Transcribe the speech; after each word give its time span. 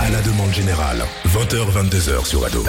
À 0.00 0.10
la 0.10 0.20
demande 0.22 0.52
générale, 0.52 1.02
20h-22h 1.26 2.24
sur 2.24 2.44
Ado. 2.44 2.64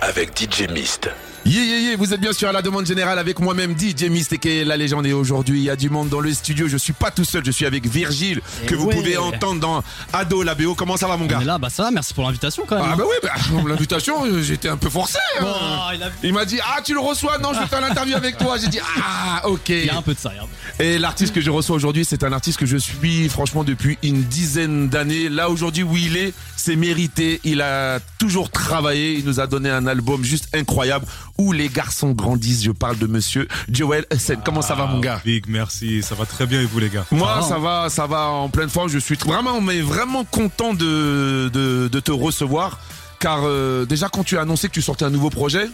Avec 0.00 0.38
DJ 0.38 0.68
Mist. 0.70 1.10
Yeah, 1.44 1.64
yeah, 1.64 1.78
yeah, 1.78 1.96
vous 1.96 2.14
êtes 2.14 2.20
bien 2.20 2.32
sûr 2.32 2.48
à 2.48 2.52
la 2.52 2.62
demande 2.62 2.86
générale 2.86 3.18
avec 3.18 3.40
moi-même 3.40 3.74
DJ 3.76 4.04
Mist 4.04 4.38
qui 4.38 4.48
est 4.48 4.64
la 4.64 4.76
légende 4.76 5.06
et 5.06 5.12
aujourd'hui 5.12 5.58
il 5.58 5.64
y 5.64 5.70
a 5.70 5.74
du 5.74 5.90
monde 5.90 6.08
dans 6.08 6.20
le 6.20 6.32
studio, 6.32 6.68
je 6.68 6.76
suis 6.76 6.92
pas 6.92 7.10
tout 7.10 7.24
seul, 7.24 7.44
je 7.44 7.50
suis 7.50 7.66
avec 7.66 7.84
Virgile 7.84 8.40
que 8.68 8.76
vous 8.76 8.88
pouvez 8.88 9.16
entendre 9.16 9.60
dans 9.60 9.84
Ado 10.12 10.44
la 10.44 10.54
BO, 10.54 10.76
comment 10.76 10.96
ça 10.96 11.08
va 11.08 11.16
mon 11.16 11.26
gars? 11.26 11.38
On 11.38 11.42
est 11.42 11.46
là, 11.46 11.58
bah 11.58 11.68
ça 11.68 11.82
va, 11.82 11.90
merci 11.90 12.14
pour 12.14 12.22
l'invitation 12.24 12.62
quand 12.64 12.76
même. 12.76 12.84
Ah 12.86 12.92
hein. 12.92 12.96
bah 12.96 13.04
oui, 13.08 13.16
bah, 13.24 13.62
l'invitation 13.66 14.24
euh, 14.24 14.40
j'étais 14.40 14.68
un 14.68 14.76
peu 14.76 14.88
forcé 14.88 15.18
hein. 15.40 15.44
Oh, 15.44 16.06
il, 16.22 16.32
m'a 16.32 16.44
dit 16.44 16.60
ah 16.62 16.80
tu 16.80 16.94
le 16.94 17.00
reçois, 17.00 17.38
non 17.38 17.52
je 17.52 17.58
vais 17.58 17.66
faire 17.66 17.80
l'interview 17.80 18.14
avec 18.14 18.38
toi, 18.38 18.56
j'ai 18.56 18.68
dit 18.68 18.80
ah 19.04 19.48
ok 19.48 19.68
il 19.68 19.86
y 19.86 19.90
a 19.90 19.96
un 19.96 20.02
peu 20.02 20.14
de 20.14 20.20
ça, 20.20 20.28
regarde. 20.28 20.48
Et 20.78 20.98
l'artiste 20.98 21.34
que 21.34 21.40
je 21.40 21.50
reçois 21.50 21.76
aujourd'hui, 21.76 22.04
c'est 22.04 22.22
un 22.22 22.32
artiste 22.32 22.58
que 22.58 22.66
je 22.66 22.76
suis 22.76 23.28
franchement 23.28 23.64
depuis 23.64 23.98
une 24.02 24.22
dizaine 24.22 24.88
d'années. 24.88 25.28
Là 25.28 25.50
aujourd'hui 25.50 25.82
où 25.82 25.96
il 25.96 26.16
est, 26.16 26.34
c'est 26.56 26.76
mérité. 26.76 27.40
Il 27.44 27.60
a 27.60 27.98
toujours 28.18 28.50
travaillé. 28.50 29.14
Il 29.14 29.24
nous 29.24 29.40
a 29.40 29.46
donné 29.46 29.70
un 29.70 29.86
album 29.86 30.24
juste 30.24 30.48
incroyable 30.54 31.06
où 31.38 31.52
les 31.52 31.68
garçons 31.68 32.10
grandissent. 32.12 32.62
Je 32.64 32.70
parle 32.70 32.98
de 32.98 33.06
Monsieur 33.06 33.48
Joel 33.70 34.04
Hussein. 34.12 34.36
Comment 34.44 34.62
ça 34.62 34.74
va 34.74 34.86
mon 34.86 35.00
gars? 35.00 35.20
Big, 35.24 35.44
merci. 35.48 36.02
Ça 36.02 36.14
va 36.14 36.26
très 36.26 36.46
bien 36.46 36.60
et 36.60 36.64
vous, 36.66 36.78
les 36.78 36.88
gars? 36.88 37.04
Moi, 37.10 37.34
va, 37.34 37.42
ça 37.42 37.54
hein? 37.56 37.58
va, 37.58 37.88
ça 37.90 38.06
va 38.06 38.26
en 38.28 38.48
pleine 38.48 38.68
forme. 38.68 38.88
Je 38.88 38.98
suis 38.98 39.16
vraiment, 39.16 39.60
mais 39.60 39.80
vraiment 39.80 40.24
content 40.24 40.74
de, 40.74 41.50
de, 41.52 41.88
de 41.88 42.00
te 42.00 42.12
recevoir. 42.12 42.80
Car 43.20 43.40
euh, 43.44 43.84
déjà, 43.86 44.08
quand 44.08 44.24
tu 44.24 44.36
as 44.38 44.42
annoncé 44.42 44.68
que 44.68 44.72
tu 44.74 44.82
sortais 44.82 45.04
un 45.04 45.10
nouveau 45.10 45.30
projet, 45.30 45.68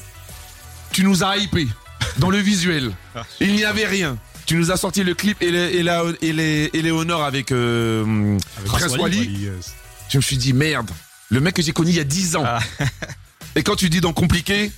tu 0.93 1.03
nous 1.05 1.25
as 1.25 1.37
hypé 1.39 1.67
dans 2.19 2.31
le 2.31 2.39
visuel. 2.39 2.93
Il 3.41 3.55
n'y 3.55 3.65
avait 3.65 3.87
rien. 3.87 4.17
Tu 4.47 4.57
nous 4.57 4.71
as 4.71 4.77
sorti 4.79 5.05
le 5.05 5.15
clip 5.15 5.43
et, 5.43 5.51
les, 5.51 5.59
et, 5.77 5.83
la- 5.83 6.05
et, 6.23 6.33
les, 6.33 6.71
et 6.73 6.81
les 6.83 6.91
honneurs 6.91 7.23
avec, 7.23 7.53
euh, 7.53 8.37
Avec 8.59 8.67
Prince 8.71 8.97
Wally. 8.97 9.19
Wally, 9.19 9.39
yes. 9.45 9.75
Je 10.09 10.17
me 10.17 10.23
suis 10.23 10.39
dit, 10.39 10.55
merde, 10.55 10.91
le 11.29 11.41
mec 11.41 11.55
que 11.55 11.61
j'ai 11.61 11.73
connu 11.73 11.91
il 11.91 11.97
y 11.97 12.01
a 12.01 12.05
10 12.05 12.37
ans. 12.37 12.45
et 13.57 13.63
quand 13.63 13.77
tu 13.77 13.91
dis 13.91 14.01
dans 14.01 14.15
compliqué, 14.15 14.73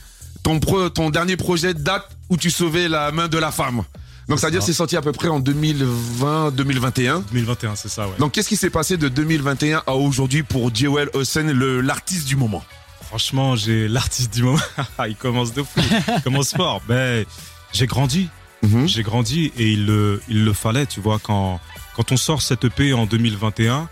ton, 0.50 0.60
pro- 0.60 0.88
ton 0.90 1.10
dernier 1.10 1.36
projet 1.36 1.74
date 1.74 2.08
où 2.28 2.36
tu 2.36 2.50
sauvais 2.50 2.88
la 2.88 3.12
main 3.12 3.28
de 3.28 3.38
la 3.38 3.52
femme. 3.52 3.82
Donc 4.28 4.38
ça 4.38 4.46
veut 4.46 4.50
dire 4.52 4.60
que 4.60 4.66
c'est 4.66 4.72
sorti 4.72 4.96
à 4.96 5.02
peu 5.02 5.12
près 5.12 5.28
en 5.28 5.40
2020-2021. 5.40 7.22
2021, 7.32 7.76
c'est 7.76 7.88
ça, 7.88 8.06
ouais. 8.06 8.14
Donc 8.18 8.32
qu'est-ce 8.32 8.48
qui 8.48 8.56
s'est 8.56 8.70
passé 8.70 8.96
de 8.96 9.08
2021 9.08 9.82
à 9.86 9.94
aujourd'hui 9.94 10.42
pour 10.42 10.74
Jewel 10.74 11.08
Hussein, 11.18 11.52
le- 11.52 11.80
l'artiste 11.80 12.26
du 12.26 12.36
moment? 12.36 12.64
Franchement, 13.06 13.56
j'ai 13.56 13.88
l'artiste 13.88 14.32
du 14.32 14.42
moment. 14.44 14.58
il 15.08 15.16
commence 15.16 15.52
de 15.52 15.62
fou. 15.62 15.80
Il 16.16 16.22
commence 16.22 16.50
fort. 16.54 16.80
Ben, 16.86 17.24
j'ai 17.72 17.86
grandi. 17.86 18.28
Mhm. 18.62 18.86
J'ai 18.86 19.02
grandi 19.02 19.52
et 19.56 19.72
il 19.72 19.86
le, 19.86 20.20
il 20.28 20.44
le 20.44 20.52
fallait, 20.52 20.86
tu 20.86 21.00
vois, 21.00 21.18
quand, 21.18 21.60
quand 21.96 22.12
on 22.12 22.16
sort 22.16 22.42
cette 22.42 22.64
EP 22.64 22.92
en 22.92 23.06
2021, 23.06 23.88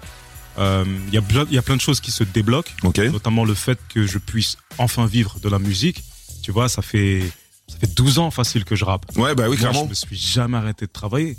euh, 0.58 0.84
il 1.08 1.14
y, 1.14 1.18
a 1.18 1.22
y 1.50 1.58
a 1.58 1.62
plein 1.62 1.76
de 1.76 1.80
choses 1.80 2.00
qui 2.00 2.10
se 2.10 2.22
débloquent, 2.22 2.70
notamment 3.10 3.44
le 3.44 3.54
fait 3.54 3.78
que 3.92 4.06
je 4.06 4.18
puisse 4.18 4.56
enfin 4.76 5.06
vivre 5.06 5.38
de 5.40 5.48
la 5.48 5.58
musique. 5.58 6.04
Tu 6.48 6.52
vois, 6.52 6.70
ça 6.70 6.80
fait, 6.80 7.20
ça 7.66 7.76
fait 7.78 7.94
12 7.94 8.18
ans 8.20 8.30
facile 8.30 8.64
que 8.64 8.74
je 8.74 8.82
rappe. 8.82 9.04
Ouais, 9.18 9.34
bah 9.34 9.42
oui, 9.42 9.48
Moi, 9.48 9.56
je 9.56 9.60
clairement. 9.60 9.86
me 9.86 9.92
suis 9.92 10.16
jamais 10.16 10.56
arrêté 10.56 10.86
de 10.86 10.90
travailler. 10.90 11.36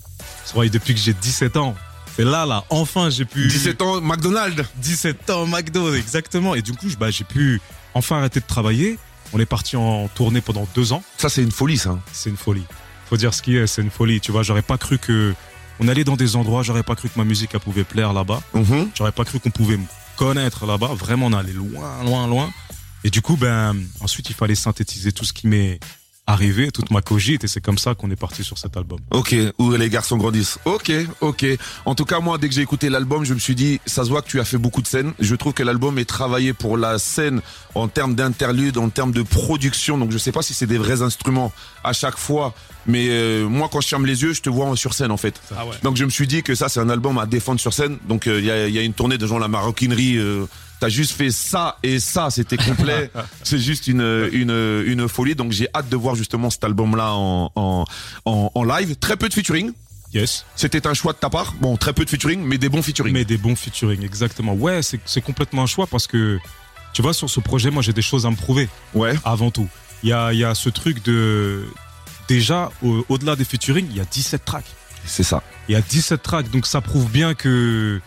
Vois, 0.53 0.67
et 0.67 0.69
depuis 0.69 0.93
que 0.93 0.99
j'ai 0.99 1.13
17 1.13 1.57
ans, 1.57 1.73
c'est 2.15 2.23
là, 2.23 2.45
là, 2.45 2.63
enfin 2.69 3.09
j'ai 3.09 3.25
pu... 3.25 3.47
17 3.47 3.81
ans, 3.81 4.01
McDonald's 4.01 4.63
17 4.75 5.31
ans 5.31 5.47
McDo, 5.47 5.95
exactement. 5.95 6.53
Et 6.53 6.61
du 6.61 6.73
coup, 6.73 6.85
bah, 6.99 7.09
j'ai 7.09 7.23
pu 7.23 7.59
enfin 7.95 8.19
arrêter 8.19 8.39
de 8.39 8.45
travailler. 8.45 8.99
On 9.33 9.39
est 9.39 9.47
parti 9.47 9.77
en 9.77 10.07
tournée 10.09 10.41
pendant 10.41 10.67
deux 10.75 10.93
ans. 10.93 11.01
Ça, 11.17 11.27
c'est 11.27 11.41
une 11.41 11.49
folie, 11.51 11.79
ça. 11.79 11.97
C'est 12.13 12.29
une 12.29 12.37
folie. 12.37 12.65
Faut 13.09 13.17
dire 13.17 13.33
ce 13.33 13.41
qui 13.41 13.57
est, 13.57 13.65
c'est 13.65 13.81
une 13.81 13.89
folie. 13.89 14.21
Tu 14.21 14.31
vois, 14.31 14.43
j'aurais 14.43 14.61
pas 14.61 14.77
cru 14.77 14.99
que 14.99 15.33
on 15.79 15.87
allait 15.87 16.03
dans 16.03 16.17
des 16.17 16.35
endroits, 16.35 16.61
j'aurais 16.61 16.83
pas 16.83 16.93
cru 16.93 17.09
que 17.09 17.17
ma 17.17 17.25
musique 17.25 17.49
elle 17.55 17.61
pouvait 17.61 17.83
plaire 17.83 18.13
là-bas. 18.13 18.43
Mhm. 18.53 18.91
J'aurais 18.95 19.11
pas 19.11 19.25
cru 19.25 19.39
qu'on 19.39 19.49
pouvait 19.49 19.77
me 19.77 19.85
connaître 20.17 20.67
là-bas. 20.67 20.91
Vraiment, 20.93 21.25
on 21.25 21.33
allait 21.33 21.51
loin, 21.51 22.03
loin, 22.03 22.27
loin. 22.27 22.51
Et 23.03 23.09
du 23.09 23.21
coup, 23.21 23.37
ben, 23.37 23.75
ensuite, 24.01 24.29
il 24.29 24.35
fallait 24.35 24.55
synthétiser 24.55 25.11
tout 25.11 25.25
ce 25.25 25.33
qui 25.33 25.47
m'est 25.47 25.79
arrivé, 26.27 26.69
toute 26.69 26.91
ma 26.91 27.01
cogite. 27.01 27.43
Et 27.43 27.47
c'est 27.47 27.61
comme 27.61 27.79
ça 27.79 27.95
qu'on 27.95 28.11
est 28.11 28.15
parti 28.15 28.43
sur 28.43 28.57
cet 28.59 28.77
album. 28.77 28.99
Ok, 29.09 29.35
où 29.57 29.71
les 29.71 29.89
garçons 29.89 30.15
grandissent. 30.17 30.59
Ok, 30.65 30.91
ok. 31.21 31.43
En 31.85 31.95
tout 31.95 32.05
cas, 32.05 32.19
moi, 32.19 32.37
dès 32.37 32.47
que 32.49 32.53
j'ai 32.53 32.61
écouté 32.61 32.89
l'album, 32.89 33.23
je 33.23 33.33
me 33.33 33.39
suis 33.39 33.55
dit, 33.55 33.79
ça 33.87 34.03
se 34.03 34.09
voit 34.09 34.21
que 34.21 34.27
tu 34.29 34.39
as 34.39 34.45
fait 34.45 34.59
beaucoup 34.59 34.83
de 34.83 34.87
scènes. 34.87 35.13
Je 35.19 35.33
trouve 35.33 35.53
que 35.53 35.63
l'album 35.63 35.97
est 35.97 36.05
travaillé 36.05 36.53
pour 36.53 36.77
la 36.77 36.99
scène 36.99 37.41
en 37.73 37.87
termes 37.87 38.13
d'interlude, 38.13 38.77
en 38.77 38.89
termes 38.89 39.11
de 39.11 39.23
production. 39.23 39.97
Donc, 39.97 40.11
je 40.11 40.19
sais 40.19 40.31
pas 40.31 40.43
si 40.43 40.53
c'est 40.53 40.67
des 40.67 40.77
vrais 40.77 41.01
instruments 41.01 41.51
à 41.83 41.93
chaque 41.93 42.17
fois, 42.17 42.53
mais 42.85 43.07
euh, 43.09 43.47
moi, 43.47 43.67
quand 43.71 43.81
je 43.81 43.87
ferme 43.87 44.05
les 44.05 44.21
yeux, 44.21 44.33
je 44.33 44.41
te 44.41 44.49
vois 44.51 44.75
sur 44.77 44.93
scène, 44.93 45.09
en 45.11 45.17
fait. 45.17 45.41
Ah 45.57 45.65
ouais. 45.65 45.73
Donc, 45.81 45.97
je 45.97 46.05
me 46.05 46.11
suis 46.11 46.27
dit 46.27 46.43
que 46.43 46.53
ça, 46.53 46.69
c'est 46.69 46.79
un 46.79 46.89
album 46.89 47.17
à 47.17 47.25
défendre 47.25 47.59
sur 47.59 47.73
scène. 47.73 47.97
Donc, 48.07 48.27
euh, 48.27 48.39
il 48.39 48.45
y, 48.45 48.51
a, 48.51 48.67
il 48.67 48.75
y 48.75 48.77
a 48.77 48.83
une 48.83 48.93
tournée 48.93 49.17
de 49.17 49.25
genre 49.25 49.39
la 49.39 49.47
maroquinerie. 49.47 50.17
euh, 50.17 50.45
T'as 50.79 50.89
juste 50.89 51.11
fait 51.11 51.31
ça 51.31 51.77
et 51.83 51.99
ça, 51.99 52.29
c'était 52.29 52.55
complet. 52.57 53.11
c'est 53.43 53.59
juste 53.59 53.87
une, 53.87 54.29
une, 54.31 54.83
une 54.85 55.07
folie. 55.09 55.35
Donc 55.35 55.51
j'ai 55.51 55.67
hâte 55.75 55.89
de 55.89 55.95
voir 55.97 56.15
justement 56.15 56.49
cet 56.49 56.63
album-là 56.63 57.11
en, 57.13 57.51
en, 57.55 57.85
en, 58.25 58.51
en 58.55 58.63
live. 58.63 58.95
Très 58.95 59.17
peu 59.17 59.27
de 59.27 59.33
featuring. 59.33 59.71
Yes. 60.13 60.45
C'était 60.55 60.87
un 60.87 60.93
choix 60.93 61.13
de 61.13 61.17
ta 61.17 61.29
part. 61.29 61.53
Bon, 61.61 61.77
très 61.77 61.93
peu 61.93 62.03
de 62.05 62.09
featuring, 62.09 62.41
mais 62.41 62.57
des 62.57 62.69
bons 62.69 62.81
featuring. 62.81 63.13
Mais 63.13 63.25
des 63.25 63.37
bons 63.37 63.55
featuring, 63.55 64.03
exactement. 64.03 64.53
Ouais, 64.53 64.81
c'est 64.81 64.99
c'est 65.05 65.21
complètement 65.21 65.63
un 65.63 65.67
choix 65.67 65.85
parce 65.85 66.07
que, 66.07 66.39
tu 66.93 67.01
vois, 67.03 67.13
sur 67.13 67.29
ce 67.29 67.39
projet, 67.41 67.69
moi, 67.69 67.83
j'ai 67.83 67.93
des 67.93 68.01
choses 68.01 68.25
à 68.25 68.31
me 68.31 68.35
prouver. 68.35 68.69
Ouais. 68.95 69.13
avant 69.23 69.51
tout. 69.51 69.67
Il 70.01 70.09
y 70.09 70.13
a, 70.13 70.33
y 70.33 70.43
a 70.43 70.55
ce 70.55 70.69
truc 70.69 71.03
de. 71.03 71.63
Déjà, 72.27 72.71
au- 72.83 73.05
au-delà 73.09 73.35
des 73.35 73.43
featuring, 73.43 73.85
il 73.89 73.97
y 73.97 73.99
a 73.99 74.05
17 74.05 74.45
tracks. 74.45 74.65
C'est 75.05 75.23
ça. 75.23 75.43
Il 75.67 75.73
y 75.73 75.75
a 75.75 75.81
17 75.81 76.21
tracks, 76.23 76.49
donc 76.51 76.65
ça 76.65 76.79
prouve 76.81 77.09
bien 77.11 77.33
que 77.33 77.99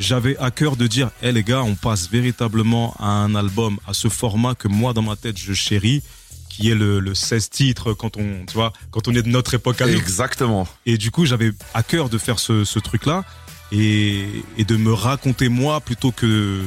j'avais 0.00 0.36
à 0.38 0.50
cœur 0.50 0.76
de 0.76 0.86
dire 0.86 1.10
hé 1.22 1.30
les 1.30 1.44
gars, 1.44 1.62
on 1.62 1.76
passe 1.76 2.10
véritablement 2.10 2.96
à 2.98 3.06
un 3.06 3.34
album, 3.34 3.78
à 3.86 3.94
ce 3.94 4.08
format 4.08 4.54
que 4.54 4.66
moi, 4.66 4.92
dans 4.92 5.02
ma 5.02 5.14
tête, 5.14 5.38
je 5.38 5.52
chéris, 5.52 6.02
qui 6.48 6.70
est 6.70 6.74
le, 6.74 6.98
le 6.98 7.14
16 7.14 7.50
titres 7.50 7.92
quand 7.92 8.16
on, 8.16 8.44
tu 8.46 8.54
vois, 8.54 8.72
quand 8.90 9.06
on 9.06 9.14
est 9.14 9.22
de 9.22 9.28
notre 9.28 9.54
époque 9.54 9.80
à 9.80 9.86
nous. 9.86 9.96
Exactement. 9.96 10.66
Et 10.86 10.98
du 10.98 11.10
coup, 11.10 11.26
j'avais 11.26 11.52
à 11.74 11.82
cœur 11.82 12.08
de 12.08 12.18
faire 12.18 12.38
ce, 12.38 12.64
ce 12.64 12.78
truc-là 12.78 13.24
et, 13.70 14.26
et 14.56 14.64
de 14.64 14.76
me 14.76 14.92
raconter 14.92 15.48
moi 15.48 15.80
plutôt 15.80 16.10
que, 16.10 16.60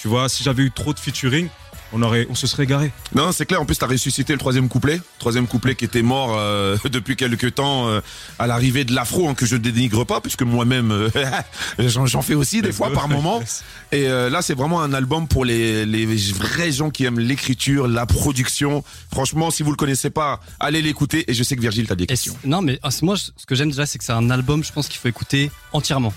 tu 0.00 0.08
vois, 0.08 0.28
si 0.28 0.42
j'avais 0.42 0.62
eu 0.62 0.70
trop 0.70 0.94
de 0.94 0.98
featuring, 0.98 1.48
on 1.92 2.02
aurait, 2.02 2.26
on 2.30 2.34
se 2.34 2.46
serait 2.46 2.66
garé. 2.66 2.90
Non, 3.14 3.32
c'est 3.32 3.46
clair. 3.46 3.60
En 3.60 3.64
plus, 3.64 3.76
t'as 3.76 3.86
ressuscité 3.86 4.32
le 4.32 4.38
troisième 4.38 4.68
couplet. 4.68 5.00
Troisième 5.18 5.46
couplet 5.46 5.74
qui 5.74 5.84
était 5.84 6.02
mort 6.02 6.36
euh, 6.38 6.76
depuis 6.90 7.16
quelques 7.16 7.54
temps 7.54 7.88
euh, 7.88 8.00
à 8.38 8.46
l'arrivée 8.46 8.84
de 8.84 8.94
l'afro, 8.94 9.28
hein, 9.28 9.34
que 9.34 9.46
je 9.46 9.56
dénigre 9.56 10.04
pas, 10.04 10.20
puisque 10.20 10.42
moi-même, 10.42 10.90
euh, 10.90 11.10
j'en 11.78 12.22
fais 12.22 12.34
aussi 12.34 12.62
des 12.62 12.72
fois 12.72 12.90
par 12.92 13.08
moment. 13.08 13.40
Et 13.92 14.08
euh, 14.08 14.30
là, 14.30 14.42
c'est 14.42 14.54
vraiment 14.54 14.80
un 14.82 14.92
album 14.92 15.28
pour 15.28 15.44
les, 15.44 15.84
les 15.86 16.06
vrais 16.32 16.72
gens 16.72 16.90
qui 16.90 17.04
aiment 17.04 17.20
l'écriture, 17.20 17.88
la 17.88 18.06
production. 18.06 18.82
Franchement, 19.12 19.50
si 19.50 19.62
vous 19.62 19.70
le 19.70 19.76
connaissez 19.76 20.10
pas, 20.10 20.40
allez 20.60 20.82
l'écouter. 20.82 21.30
Et 21.30 21.34
je 21.34 21.42
sais 21.42 21.56
que 21.56 21.60
Virgile, 21.60 21.86
t'as 21.86 21.94
des 21.94 22.06
questions. 22.06 22.36
non, 22.44 22.62
mais 22.62 22.78
ah, 22.82 22.88
moi, 23.02 23.16
je- 23.16 23.24
ce 23.36 23.46
que 23.46 23.54
j'aime 23.54 23.70
déjà, 23.70 23.86
c'est 23.86 23.98
que 23.98 24.04
c'est 24.04 24.12
un 24.12 24.30
album, 24.30 24.64
je 24.64 24.72
pense 24.72 24.88
qu'il 24.88 24.98
faut 24.98 25.08
écouter 25.08 25.50
entièrement. 25.72 26.12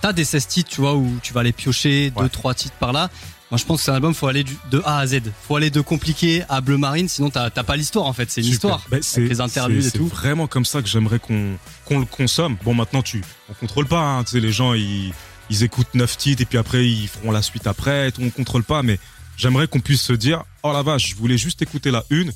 T'as 0.00 0.12
des 0.12 0.24
16 0.24 0.46
titres, 0.46 0.70
tu 0.70 0.80
vois, 0.80 0.94
où 0.94 1.18
tu 1.22 1.32
vas 1.34 1.40
aller 1.40 1.52
piocher 1.52 2.10
Ouais. 2.16 2.22
deux, 2.22 2.28
trois 2.30 2.54
titres 2.54 2.74
par 2.80 2.92
là. 2.92 3.10
Moi, 3.50 3.58
je 3.58 3.64
pense 3.64 3.78
que 3.78 3.84
c'est 3.84 3.90
un 3.90 3.94
album, 3.94 4.14
faut 4.14 4.28
aller 4.28 4.44
du- 4.44 4.56
de 4.70 4.80
A 4.84 4.98
à 4.98 5.06
Z. 5.06 5.20
Faut 5.48 5.56
aller 5.56 5.70
de 5.70 5.80
compliqué 5.80 6.44
à 6.48 6.60
bleu 6.60 6.76
marine, 6.76 7.08
sinon 7.08 7.30
t'as 7.30 7.50
pas 7.50 7.76
l'histoire, 7.76 8.06
en 8.06 8.12
fait. 8.12 8.30
C'est 8.30 8.42
une 8.42 8.46
histoire. 8.48 8.84
C'est 9.02 9.20
avec 9.22 9.30
les 9.30 9.40
interludes 9.40 9.84
et 9.86 9.90
tout. 9.90 10.08
C'est 10.08 10.16
vraiment 10.16 10.46
comme 10.46 10.64
ça 10.64 10.80
que 10.82 10.88
j'aimerais 10.88 11.18
qu'on 11.18 11.98
le 11.98 12.04
consomme. 12.04 12.56
Bon, 12.64 12.74
maintenant, 12.74 13.02
tu, 13.02 13.22
on 13.48 13.54
contrôle 13.54 13.86
pas. 13.86 14.00
Hein, 14.00 14.24
tu 14.24 14.32
sais, 14.32 14.40
les 14.40 14.52
gens, 14.52 14.74
ils, 14.74 15.12
ils 15.50 15.62
écoutent 15.64 15.94
neuf 15.94 16.16
titres 16.16 16.42
et 16.42 16.44
puis 16.44 16.58
après, 16.58 16.86
ils 16.86 17.08
feront 17.08 17.32
la 17.32 17.42
suite 17.42 17.66
après. 17.66 18.12
On 18.20 18.30
contrôle 18.30 18.62
pas, 18.62 18.82
mais 18.84 19.00
j'aimerais 19.36 19.66
qu'on 19.66 19.80
puisse 19.80 20.02
se 20.02 20.12
dire, 20.12 20.44
oh 20.62 20.72
la 20.72 20.82
vache, 20.82 21.08
je 21.10 21.16
voulais 21.16 21.38
juste 21.38 21.60
écouter 21.60 21.90
la 21.90 22.04
une 22.10 22.30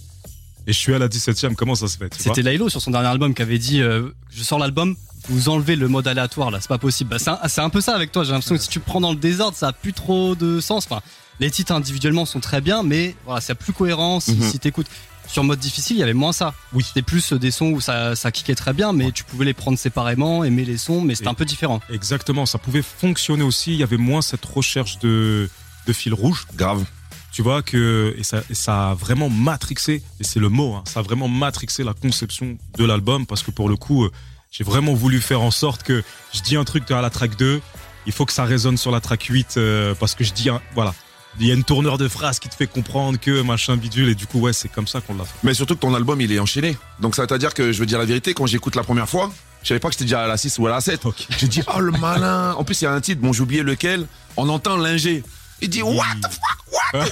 et 0.66 0.72
je 0.72 0.78
suis 0.78 0.94
à 0.94 0.98
la 0.98 1.06
17ème. 1.08 1.54
Comment 1.54 1.76
ça 1.76 1.86
se 1.86 1.96
fait 1.96 2.12
C'était 2.18 2.42
Laylo 2.42 2.68
sur 2.68 2.82
son 2.82 2.90
dernier 2.90 3.08
album 3.08 3.34
qui 3.34 3.42
avait 3.42 3.58
dit 3.58 3.80
euh, 3.82 4.08
Je 4.32 4.42
sors 4.42 4.58
l'album, 4.58 4.96
vous 5.28 5.48
enlevez 5.48 5.76
le 5.76 5.88
mode 5.88 6.06
aléatoire 6.08 6.50
là, 6.50 6.58
c'est 6.60 6.68
pas 6.68 6.78
possible. 6.78 7.10
Bah, 7.10 7.18
c'est 7.48 7.60
un, 7.60 7.64
un 7.64 7.70
peu 7.70 7.80
ça 7.80 7.94
avec 7.94 8.12
toi, 8.12 8.24
j'ai 8.24 8.32
l'impression 8.32 8.56
que 8.56 8.60
si 8.62 8.68
tu 8.68 8.80
prends 8.80 9.00
dans 9.00 9.10
le 9.12 9.18
désordre, 9.18 9.56
ça 9.56 9.68
a 9.68 9.72
plus 9.72 9.92
trop 9.92 10.34
de 10.34 10.60
sens. 10.60 10.84
Enfin, 10.90 11.00
les 11.40 11.50
titres 11.50 11.72
individuellement 11.72 12.26
sont 12.26 12.40
très 12.40 12.60
bien, 12.60 12.82
mais 12.82 13.14
voilà, 13.24 13.40
c'est 13.40 13.54
plus 13.54 13.72
cohérent 13.72 14.20
si, 14.20 14.32
Mhm. 14.32 14.50
si 14.50 14.58
t'écoutes. 14.58 14.86
Sur 15.26 15.42
mode 15.42 15.58
difficile, 15.58 15.96
il 15.96 16.00
y 16.00 16.02
avait 16.02 16.12
moins 16.12 16.34
ça. 16.34 16.52
Oui. 16.74 16.84
C'était 16.86 17.00
plus 17.00 17.32
des 17.32 17.50
sons 17.50 17.70
où 17.70 17.80
ça, 17.80 18.14
ça 18.14 18.30
kickait 18.30 18.54
très 18.54 18.74
bien, 18.74 18.92
mais 18.92 19.10
tu 19.10 19.24
pouvais 19.24 19.46
les 19.46 19.54
prendre 19.54 19.78
séparément, 19.78 20.44
aimer 20.44 20.66
les 20.66 20.76
sons, 20.76 21.00
mais 21.00 21.14
c'était 21.14 21.28
un 21.28 21.34
peu 21.34 21.46
différent. 21.46 21.80
Exactement, 21.90 22.44
ça 22.44 22.58
pouvait 22.58 22.82
fonctionner 22.82 23.42
aussi. 23.42 23.72
Il 23.72 23.78
y 23.78 23.82
avait 23.82 23.96
moins 23.96 24.20
cette 24.20 24.44
recherche 24.44 24.98
de, 24.98 25.48
de 25.86 25.92
fil 25.94 26.12
rouge. 26.12 26.46
Grave. 26.56 26.84
Tu 27.32 27.40
vois 27.40 27.62
que 27.62 28.14
et 28.18 28.22
ça, 28.22 28.42
et 28.50 28.54
ça 28.54 28.90
a 28.90 28.94
vraiment 28.94 29.30
matrixé, 29.30 30.02
et 30.20 30.24
c'est 30.24 30.38
le 30.40 30.50
mot, 30.50 30.74
hein, 30.74 30.84
ça 30.86 31.00
a 31.00 31.02
vraiment 31.02 31.26
matrixé 31.26 31.82
la 31.84 31.94
conception 31.94 32.58
de 32.76 32.84
l'album 32.84 33.24
parce 33.26 33.42
que 33.42 33.50
pour 33.50 33.68
le 33.70 33.76
coup, 33.76 34.04
euh, 34.04 34.12
j'ai 34.54 34.62
vraiment 34.62 34.94
voulu 34.94 35.20
faire 35.20 35.42
en 35.42 35.50
sorte 35.50 35.82
que 35.82 36.04
je 36.32 36.40
dis 36.40 36.56
un 36.56 36.64
truc 36.64 36.88
à 36.90 37.02
la 37.02 37.10
track 37.10 37.36
2, 37.36 37.60
il 38.06 38.12
faut 38.12 38.24
que 38.24 38.32
ça 38.32 38.44
résonne 38.44 38.76
sur 38.76 38.92
la 38.92 39.00
track 39.00 39.24
8 39.24 39.54
euh, 39.56 39.94
parce 39.98 40.14
que 40.14 40.22
je 40.22 40.32
dis 40.32 40.48
un, 40.48 40.60
voilà. 40.74 40.94
il 41.40 41.46
y 41.46 41.50
a 41.50 41.54
une 41.54 41.64
tournure 41.64 41.98
de 41.98 42.06
phrase 42.06 42.38
qui 42.38 42.48
te 42.48 42.54
fait 42.54 42.68
comprendre 42.68 43.18
que 43.18 43.42
machin 43.42 43.76
bidule 43.76 44.08
et 44.08 44.14
du 44.14 44.26
coup 44.26 44.38
ouais 44.38 44.52
c'est 44.52 44.68
comme 44.68 44.86
ça 44.86 45.00
qu'on 45.00 45.16
l'a 45.16 45.24
fait. 45.24 45.34
Mais 45.42 45.54
surtout 45.54 45.74
que 45.74 45.80
ton 45.80 45.92
album, 45.92 46.20
il 46.20 46.30
est 46.30 46.38
enchaîné. 46.38 46.76
Donc 47.00 47.16
ça 47.16 47.26
veut 47.28 47.38
dire 47.38 47.52
que, 47.52 47.72
je 47.72 47.80
veux 47.80 47.86
dire 47.86 47.98
la 47.98 48.04
vérité, 48.04 48.32
quand 48.32 48.46
j'écoute 48.46 48.76
la 48.76 48.84
première 48.84 49.08
fois, 49.08 49.32
je 49.64 49.68
savais 49.68 49.80
pas 49.80 49.88
que 49.88 49.94
c'était 49.94 50.04
déjà 50.04 50.22
à 50.22 50.28
la 50.28 50.36
6 50.36 50.58
ou 50.60 50.68
à 50.68 50.70
la 50.70 50.80
7. 50.80 51.04
Ok. 51.06 51.26
J'ai 51.38 51.48
dit, 51.48 51.62
oh 51.74 51.80
le 51.80 51.90
malin. 51.92 52.52
En 52.52 52.62
plus, 52.62 52.80
il 52.82 52.84
y 52.84 52.86
a 52.86 52.92
un 52.92 53.00
titre, 53.00 53.22
bon, 53.22 53.32
j'ai 53.32 53.40
oublié 53.40 53.62
lequel. 53.62 54.06
On 54.36 54.48
entend 54.50 54.76
l'ingé. 54.76 55.24
Il 55.62 55.68
dit, 55.70 55.82
what 55.82 56.04
the 56.22 56.26
fuck, 56.30 56.58
what? 56.94 57.06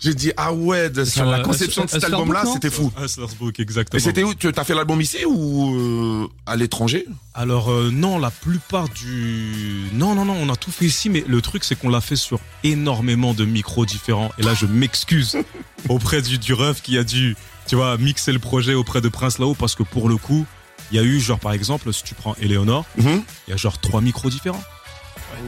J'ai 0.00 0.14
dit, 0.14 0.30
ah 0.36 0.52
ouais, 0.52 0.90
de- 0.90 1.04
sur 1.04 1.24
la 1.24 1.40
conception 1.40 1.84
de 1.84 1.90
cet 1.90 2.04
album-là, 2.04 2.44
c'était 2.52 2.70
fou. 2.70 2.92
Hustler's 3.02 3.34
Book 3.34 3.58
Et 3.58 3.62
exactement. 3.62 4.02
c'était 4.02 4.22
où? 4.22 4.34
Tu 4.34 4.48
as 4.54 4.64
fait 4.64 4.74
l'album 4.74 5.00
ici 5.00 5.24
ou 5.26 5.74
euh, 5.74 6.28
à 6.44 6.54
l'étranger? 6.56 7.06
Alors 7.34 7.70
euh, 7.70 7.90
non, 7.92 8.18
la 8.18 8.30
plupart 8.30 8.88
du 8.90 9.86
non 9.94 10.14
non 10.14 10.24
non, 10.24 10.36
on 10.40 10.48
a 10.52 10.56
tout 10.56 10.70
fait 10.70 10.84
ici, 10.84 11.08
mais 11.10 11.24
le 11.26 11.40
truc 11.40 11.64
c'est 11.64 11.74
qu'on 11.76 11.88
l'a 11.88 12.00
fait 12.00 12.16
sur 12.16 12.38
énormément 12.64 13.34
de 13.34 13.44
micros 13.44 13.86
différents. 13.86 14.30
Et 14.38 14.42
là, 14.42 14.54
je 14.54 14.66
m'excuse 14.66 15.36
auprès 15.88 16.22
du 16.22 16.38
du 16.38 16.52
ref 16.54 16.82
qui 16.82 16.98
a 16.98 17.04
dû, 17.04 17.34
tu 17.66 17.74
vois, 17.76 17.96
mixer 17.98 18.32
le 18.32 18.38
projet 18.38 18.74
auprès 18.74 19.00
de 19.00 19.08
Prince 19.08 19.38
là-haut 19.38 19.54
parce 19.54 19.74
que 19.74 19.82
pour 19.82 20.08
le 20.08 20.16
coup, 20.16 20.46
il 20.92 20.96
y 20.96 21.00
a 21.00 21.02
eu 21.02 21.18
genre 21.18 21.40
par 21.40 21.52
exemple, 21.52 21.92
si 21.92 22.04
tu 22.04 22.14
prends 22.14 22.34
Eleonore, 22.40 22.84
Mhm. 22.98 23.22
il 23.48 23.50
y 23.50 23.54
a 23.54 23.56
genre 23.56 23.78
trois 23.80 24.00
micros 24.02 24.30
différents. 24.30 24.62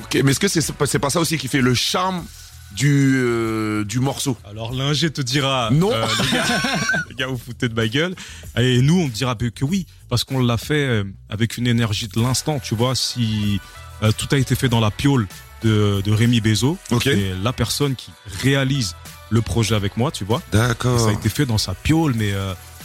Ok, 0.05 0.21
mais 0.25 0.33
est-ce 0.33 0.41
que 0.41 0.49
c'est 0.49 0.99
pas 0.99 1.11
ça 1.11 1.21
aussi 1.21 1.39
qui 1.39 1.49
fait 1.49 1.61
le 1.61 1.73
charme 1.75 2.25
du, 2.73 3.15
euh, 3.17 3.85
du 3.85 3.99
morceau 4.01 4.37
Alors 4.49 4.73
l'ingé 4.73 5.11
te 5.11 5.21
dira 5.21 5.71
Non. 5.73 5.91
euh, 5.93 6.07
les, 6.23 6.33
gars, 6.33 6.45
les 7.09 7.15
gars, 7.17 7.27
vous 7.27 7.39
foutez 7.39 7.69
de 7.69 7.75
ma 7.75 7.89
gueule. 7.89 8.15
Et 8.59 8.81
nous, 8.83 9.01
on 9.01 9.09
dira 9.09 9.35
que 9.35 9.65
oui, 9.65 9.87
parce 10.09 10.25
qu'on 10.25 10.41
l'a 10.41 10.59
fait 10.59 10.75
euh, 10.87 11.05
avec 11.29 11.57
une 11.57 11.67
énergie 11.67 12.09
de 12.09 12.21
l'instant. 12.21 12.61
Tu 12.61 12.75
vois, 12.75 12.95
si 12.95 13.61
euh, 14.03 14.13
tout 14.17 14.29
a 14.33 14.39
été 14.39 14.55
fait 14.55 14.69
dans 14.69 14.81
la 14.81 14.91
piole 14.91 15.27
de, 15.63 16.03
de 16.05 16.13
Rémi 16.13 16.41
Bezo, 16.41 16.79
Ok. 16.91 17.07
et 17.09 17.33
la 17.43 17.53
personne 17.53 17.97
qui 17.97 18.11
réalise 18.43 18.95
le 19.31 19.43
projet 19.43 19.75
avec 19.75 19.97
moi, 19.97 20.11
tu 20.11 20.25
vois, 20.25 20.41
D'accord. 20.53 21.01
ça 21.01 21.09
a 21.09 21.13
été 21.13 21.29
fait 21.29 21.47
dans 21.47 21.59
sa 21.59 21.75
piole, 21.75 22.15
mais 22.15 22.33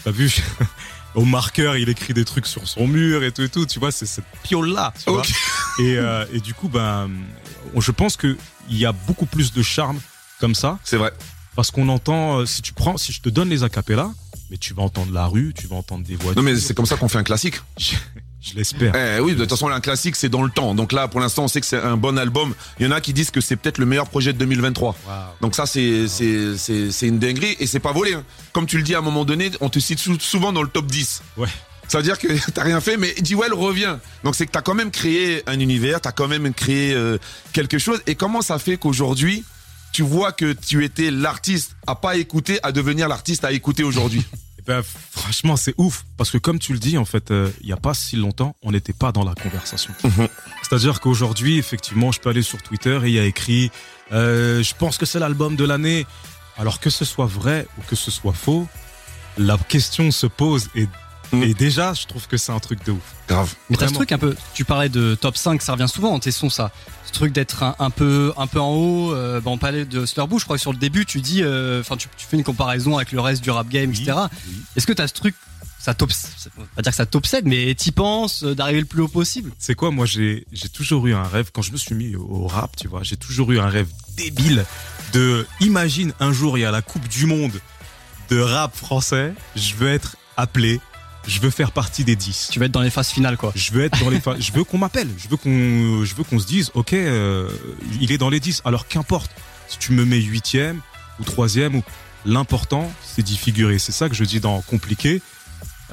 t'as 0.04 0.12
vu 0.12 0.34
au 1.16 1.26
marqueur, 1.26 1.78
il 1.78 1.90
écrit 1.90 2.14
des 2.14 2.26
trucs 2.26 2.48
sur 2.48 2.68
son 2.68 2.88
mur 2.88 3.24
et 3.24 3.32
tout 3.32 3.44
et 3.44 3.50
tout. 3.50 3.66
Tu 3.66 3.80
vois, 3.80 3.92
c'est 3.92 4.06
cette 4.08 4.26
piole 4.44 4.70
là. 4.74 4.94
Tu 5.04 5.12
vois 5.12 5.22
et, 5.80 5.98
euh, 5.98 6.26
et 6.34 6.40
du 6.40 6.54
coup, 6.54 6.68
ben, 6.70 7.10
je 7.78 7.92
pense 7.92 8.18
que 8.18 8.36
il 8.70 8.78
y 8.78 8.86
a 8.86 8.92
beaucoup 8.92 9.26
plus 9.26 9.54
de 9.54 9.62
charme 9.64 10.00
comme 10.40 10.56
ça 10.56 10.80
C'est 10.84 10.98
vrai. 10.98 11.12
parce 11.56 11.72
qu'on 11.72 11.90
entend, 11.90 12.40
euh, 12.40 12.46
si 12.46 12.62
tu 12.62 12.74
prends, 12.74 12.98
si 12.98 13.12
je 13.14 13.22
te 13.22 13.30
donne 13.30 13.50
les 13.50 13.64
acapellas, 13.64 14.12
mais 14.50 14.58
tu 14.58 14.74
vas 14.74 14.84
entendre 14.84 15.12
la 15.14 15.26
rue, 15.26 15.54
tu 15.60 15.68
vas 15.68 15.76
entendre 15.78 16.04
des 16.06 16.16
voitures. 16.16 16.36
Non, 16.42 16.44
mais 16.44 16.58
c'est 16.60 16.74
comme 16.74 16.86
ça 16.86 16.96
qu'on 16.98 17.08
fait 17.08 17.18
un 17.18 17.24
classique. 17.24 17.56
je, 17.78 17.96
je 18.42 18.54
l'espère. 18.56 18.94
Eh 18.96 19.20
oui, 19.22 19.34
de 19.34 19.40
toute 19.40 19.50
façon, 19.50 19.70
un 19.70 19.80
classique, 19.80 20.16
c'est 20.16 20.30
dans 20.30 20.44
le 20.44 20.52
temps. 20.52 20.76
Donc 20.76 20.92
là, 20.92 21.08
pour 21.08 21.20
l'instant, 21.22 21.46
on 21.46 21.48
sait 21.48 21.62
que 21.62 21.66
c'est 21.66 21.82
un 21.82 21.96
bon 21.98 22.18
album. 22.20 22.54
Il 22.80 22.86
y 22.86 22.90
en 22.90 22.92
a 22.92 23.00
qui 23.02 23.14
disent 23.14 23.32
que 23.32 23.40
c'est 23.42 23.56
peut-être 23.56 23.78
le 23.78 23.86
meilleur 23.86 24.10
projet 24.10 24.34
de 24.34 24.38
2023. 24.38 24.96
Donc 25.42 25.56
ça, 25.56 25.66
c'est 25.66 26.08
c'est 26.08 26.58
c'est 26.58 27.08
une 27.08 27.20
dinguerie 27.20 27.56
et 27.60 27.68
c'est 27.68 27.80
pas 27.80 27.94
volé. 27.94 28.14
hein. 28.14 28.24
Comme 28.52 28.66
tu 28.68 28.78
le 28.78 28.84
dis 28.84 28.94
à 28.96 29.00
un 29.00 29.02
moment 29.02 29.24
donné, 29.26 29.50
on 29.62 29.70
te 29.70 29.80
cite 29.80 30.00
sou- 30.00 30.20
souvent 30.20 30.52
dans 30.52 30.62
le 30.62 30.68
top 30.70 30.86
10. 30.88 31.24
Ouais. 31.38 31.48
Ça 31.94 32.00
veut 32.00 32.04
dire 32.04 32.18
que 32.18 32.28
t'as 32.52 32.64
rien 32.64 32.82
fait, 32.82 32.98
mais 32.98 33.14
Jewel 33.24 33.54
revient. 33.54 33.98
Donc 34.24 34.34
c'est 34.34 34.48
que 34.48 34.52
t'as 34.52 34.64
quand 34.64 34.74
même 34.74 34.90
créé 34.90 35.44
un 35.46 35.60
univers, 35.60 36.02
t'as 36.02 36.12
quand 36.12 36.28
même 36.28 36.52
créé 36.52 36.92
euh, 36.96 37.20
quelque 37.52 37.78
chose. 37.78 38.02
Et 38.08 38.16
comment 38.16 38.42
ça 38.42 38.58
fait 38.58 38.78
qu'aujourd'hui, 38.78 39.44
tu 39.92 40.02
vois 40.02 40.32
que 40.32 40.54
tu 40.54 40.84
étais 40.84 41.12
l'artiste 41.12 41.76
à 41.86 41.94
pas 41.94 42.16
écouter, 42.16 42.58
à 42.64 42.72
devenir 42.72 43.08
l'artiste 43.08 43.46
à 43.46 43.52
écouter 43.52 43.84
aujourd'hui? 43.84 44.26
Eh 44.66 44.72
ben, 44.72 44.82
franchement, 45.12 45.58
c'est 45.58 45.74
ouf 45.78 46.06
parce 46.16 46.32
que 46.32 46.38
comme 46.38 46.58
tu 46.58 46.72
le 46.72 46.80
dis, 46.80 46.98
en 46.98 47.04
fait, 47.04 47.32
euh, 47.32 47.52
il 47.60 47.68
y 47.68 47.74
a 47.74 47.78
pas 47.78 47.94
si 47.94 48.16
longtemps, 48.16 48.56
on 48.64 48.72
n'était 48.72 48.94
pas 48.94 49.12
dans 49.12 49.26
la 49.26 49.36
conversation. 49.36 49.94
Mhm. 50.06 50.30
C'est-à-dire 50.62 51.02
qu'aujourd'hui, 51.02 51.58
effectivement, 51.58 52.14
je 52.14 52.22
peux 52.22 52.30
aller 52.30 52.44
sur 52.44 52.62
Twitter 52.62 52.98
et 53.04 53.08
il 53.08 53.14
y 53.14 53.20
a 53.20 53.26
écrit, 53.26 53.72
euh, 54.14 54.64
je 54.64 54.74
pense 54.74 54.98
que 54.98 55.06
c'est 55.06 55.20
l'album 55.20 55.58
de 55.58 55.66
l'année. 55.66 56.08
Alors 56.56 56.80
que 56.80 56.90
ce 56.90 57.04
soit 57.04 57.26
vrai 57.26 57.68
ou 57.78 57.82
que 57.90 57.98
ce 57.98 58.10
soit 58.10 58.32
faux, 58.32 58.66
la 59.38 59.58
question 59.58 60.12
se 60.12 60.28
pose 60.28 60.70
et, 60.76 60.88
Et 61.42 61.54
déjà, 61.54 61.94
je 61.94 62.06
trouve 62.06 62.28
que 62.28 62.38
c'est 62.38 62.52
un 62.52 62.60
truc 62.60 62.86
de 62.86 62.92
ouf. 62.92 63.02
Grave. 63.28 63.54
Mais 63.70 63.78
t'as 63.78 63.88
ce 63.88 63.94
truc 63.94 64.12
un 64.12 64.18
peu, 64.18 64.36
tu 64.54 64.66
parlais 64.66 64.90
de 64.90 65.16
top 65.16 65.38
5, 65.38 65.62
ça 65.62 65.74
revient 65.74 65.88
souvent 65.88 66.12
dans 66.12 66.20
tes 66.20 66.32
sons 66.32 66.50
ça. 66.50 66.72
Ce 67.06 67.12
truc 67.12 67.34
d'être 67.34 67.64
un, 67.64 67.76
un 67.80 67.90
peu 67.90 68.34
un 68.38 68.48
peu 68.48 68.60
en 68.60 68.74
haut, 68.74 69.14
euh, 69.14 69.40
bah, 69.40 69.50
on 69.52 69.58
parlait 69.58 69.86
de 69.86 70.06
Slurbush, 70.06 70.42
je 70.42 70.46
crois 70.46 70.58
que 70.58 70.62
sur 70.62 70.74
le 70.74 70.78
début 70.78 71.06
tu 71.06 71.22
dis, 71.22 71.42
euh, 71.44 71.80
enfin 71.82 71.96
tu, 71.96 72.08
tu 72.18 72.26
fais 72.28 72.38
une 72.38 72.44
comparaison 72.44 72.98
avec 72.98 73.12
le 73.12 73.20
reste 73.20 73.44
du 73.44 73.52
rap 73.52 73.70
game, 73.70 73.92
etc. 73.92 74.14
oui. 74.48 74.54
Est-ce 74.76 74.86
que 74.88 74.94
t'as 74.94 75.08
ce 75.08 75.14
truc, 75.14 75.36
ça 75.80 75.94
t'obsède, 75.94 76.32
on 76.58 76.62
va 76.62 76.68
pas 76.76 76.82
dire 76.82 76.92
que 76.92 76.96
ça 76.96 77.06
t'obsède, 77.06 77.46
mais 77.46 77.74
t'y 77.76 77.92
penses 77.92 78.44
euh, 78.44 78.56
d'arriver 78.56 78.80
le 78.82 78.86
plus 78.86 79.02
haut 79.02 79.08
possible? 79.08 79.52
C'est 79.58 79.76
quoi, 79.76 79.92
moi 79.92 80.06
j'ai 80.06 80.46
j'ai 80.52 80.70
toujours 80.70 81.08
eu 81.08 81.14
un 81.14 81.24
rêve 81.24 81.52
quand 81.54 81.62
je 81.62 81.72
me 81.72 81.78
suis 81.78 81.96
mis 81.96 82.16
au 82.16 82.48
rap, 82.48 82.76
tu 82.76 82.88
vois, 82.88 83.04
j'ai 83.04 83.18
toujours 83.18 83.52
eu 83.52 83.60
un 83.60 83.68
rêve 83.70 83.88
débile 84.18 84.66
de 85.14 85.46
imagine 85.60 86.14
un 86.20 86.34
jour 86.34 86.58
il 86.58 86.62
y 86.62 86.66
a 86.66 86.72
la 86.72 86.82
Coupe 86.82 87.08
du 87.08 87.26
monde 87.26 87.60
de 88.30 88.40
rap 88.40 88.76
français, 88.76 89.34
je 89.56 89.76
veux 89.76 89.90
être 89.90 90.18
appelé, 90.38 90.80
je 91.28 91.40
veux 91.40 91.50
faire 91.50 91.72
partie 91.72 92.04
des 92.04 92.16
10. 92.16 92.50
Tu 92.52 92.60
vas 92.60 92.66
être 92.66 92.72
dans 92.72 92.82
les 92.82 92.90
phases 92.90 93.10
finales 93.10 93.38
quoi. 93.38 93.52
Je 93.56 93.72
veux 93.72 93.84
être 93.84 94.00
dans 94.00 94.10
les 94.10 94.20
fa- 94.20 94.40
je 94.40 94.52
veux 94.52 94.64
qu'on 94.64 94.78
m'appelle, 94.78 95.10
je 95.18 95.28
veux 95.30 95.38
qu'on 95.38 96.04
je 96.04 96.16
veux 96.16 96.24
qu'on 96.24 96.40
se 96.40 96.48
dise 96.48 96.72
OK, 96.74 96.94
euh, 96.94 97.50
il 98.02 98.12
est 98.12 98.18
dans 98.18 98.30
les 98.30 98.40
10 98.40 98.62
alors 98.66 98.88
qu'importe 98.88 99.32
si 99.68 99.78
tu 99.78 99.94
me 99.94 100.06
mets 100.06 100.20
huitième 100.20 100.80
ou 101.20 101.24
troisième 101.24 101.76
ou 101.76 101.84
l'important 102.26 102.92
c'est 103.04 103.22
d'y 103.24 103.38
figurer. 103.38 103.80
C'est 103.80 103.92
ça 103.92 104.10
que 104.10 104.16
je 104.16 104.24
dis 104.24 104.40
dans 104.40 104.62
compliqué. 104.62 105.22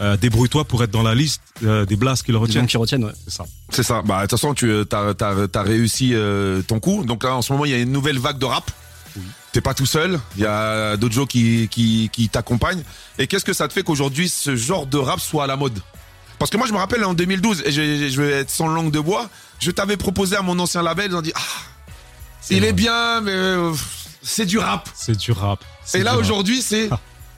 Euh, 0.01 0.17
débrouille-toi 0.17 0.65
pour 0.65 0.83
être 0.83 0.91
dans 0.91 1.03
la 1.03 1.15
liste 1.15 1.43
euh, 1.63 1.85
des 1.85 1.97
blasts 1.97 2.23
qui 2.25 2.33
le 2.33 2.39
retiennent. 2.39 2.67
qui 2.67 2.79
retiennent, 2.79 3.05
ouais. 3.05 3.13
C'est 3.25 3.35
ça. 3.35 3.45
C'est 3.69 3.83
ça. 3.83 4.01
Bah, 4.01 4.17
de 4.17 4.23
toute 4.23 4.31
façon, 4.39 4.55
tu 4.55 4.71
as, 4.73 5.63
réussi 5.63 6.13
euh, 6.15 6.63
ton 6.63 6.81
coup. 6.81 7.05
Donc 7.05 7.23
là, 7.23 7.37
en 7.37 7.43
ce 7.43 7.53
moment, 7.53 7.67
il 7.67 7.71
y 7.73 7.75
a 7.75 7.79
une 7.79 7.93
nouvelle 7.93 8.19
vague 8.19 8.39
de 8.39 8.47
rap. 8.47 8.71
Oui. 9.17 9.23
T'es 9.53 9.61
pas 9.61 9.75
tout 9.75 9.87
seul. 9.87 10.21
Il 10.37 10.43
y 10.43 10.47
a 10.47 10.97
d'autres 10.97 11.15
gens 11.15 11.27
qui, 11.27 11.69
qui, 11.71 12.09
qui 12.13 12.29
t'accompagnent. 12.29 12.83
Et 13.19 13.27
qu'est-ce 13.27 13.45
que 13.45 13.53
ça 13.53 13.67
te 13.69 13.73
fait 13.73 13.83
qu'aujourd'hui, 13.83 14.29
ce 14.29 14.55
genre 14.57 14.87
de 14.87 14.97
rap 14.99 15.21
soit 15.21 15.45
à 15.45 15.47
la 15.47 15.57
mode? 15.57 15.79
Parce 16.39 16.51
que 16.51 16.57
moi, 16.57 16.67
je 16.67 16.73
me 16.73 16.79
rappelle 16.79 17.05
en 17.05 17.13
2012, 17.15 17.65
et 17.67 17.71
je, 17.73 18.09
je 18.09 18.23
vais 18.23 18.31
être 18.31 18.51
sans 18.51 18.69
langue 18.69 18.91
de 18.91 19.01
bois, 19.01 19.29
je 19.59 19.71
t'avais 19.71 19.97
proposé 19.99 20.37
à 20.37 20.43
mon 20.43 20.59
ancien 20.59 20.83
label, 20.83 21.11
ils 21.11 21.17
ont 21.17 21.21
dit, 21.21 21.33
ah, 21.35 21.41
il 22.51 22.61
vrai. 22.61 22.69
est 22.69 22.73
bien, 22.73 23.21
mais 23.21 23.33
euh, 23.33 23.73
c'est 24.23 24.47
du 24.47 24.57
rap. 24.59 24.89
C'est 24.95 25.19
du 25.19 25.33
rap. 25.33 25.63
C'est 25.85 26.01
Et 26.01 26.03
là, 26.03 26.17
aujourd'hui, 26.17 26.63
c'est, 26.63 26.89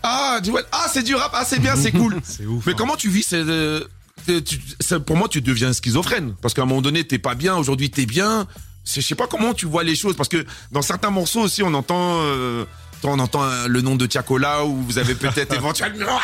ah, 0.05 0.39
du 0.41 0.51
ouais, 0.51 0.63
ah, 0.71 0.87
c'est 0.93 1.03
du 1.03 1.15
rap, 1.17 1.33
ah, 1.35 1.45
c'est 1.45 1.59
bien, 1.59 1.75
c'est 1.77 1.91
cool. 1.93 2.21
C'est 2.25 2.47
ouf. 2.47 2.65
Mais 2.67 2.73
hein. 2.73 2.77
comment 2.79 2.95
tu 2.97 3.09
vis 3.09 3.25
c'est, 3.25 3.37
euh, 3.45 3.85
tu- 4.27 4.61
Pour 5.01 5.17
moi, 5.17 5.29
tu 5.29 5.41
deviens 5.41 5.73
schizophrène. 5.73 6.35
Parce 6.41 6.55
qu'à 6.55 6.63
un 6.63 6.67
moment 6.67 6.83
donné, 6.83 7.05
t'es 7.05 7.19
pas 7.19 7.35
bien. 7.35 7.57
Aujourd'hui, 7.57 7.91
t'es 7.91 8.07
bien. 8.07 8.47
Je 8.85 9.01
sais 9.01 9.15
pas 9.15 9.27
comment 9.27 9.55
tu 9.55 9.67
vois 9.67 9.85
les 9.85 9.95
choses. 9.95 10.17
Parce 10.17 10.29
que 10.29 10.45
dans 10.71 10.83
certains 10.83 11.11
morceaux 11.11 11.41
aussi, 11.43 11.63
on 11.63 11.73
entend, 11.75 12.19
euh, 12.23 12.65
on 13.05 13.19
entend 13.19 13.43
euh, 13.45 13.67
le 13.69 13.81
nom 13.81 13.97
de 13.97 14.07
Tiakola 14.07 14.65
ou 14.65 14.83
vous 14.83 14.99
avez 14.99 15.15
peut-être 15.15 15.55
éventuellement. 15.57 16.19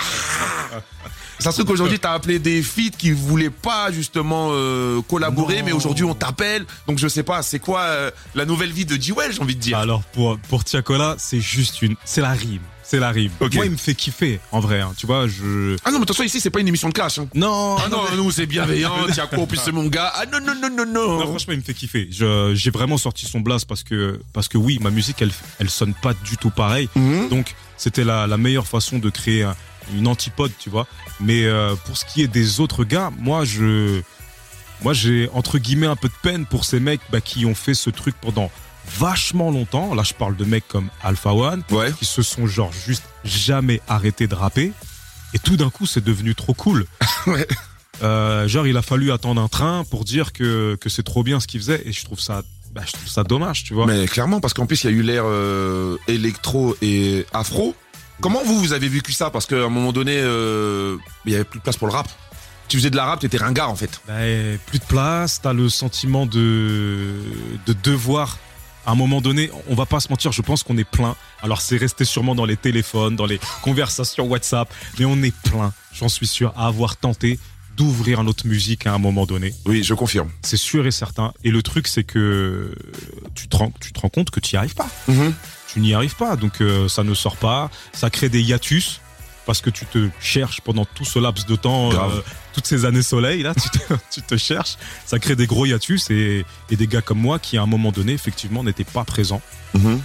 Ça 1.39 1.53
se 1.53 1.57
trouve 1.59 1.67
qu'aujourd'hui, 1.71 2.01
t'as 2.01 2.15
appelé 2.15 2.41
des 2.41 2.63
feats 2.63 2.91
qui 2.99 3.13
voulaient 3.13 3.49
pas 3.51 3.93
justement 3.93 4.49
euh, 4.51 5.01
collaborer, 5.03 5.59
Non. 5.61 5.67
mais 5.67 5.73
aujourd'hui, 5.73 6.05
on 6.05 6.15
t'appelle. 6.15 6.67
Donc, 6.89 6.99
je 6.99 7.07
sais 7.07 7.23
pas, 7.23 7.43
c'est 7.43 7.61
quoi 7.61 7.83
euh, 7.83 8.11
la 8.35 8.45
nouvelle 8.45 8.73
vie 8.73 8.85
de 8.85 9.01
Jewel, 9.01 9.33
j'ai 9.33 9.41
envie 9.41 9.55
de 9.55 9.61
dire. 9.61 9.79
Alors 9.79 10.03
pour 10.03 10.37
pour 10.49 10.65
Tiakola, 10.65 11.15
c'est 11.19 11.41
juste 11.41 11.81
une, 11.81 11.95
c'est 12.05 12.23
la 12.23 12.31
rime, 12.33 12.61
c'est 12.91 12.99
la 12.99 13.11
rime. 13.11 13.31
Ok. 13.41 13.55
Moi, 13.55 13.67
il 13.67 13.73
me 13.73 13.77
fait 13.77 13.95
kiffer 13.95 14.41
en 14.51 14.61
vrai. 14.61 14.81
hein. 14.81 14.93
Tu 14.97 15.07
vois, 15.07 15.27
je. 15.29 15.77
Ah 15.85 15.91
non, 15.91 15.99
mais 15.99 16.05
attention, 16.05 16.25
ici, 16.25 16.41
c'est 16.41 16.49
pas 16.51 16.61
une 16.61 16.69
émission 16.69 16.89
de 16.89 16.95
clash. 16.95 17.19
hein. 17.19 17.29
Non. 17.35 17.77
Ah 17.79 17.89
non, 17.91 18.03
nous, 18.17 18.31
c'est 18.31 18.47
bienveillant. 18.47 18.93
En 19.37 19.47
plus, 19.47 19.59
c'est 19.59 19.73
mon 19.73 19.87
gars. 19.89 20.11
Ah 20.15 20.25
non, 20.27 20.39
non, 20.41 20.55
non, 20.55 20.71
non, 20.75 20.87
non. 20.87 21.19
Non, 21.19 21.27
franchement, 21.27 21.53
il 21.53 21.59
me 21.59 21.63
fait 21.65 21.75
kiffer. 21.75 22.09
Je- 22.11 22.53
J'ai 22.55 22.71
vraiment 22.71 22.97
sorti 22.97 23.27
son 23.27 23.41
blast 23.41 23.67
parce 23.69 23.83
que 23.83 24.19
parce 24.33 24.49
que 24.49 24.57
oui, 24.57 24.79
ma 24.81 24.91
musique, 24.91 25.21
elle 25.21 25.33
elle 25.59 25.69
sonne 25.71 25.93
pas 25.95 26.15
du 26.15 26.37
tout 26.39 26.51
pareil. 26.51 26.89
Mhm. 26.95 27.29
Donc 27.29 27.55
c'était 27.77 28.05
la, 28.05 28.27
la 28.27 28.37
meilleure 28.39 28.67
façon 28.67 28.99
de 28.99 29.11
créer 29.11 29.43
un- 29.43 29.55
une 29.95 30.07
antipode, 30.07 30.53
tu 30.59 30.71
vois. 30.71 30.87
Mais 31.21 31.45
euh, 31.45 31.75
pour 31.85 31.97
ce 31.99 32.05
qui 32.07 32.23
est 32.23 32.29
des 32.29 32.61
autres 32.61 32.85
gars, 32.85 33.11
moi 33.19 33.45
je 33.45 34.01
moi 34.83 34.93
j'ai 34.95 35.29
entre 35.35 35.59
guillemets 35.59 35.87
un 35.87 35.97
peu 35.97 36.09
de 36.09 36.15
peine 36.23 36.47
pour 36.47 36.65
ces 36.65 36.81
mecs 36.81 37.01
bah, 37.11 37.21
qui 37.21 37.45
ont 37.47 37.55
fait 37.55 37.75
ce 37.75 37.91
truc 37.91 38.15
pendant 38.21 38.51
vachement 38.99 39.51
longtemps. 39.51 39.95
Là, 39.95 40.03
je 40.03 40.15
parle 40.15 40.37
de 40.37 40.45
mecs 40.45 40.67
comme 40.69 40.89
Alpha 41.03 41.33
One 41.35 41.63
Ouais. 41.71 41.93
qui 41.99 42.05
se 42.05 42.23
sont 42.23 42.47
genre 42.47 42.73
juste 42.87 43.05
jamais 43.25 43.81
arrêtés 43.89 44.27
de 44.27 44.35
rapper. 44.35 44.73
Et 45.35 45.39
tout 45.39 45.57
d'un 45.57 45.71
coup, 45.71 45.87
c'est 45.87 46.03
devenu 46.05 46.35
trop 46.35 46.55
cool. 46.55 46.87
Ouais. 47.27 47.47
Euh, 48.03 48.47
genre, 48.47 48.67
il 48.67 48.77
a 48.77 48.83
fallu 48.83 49.11
attendre 49.11 49.41
un 49.43 49.49
train 49.49 49.85
pour 49.91 50.05
dire 50.05 50.33
que, 50.33 50.77
que 50.81 50.89
c'est 50.89 51.03
trop 51.03 51.23
bien 51.25 51.41
ce 51.41 51.47
qu'il 51.49 51.61
faisait. 51.61 51.83
Et 51.85 51.93
je 51.93 52.05
trouve 52.05 52.21
ça, 52.21 52.43
bah, 52.73 52.83
je 52.87 52.93
trouve 52.93 53.09
ça 53.09 53.25
dommage, 53.25 53.65
tu 53.65 53.75
vois. 53.75 53.87
Mais 53.87 54.07
clairement, 54.07 54.41
parce 54.41 54.55
qu'en 54.55 54.67
plus, 54.67 54.85
il 54.85 54.91
y 54.91 54.93
a 54.95 54.97
eu 54.97 55.03
l'ère 55.03 55.25
euh, 55.27 55.97
électro 56.07 56.77
et 56.81 57.27
afro. 57.33 57.75
Comment 58.21 58.43
vous, 58.45 58.59
vous 58.61 58.73
avez 58.73 58.89
vécu 58.89 59.13
ça? 59.13 59.31
Parce 59.31 59.47
qu'à 59.47 59.57
un 59.65 59.69
moment 59.69 59.93
donné, 59.93 60.15
euh, 60.17 60.97
il 61.27 61.33
y 61.33 61.35
avait 61.35 61.45
plus 61.45 61.59
de 61.59 61.63
place 61.65 61.77
pour 61.77 61.89
le 61.89 61.93
rap. 61.93 62.09
Tu 62.69 62.77
faisais 62.77 62.91
de 62.91 62.97
la 62.97 63.05
rap, 63.07 63.21
t'étais 63.21 63.39
ringard 63.39 63.71
en 63.71 63.77
fait. 63.77 64.01
Bah, 64.07 64.15
plus 64.67 64.79
de 64.79 64.85
place, 64.85 65.41
t'as 65.43 65.53
le 65.53 65.69
sentiment 65.69 66.25
de, 66.25 67.15
de 67.67 67.73
devoir. 67.83 68.39
À 68.89 68.93
un 68.93 68.95
moment 68.95 69.21
donné, 69.21 69.51
on 69.69 69.75
va 69.75 69.85
pas 69.85 70.01
se 70.01 70.09
mentir, 70.09 70.33
je 70.33 70.41
pense 70.41 70.63
qu'on 70.63 70.79
est 70.79 70.91
plein. 70.91 71.15
Alors 71.43 71.61
c'est 71.61 71.77
resté 71.77 72.07
sûrement 72.07 72.35
dans 72.35 72.47
les 72.47 72.57
téléphones, 72.57 73.17
dans 73.17 73.27
les 73.27 73.39
conversations 73.61 74.25
WhatsApp, 74.27 74.73
mais 74.99 75.05
on 75.05 75.23
est 75.23 75.37
plein, 75.43 75.75
j'en 75.93 76.09
suis 76.09 76.27
sûr, 76.27 76.55
à 76.57 76.69
avoir 76.69 76.97
tenté 76.97 77.39
d'ouvrir 77.77 78.25
notre 78.25 78.47
musique 78.47 78.87
à 78.87 78.95
un 78.95 78.99
moment 78.99 79.27
donné. 79.27 79.53
Oui, 79.67 79.85
je 79.85 79.93
confirme. 79.93 80.31
C'est 80.41 80.57
sûr 80.57 80.87
et 80.87 80.91
certain. 80.91 81.35
Et 81.45 81.51
le 81.51 81.63
truc, 81.63 81.87
c'est 81.87 82.03
que 82.03 82.75
tu 83.35 83.47
te 83.49 83.59
rends, 83.59 83.75
tu 83.79 83.93
te 83.93 84.01
rends 84.01 84.09
compte 84.09 84.31
que 84.31 84.41
tu 84.41 84.55
n'y 84.55 84.59
arrives 84.59 84.75
pas. 84.75 84.89
tu 85.71 85.81
n'y 85.81 85.93
arrives 85.93 86.17
pas. 86.17 86.37
Donc 86.37 86.63
euh, 86.63 86.89
ça 86.89 87.05
ne 87.05 87.13
sort 87.13 87.37
pas, 87.37 87.71
ça 87.93 88.09
crée 88.09 88.31
des 88.31 88.41
hiatus 88.41 89.03
parce 89.49 89.63
que 89.63 89.71
tu 89.71 89.87
te 89.87 90.11
cherches 90.21 90.61
pendant 90.61 90.85
tout 90.85 91.07
ce 91.07 91.19
laps 91.19 91.47
de 91.47 91.57
temps, 91.57 91.91
euh, 91.93 92.21
toutes 92.53 92.67
ces 92.67 92.85
années 92.85 93.03
soleil 93.03 93.43
là, 93.43 93.55
tu 93.55 93.71
te, 93.71 93.79
tu 94.13 94.21
te 94.23 94.37
cherches. 94.37 94.77
Ça 95.07 95.19
crée 95.19 95.37
des 95.37 95.47
gros 95.47 95.65
hiatus 95.65 96.11
et, 96.11 96.45
et 96.71 96.77
des 96.77 96.87
gars 96.87 97.01
comme 97.01 97.19
moi 97.19 97.39
qui 97.39 97.57
à 97.57 97.63
un 97.63 97.67
moment 97.67 97.91
donné 97.91 98.13
effectivement 98.13 98.63
n'étaient 98.63 98.85
pas 98.85 99.05
présents 99.05 99.41
Mhm. 99.75 100.01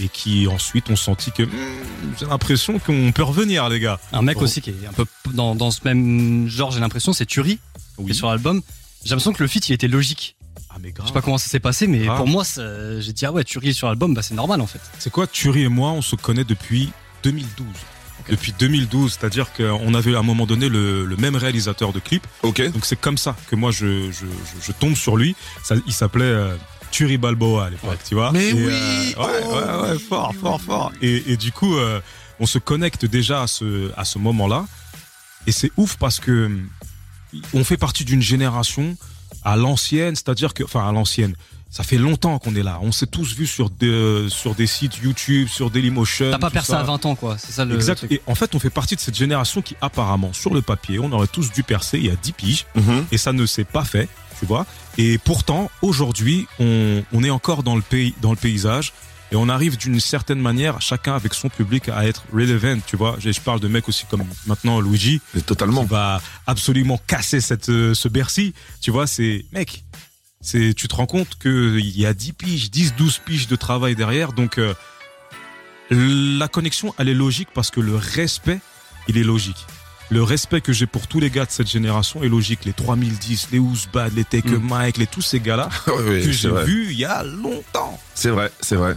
et 0.00 0.08
qui 0.08 0.46
ensuite 0.48 0.90
ont 0.90 0.96
senti 0.96 1.30
que 1.32 1.42
Hmm, 1.44 2.14
j'ai 2.18 2.26
l'impression 2.26 2.78
qu'on 2.80 3.10
peut 3.12 3.22
revenir 3.22 3.68
les 3.68 3.78
gars. 3.80 3.98
Un 4.12 4.22
mec 4.22 4.36
Bon. 4.38 4.44
aussi 4.44 4.60
qui 4.60 4.70
est 4.70 4.86
un 4.88 4.92
peu 4.92 5.06
dans, 5.32 5.54
dans 5.54 5.70
ce 5.70 5.80
même 5.84 6.48
genre, 6.48 6.70
j'ai 6.72 6.80
l'impression, 6.80 7.12
c'est 7.12 7.26
Turi, 7.26 7.58
qui 8.04 8.10
est 8.10 8.14
sur 8.14 8.28
l'album. 8.28 8.62
J'ai 9.04 9.10
l'impression 9.10 9.32
que 9.32 9.42
le 9.42 9.48
feat, 9.48 9.68
il 9.68 9.72
était 9.74 9.86
logique. 9.88 10.36
Ah 10.70 10.76
mais 10.80 10.88
Je 10.88 10.94
grave. 10.94 11.06
sais 11.06 11.12
pas 11.12 11.22
comment 11.22 11.38
ça 11.38 11.48
s'est 11.48 11.60
passé, 11.60 11.86
mais 11.86 12.00
Grave. 12.04 12.16
pour 12.16 12.26
moi, 12.28 12.42
j'ai 12.98 13.12
dit, 13.12 13.24
ah 13.26 13.32
ouais, 13.32 13.44
Turi 13.44 13.68
est 13.68 13.72
sur 13.72 13.86
l'album, 13.88 14.12
bah 14.14 14.22
c'est 14.22 14.34
normal 14.34 14.60
en 14.60 14.66
fait. 14.66 14.80
C'est 14.98 15.10
quoi, 15.10 15.26
Thury 15.28 15.62
et 15.62 15.68
moi, 15.68 15.90
on 15.92 16.02
se 16.02 16.16
connaît 16.16 16.44
depuis 16.44 16.90
2012. 17.22 17.66
Depuis 18.30 18.52
2012, 18.58 19.16
c'est-à-dire 19.18 19.52
qu'on 19.52 19.94
avait 19.94 20.14
à 20.14 20.18
un 20.18 20.22
moment 20.22 20.46
donné 20.46 20.68
le, 20.68 21.04
le 21.04 21.16
même 21.16 21.36
réalisateur 21.36 21.92
de 21.92 21.98
clips. 22.00 22.26
Ok. 22.42 22.60
Donc 22.72 22.84
c'est 22.84 23.00
comme 23.00 23.18
ça 23.18 23.36
que 23.48 23.56
moi 23.56 23.70
je, 23.70 24.10
je, 24.10 24.26
je, 24.26 24.66
je 24.66 24.72
tombe 24.72 24.94
sur 24.94 25.16
lui. 25.16 25.34
Ça, 25.62 25.76
il 25.86 25.92
s'appelait 25.92 26.24
euh, 26.24 26.54
Thury 26.90 27.18
Balboa 27.18 27.66
à 27.66 27.70
l'époque, 27.70 27.98
tu 28.06 28.14
vois. 28.14 28.32
Mais 28.32 28.48
Et, 28.50 28.52
oui, 28.52 28.64
euh, 28.66 29.22
ouais, 29.22 29.44
oh. 29.46 29.52
ouais, 29.54 29.90
ouais, 29.90 29.98
fort, 29.98 30.34
fort, 30.34 30.60
fort. 30.60 30.92
Et, 31.02 31.32
et 31.32 31.36
du 31.36 31.52
coup, 31.52 31.76
euh, 31.76 32.00
on 32.40 32.46
se 32.46 32.58
connecte 32.58 33.04
déjà 33.06 33.42
à 33.42 33.46
ce, 33.46 33.90
à 33.96 34.04
ce 34.04 34.18
moment-là. 34.18 34.66
Et 35.46 35.52
c'est 35.52 35.72
ouf 35.76 35.96
parce 35.96 36.20
que 36.20 36.50
on 37.54 37.64
fait 37.64 37.76
partie 37.76 38.04
d'une 38.04 38.22
génération 38.22 38.96
à 39.44 39.56
l'ancienne, 39.56 40.16
c'est-à-dire 40.16 40.54
que, 40.54 40.64
enfin 40.64 40.88
à 40.88 40.92
l'ancienne, 40.92 41.34
ça 41.70 41.82
fait 41.82 41.98
longtemps 41.98 42.38
qu'on 42.38 42.54
est 42.54 42.62
là. 42.62 42.78
On 42.82 42.92
s'est 42.92 43.06
tous 43.06 43.34
vus 43.34 43.46
sur 43.46 43.68
des, 43.70 44.26
sur 44.28 44.54
des 44.54 44.66
sites 44.66 44.98
YouTube, 45.02 45.48
sur 45.48 45.70
Dailymotion. 45.70 46.30
T'as 46.30 46.38
pas 46.38 46.50
percé 46.50 46.72
ça. 46.72 46.80
à 46.80 46.82
20 46.84 47.06
ans, 47.06 47.14
quoi. 47.14 47.36
C'est 47.38 47.52
ça 47.52 47.64
le. 47.64 47.74
Exact. 47.74 47.96
truc. 47.96 48.12
Et 48.12 48.22
en 48.26 48.34
fait, 48.34 48.54
on 48.54 48.58
fait 48.58 48.70
partie 48.70 48.96
de 48.96 49.00
cette 49.00 49.16
génération 49.16 49.60
qui, 49.62 49.76
apparemment, 49.80 50.32
sur 50.32 50.54
le 50.54 50.62
papier, 50.62 50.98
on 50.98 51.12
aurait 51.12 51.26
tous 51.26 51.52
dû 51.52 51.62
percer 51.62 51.98
il 51.98 52.06
y 52.06 52.10
a 52.10 52.16
10 52.16 52.32
piges. 52.32 52.66
Mhm. 52.74 53.06
Et 53.12 53.18
ça 53.18 53.32
ne 53.32 53.44
s'est 53.46 53.64
pas 53.64 53.84
fait, 53.84 54.08
tu 54.38 54.46
vois. 54.46 54.66
Et 54.96 55.18
pourtant, 55.18 55.70
aujourd'hui, 55.82 56.46
on, 56.58 57.02
on 57.12 57.22
est 57.22 57.30
encore 57.30 57.62
dans 57.62 57.76
le 57.76 57.82
pays, 57.82 58.14
dans 58.22 58.30
le 58.30 58.36
paysage. 58.36 58.92
Et 59.30 59.36
on 59.36 59.50
arrive 59.50 59.76
d'une 59.76 60.00
certaine 60.00 60.40
manière, 60.40 60.80
chacun 60.80 61.14
avec 61.14 61.34
son 61.34 61.50
public, 61.50 61.90
à 61.90 62.06
être 62.06 62.24
relevant, 62.32 62.78
tu 62.86 62.96
vois. 62.96 63.16
Je 63.20 63.38
parle 63.40 63.60
de 63.60 63.68
mecs 63.68 63.86
aussi 63.86 64.06
comme 64.08 64.24
maintenant 64.46 64.80
Luigi, 64.80 65.20
Mais 65.34 65.42
Totalement. 65.42 65.82
qui 65.82 65.90
va 65.90 66.22
absolument 66.46 66.98
casser 67.06 67.42
cette, 67.42 67.68
euh, 67.68 67.92
ce 67.92 68.08
Bercy. 68.08 68.54
Tu 68.80 68.90
vois, 68.90 69.06
c'est, 69.06 69.44
mec, 69.52 69.84
c'est, 70.40 70.74
tu 70.74 70.88
te 70.88 70.94
rends 70.94 71.06
compte 71.06 71.36
que 71.38 71.78
il 71.78 71.98
y 71.98 72.06
a 72.06 72.14
10 72.14 72.32
piges, 72.32 72.70
10, 72.70 72.94
12 72.96 73.18
piges 73.18 73.48
de 73.48 73.56
travail 73.56 73.96
derrière. 73.96 74.32
Donc, 74.32 74.58
euh, 74.58 74.74
la 75.90 76.48
connexion, 76.48 76.94
elle 76.98 77.08
est 77.08 77.14
logique 77.14 77.48
parce 77.54 77.70
que 77.70 77.80
le 77.80 77.96
respect, 77.96 78.60
il 79.08 79.18
est 79.18 79.24
logique. 79.24 79.66
Le 80.10 80.22
respect 80.22 80.62
que 80.62 80.72
j'ai 80.72 80.86
pour 80.86 81.06
tous 81.06 81.20
les 81.20 81.28
gars 81.28 81.44
de 81.44 81.50
cette 81.50 81.68
génération 81.68 82.22
est 82.22 82.28
logique. 82.28 82.64
Les 82.64 82.72
3010, 82.72 83.48
les 83.52 83.58
Ouzbad, 83.58 84.14
les 84.14 84.24
Take 84.24 84.48
a 84.48 84.58
Mike, 84.58 84.96
les, 84.96 85.06
tous 85.06 85.20
ces 85.20 85.38
gars-là 85.38 85.68
ouais, 85.86 86.22
que 86.22 86.32
j'ai 86.32 86.50
vus 86.64 86.88
il 86.90 86.98
y 86.98 87.04
a 87.04 87.22
longtemps. 87.24 87.98
C'est 88.14 88.30
vrai, 88.30 88.50
c'est 88.60 88.76
vrai. 88.76 88.94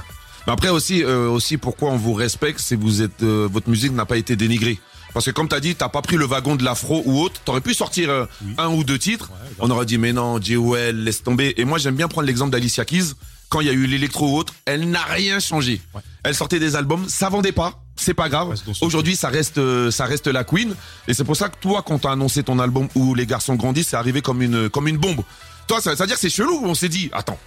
Mais 0.48 0.53
après 0.53 0.69
aussi, 0.69 1.03
euh, 1.03 1.27
aussi 1.27 1.57
pourquoi 1.57 1.89
on 1.89 1.98
vous 1.98 2.13
respecte, 2.13 2.60
c'est 2.60 2.75
vous 2.75 3.01
êtes, 3.01 3.24
euh, 3.24 3.48
votre 3.51 3.69
musique 3.69 3.91
n'a 3.91 4.05
pas 4.05 4.17
été 4.17 4.36
dénigrée. 4.36 4.79
Parce 5.13 5.25
que 5.25 5.32
comme 5.32 5.48
t'as 5.48 5.60
dit, 5.60 5.75
t'as 5.75 5.89
pas 5.89 6.01
pris 6.01 6.15
le 6.18 6.25
wagon 6.25 6.56
de 6.56 6.63
l'afro 6.63 7.01
ou 7.06 7.20
autre. 7.22 7.41
T'aurais 7.44 7.62
pu 7.62 7.74
sortir 7.74 8.10
euh, 8.10 8.25
Oui. 8.46 8.53
un 8.58 8.70
ou 8.70 8.84
deux 8.84 8.98
titres. 9.00 9.30
on 9.60 9.70
aurait 9.70 9.86
dit 9.86 9.98
mais 9.98 10.13
non, 10.13 10.41
Jewel, 10.41 11.03
laisse 11.03 11.24
tomber. 11.24 11.53
Et 11.58 11.65
moi 11.65 11.77
j'aime 11.77 11.96
bien 11.96 12.08
prendre 12.08 12.27
l'exemple 12.27 12.51
d'Alicia 12.51 12.86
Keys. 12.86 13.13
Quand 13.50 13.60
il 13.60 13.68
y 13.68 13.70
a 13.70 13.74
eu 13.74 13.86
l'électro 13.86 14.30
ou 14.32 14.38
autre, 14.38 14.53
elle 14.65 14.89
n'a 14.89 15.03
rien 15.03 15.41
changé. 15.41 15.82
Ouais. 15.94 16.00
Elle 16.24 16.34
sortait 16.36 16.60
des 16.60 16.77
albums, 16.77 17.10
ça 17.10 17.27
vendait 17.27 17.51
pas. 17.51 17.84
C'est 17.98 18.13
pas 18.13 18.30
grave. 18.30 18.56
Aujourd'hui, 18.80 19.18
ça 19.18 19.27
reste, 19.27 19.58
euh, 19.58 19.91
ça 19.91 20.06
reste 20.06 20.27
la 20.27 20.46
queen. 20.46 20.74
Et 21.10 21.13
c'est 21.13 21.25
pour 21.25 21.36
ça 21.36 21.50
que 21.50 21.58
toi, 21.60 21.84
quand 21.86 22.00
t'as 22.00 22.13
annoncé 22.13 22.44
ton 22.44 22.60
album 22.60 22.88
où 22.96 23.13
les 23.13 23.25
garçons 23.25 23.56
grandissent, 23.56 23.89
c'est 23.89 23.98
arrivé 23.98 24.22
comme 24.22 24.41
une, 24.41 24.70
comme 24.70 24.88
une 24.88 24.98
bombe. 24.98 25.22
Toi, 25.68 25.82
ça, 25.82 25.98
ça 25.98 26.03
veut 26.03 26.08
dire 26.08 26.15
que 26.15 26.22
c'est 26.22 26.30
chelou. 26.30 26.62
On 26.63 26.74
s'est 26.74 26.88
dit, 26.89 27.10
attends. 27.12 27.38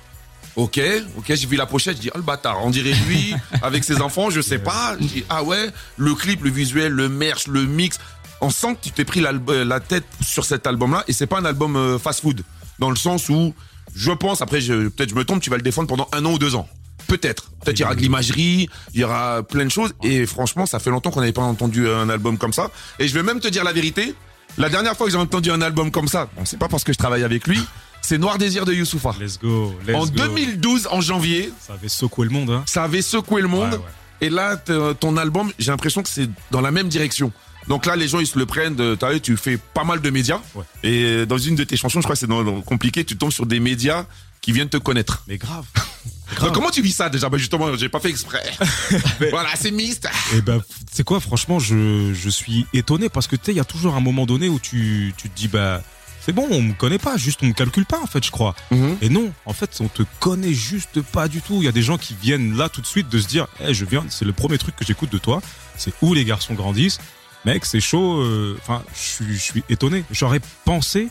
Ok, 0.56 0.80
ok, 1.18 1.24
j'ai 1.34 1.46
vu 1.46 1.56
la 1.56 1.66
pochette, 1.66 1.96
je 1.96 2.02
dis, 2.02 2.10
oh 2.14 2.18
le 2.18 2.22
bâtard, 2.22 2.64
on 2.64 2.70
dirait 2.70 2.94
lui, 3.08 3.34
avec 3.62 3.82
ses 3.82 4.00
enfants, 4.00 4.30
je 4.30 4.40
sais 4.40 4.58
pas. 4.58 4.96
Je 5.00 5.06
dis, 5.06 5.24
ah 5.28 5.42
ouais, 5.42 5.70
le 5.96 6.14
clip, 6.14 6.44
le 6.44 6.50
visuel, 6.50 6.92
le 6.92 7.08
merch, 7.08 7.48
le 7.48 7.64
mix. 7.64 7.98
On 8.40 8.50
sent 8.50 8.74
que 8.74 8.80
tu 8.82 8.90
t'es 8.92 9.04
pris 9.04 9.24
euh, 9.24 9.64
la 9.64 9.80
tête 9.80 10.04
sur 10.20 10.44
cet 10.44 10.66
album-là, 10.66 11.04
et 11.08 11.12
c'est 11.12 11.26
pas 11.26 11.38
un 11.38 11.44
album 11.44 11.76
euh, 11.76 11.98
fast-food. 11.98 12.42
Dans 12.78 12.90
le 12.90 12.96
sens 12.96 13.28
où, 13.28 13.52
je 13.96 14.12
pense, 14.12 14.42
après, 14.42 14.60
peut-être 14.60 15.10
je 15.10 15.14
me 15.14 15.24
trompe, 15.24 15.40
tu 15.40 15.50
vas 15.50 15.56
le 15.56 15.62
défendre 15.62 15.88
pendant 15.88 16.08
un 16.12 16.24
an 16.24 16.32
ou 16.32 16.38
deux 16.38 16.54
ans. 16.54 16.68
Peut-être. 17.08 17.50
Peut-être 17.64 17.78
il 17.78 17.82
y 17.82 17.84
aura 17.84 17.94
de 17.96 18.00
l'imagerie, 18.00 18.68
il 18.94 19.00
y 19.00 19.04
aura 19.04 19.42
plein 19.42 19.64
de 19.64 19.70
choses, 19.70 19.92
et 20.04 20.24
franchement, 20.24 20.66
ça 20.66 20.78
fait 20.78 20.90
longtemps 20.90 21.10
qu'on 21.10 21.20
n'avait 21.20 21.32
pas 21.32 21.42
entendu 21.42 21.88
un 21.88 22.08
album 22.08 22.38
comme 22.38 22.52
ça. 22.52 22.70
Et 23.00 23.08
je 23.08 23.14
vais 23.14 23.24
même 23.24 23.40
te 23.40 23.48
dire 23.48 23.64
la 23.64 23.72
vérité, 23.72 24.14
la 24.56 24.68
dernière 24.68 24.96
fois 24.96 25.06
que 25.06 25.12
j'ai 25.12 25.18
entendu 25.18 25.50
un 25.50 25.62
album 25.62 25.90
comme 25.90 26.06
ça, 26.06 26.28
bon, 26.36 26.44
c'est 26.44 26.58
pas 26.58 26.68
parce 26.68 26.84
que 26.84 26.92
je 26.92 26.98
travaille 26.98 27.24
avec 27.24 27.46
lui, 27.46 27.60
c'est 28.04 28.18
Noir 28.18 28.38
Désir 28.38 28.64
de 28.64 28.72
Youssoufa. 28.72 29.14
Let's 29.20 29.38
go. 29.40 29.74
Let's 29.86 29.96
En 29.96 30.04
go. 30.06 30.10
2012, 30.14 30.88
en 30.90 31.00
janvier, 31.00 31.50
Ça 31.66 31.72
avait 31.74 31.88
secoué 31.88 32.26
le 32.26 32.32
monde, 32.32 32.50
hein. 32.50 32.62
ça 32.66 32.84
avait 32.84 33.02
secoué 33.02 33.40
le 33.42 33.48
monde. 33.48 33.70
Ouais, 33.72 33.76
ouais. 33.78 33.84
Et 34.20 34.30
là, 34.30 34.56
t- 34.56 34.72
ton 35.00 35.16
album, 35.16 35.52
j'ai 35.58 35.70
l'impression 35.70 36.02
que 36.02 36.08
c'est 36.08 36.28
dans 36.50 36.60
la 36.60 36.70
même 36.70 36.88
direction. 36.88 37.32
Donc 37.68 37.86
là, 37.86 37.96
les 37.96 38.08
gens, 38.08 38.20
ils 38.20 38.26
se 38.26 38.38
le 38.38 38.44
prennent. 38.46 38.76
vu, 38.76 39.20
tu 39.22 39.36
fais 39.36 39.56
pas 39.56 39.84
mal 39.84 40.00
de 40.00 40.10
médias. 40.10 40.40
Ouais. 40.54 40.64
Et 40.82 41.24
dans 41.26 41.38
une 41.38 41.56
de 41.56 41.64
tes 41.64 41.76
chansons, 41.78 42.00
je 42.00 42.04
crois 42.04 42.14
que 42.14 42.20
c'est 42.20 42.26
dans, 42.26 42.44
dans 42.44 42.60
compliqué, 42.60 43.04
tu 43.04 43.16
tombes 43.16 43.32
sur 43.32 43.46
des 43.46 43.58
médias 43.58 44.04
qui 44.42 44.52
viennent 44.52 44.68
te 44.68 44.76
connaître. 44.76 45.22
Mais 45.26 45.38
grave. 45.38 45.64
Donc, 46.40 46.52
comment 46.52 46.70
tu 46.70 46.82
vis 46.82 46.92
ça 46.92 47.08
déjà? 47.08 47.28
Bah 47.30 47.38
justement, 47.38 47.74
j'ai 47.76 47.88
pas 47.88 48.00
fait 48.00 48.10
exprès. 48.10 48.42
voilà, 49.30 49.50
c'est 49.56 49.70
mixte. 49.70 50.08
Et 50.34 50.42
ben, 50.42 50.62
c'est 50.92 51.04
quoi, 51.04 51.20
franchement, 51.20 51.58
je, 51.58 52.12
je 52.12 52.28
suis 52.30 52.66
étonné 52.74 53.08
parce 53.08 53.26
que 53.26 53.36
tu 53.36 53.46
sais, 53.46 53.52
il 53.52 53.56
y 53.56 53.60
a 53.60 53.64
toujours 53.64 53.94
un 53.94 54.00
moment 54.00 54.26
donné 54.26 54.48
où 54.48 54.58
tu, 54.58 55.14
tu 55.16 55.30
te 55.30 55.36
dis, 55.36 55.48
bah, 55.48 55.82
c'est 56.24 56.32
bon, 56.32 56.46
on 56.50 56.62
me 56.62 56.72
connaît 56.72 56.98
pas, 56.98 57.16
juste 57.16 57.40
on 57.42 57.46
me 57.46 57.52
calcule 57.52 57.84
pas, 57.86 58.00
en 58.00 58.06
fait, 58.06 58.24
je 58.24 58.30
crois. 58.30 58.54
Mhm. 58.70 58.96
Et 59.02 59.08
non, 59.08 59.32
en 59.46 59.52
fait, 59.52 59.70
on 59.80 59.88
te 59.88 60.02
connaît 60.20 60.54
juste 60.54 61.00
pas 61.02 61.28
du 61.28 61.40
tout. 61.42 61.56
Il 61.60 61.64
y 61.64 61.68
a 61.68 61.72
des 61.72 61.82
gens 61.82 61.98
qui 61.98 62.14
viennent 62.20 62.56
là 62.56 62.68
tout 62.68 62.80
de 62.80 62.86
suite 62.86 63.08
de 63.08 63.18
se 63.18 63.26
dire, 63.26 63.46
Eh, 63.66 63.74
je 63.74 63.84
viens, 63.84 64.04
c'est 64.08 64.24
le 64.24 64.32
premier 64.32 64.58
truc 64.58 64.74
que 64.76 64.84
j'écoute 64.84 65.10
de 65.12 65.18
toi, 65.18 65.42
c'est 65.76 65.92
où 66.02 66.14
les 66.14 66.24
garçons 66.24 66.54
grandissent. 66.54 66.98
Mec, 67.44 67.66
c'est 67.66 67.80
chaud. 67.80 68.20
euh, 68.22 68.56
Enfin, 68.62 68.82
je 68.94 69.00
suis, 69.00 69.34
je 69.34 69.38
suis 69.40 69.64
étonné. 69.68 70.04
J'aurais 70.10 70.40
pensé 70.64 71.08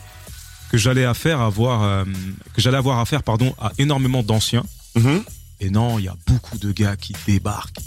que 0.70 0.78
j'allais 0.78 1.04
affaire 1.04 1.40
à 1.40 1.46
avoir, 1.46 1.82
euh, 1.84 2.04
que 2.54 2.60
j'allais 2.60 2.76
avoir 2.78 2.98
affaire, 2.98 3.22
pardon, 3.22 3.54
à 3.60 3.70
énormément 3.78 4.22
d'anciens. 4.24 4.64
Mhm. 4.96 5.22
Et 5.60 5.70
non, 5.70 5.98
il 6.00 6.06
y 6.06 6.08
a 6.08 6.16
beaucoup 6.26 6.58
de 6.58 6.72
gars 6.72 6.96
qui 6.96 7.14
débarquent. 7.26 7.78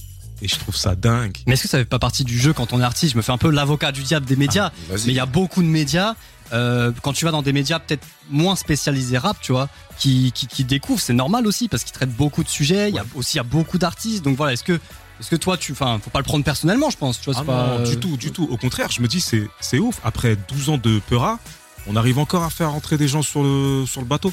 Et 0.42 0.48
je 0.48 0.56
trouve 0.58 0.76
ça 0.76 0.96
dingue. 0.96 1.36
Mais 1.48 1.54
est-ce 1.54 1.64
que 1.64 1.68
ça 1.68 1.80
fait 1.80 1.86
pas 1.86 1.98
partie 2.00 2.24
du 2.24 2.38
jeu 2.40 2.54
quand 2.54 2.72
on 2.72 2.80
est 2.80 2.84
artiste? 2.84 3.14
Je 3.14 3.18
me 3.18 3.24
fais 3.24 3.32
un 3.32 3.38
peu 3.40 3.50
l'avocat 3.50 3.92
du 3.92 4.04
diable 4.04 4.26
des 4.28 4.36
médias. 4.36 4.72
Vas-y. 4.88 5.08
mais 5.08 5.14
il 5.14 5.16
y 5.16 5.20
a 5.20 5.26
beaucoup 5.26 5.62
de 5.64 5.68
médias. 5.68 6.16
Euh, 6.54 6.92
quand 7.02 7.14
tu 7.14 7.26
vas 7.26 7.32
dans 7.32 7.42
des 7.42 7.54
médias 7.54 7.80
peut-être 7.80 8.06
moins 8.30 8.56
spécialisés 8.56 9.18
rap, 9.18 9.38
tu 9.42 9.52
vois, 9.52 9.70
qui, 9.98 10.32
qui, 10.34 10.48
qui 10.48 10.64
découvrent, 10.64 11.02
c'est 11.02 11.14
normal 11.14 11.48
aussi 11.48 11.68
parce 11.68 11.84
qu'ils 11.84 11.94
traitent 11.94 12.16
beaucoup 12.16 12.44
de 12.44 12.50
sujets. 12.50 12.90
Il 12.90 12.96
y 12.96 13.00
a 13.00 13.06
aussi 13.16 13.36
il 13.36 13.38
y 13.38 13.40
a 13.42 13.44
beaucoup 13.44 13.78
d'artistes. 13.78 14.24
Donc 14.24 14.38
voilà, 14.38 14.54
est-ce 14.54 14.64
que 14.64 14.80
est-ce 15.20 15.30
que 15.30 15.36
toi 15.36 15.58
tu, 15.58 15.72
enfin, 15.72 16.00
faut 16.04 16.10
pas 16.10 16.20
le 16.20 16.26
prendre 16.26 16.44
personnellement, 16.44 16.90
je 16.90 16.98
pense. 16.98 17.20
Tu 17.20 17.32
vois, 17.32 17.40
Ah 17.40 17.44
pas 17.44 17.68
non, 17.68 17.80
euh, 17.80 17.90
du 17.90 17.98
tout, 17.98 18.18
du 18.18 18.32
tout. 18.32 18.48
Au 18.50 18.58
contraire, 18.58 18.92
je 18.92 19.02
me 19.02 19.08
dis, 19.08 19.20
c'est, 19.20 19.50
c'est 19.60 19.80
ouf. 19.80 20.00
Après 20.04 20.36
12 20.36 20.70
ans 20.70 20.78
de 20.78 21.00
Peura, 21.08 21.40
on 21.88 21.96
arrive 21.96 22.20
encore 22.20 22.44
à 22.44 22.50
faire 22.50 22.74
entrer 22.74 22.98
des 22.98 23.08
gens 23.08 23.24
sur 23.24 23.42
le, 23.44 23.86
sur 23.88 24.02
le 24.02 24.08
bateau. 24.08 24.32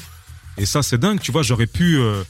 Et 0.57 0.65
ça, 0.65 0.83
c'est 0.83 0.99
dingue. 0.99 1.19
Tu 1.19 1.31
vois, 1.31 1.41
j'aurais 1.41 1.67
pu, 1.67 1.97
euh, 1.97 2.23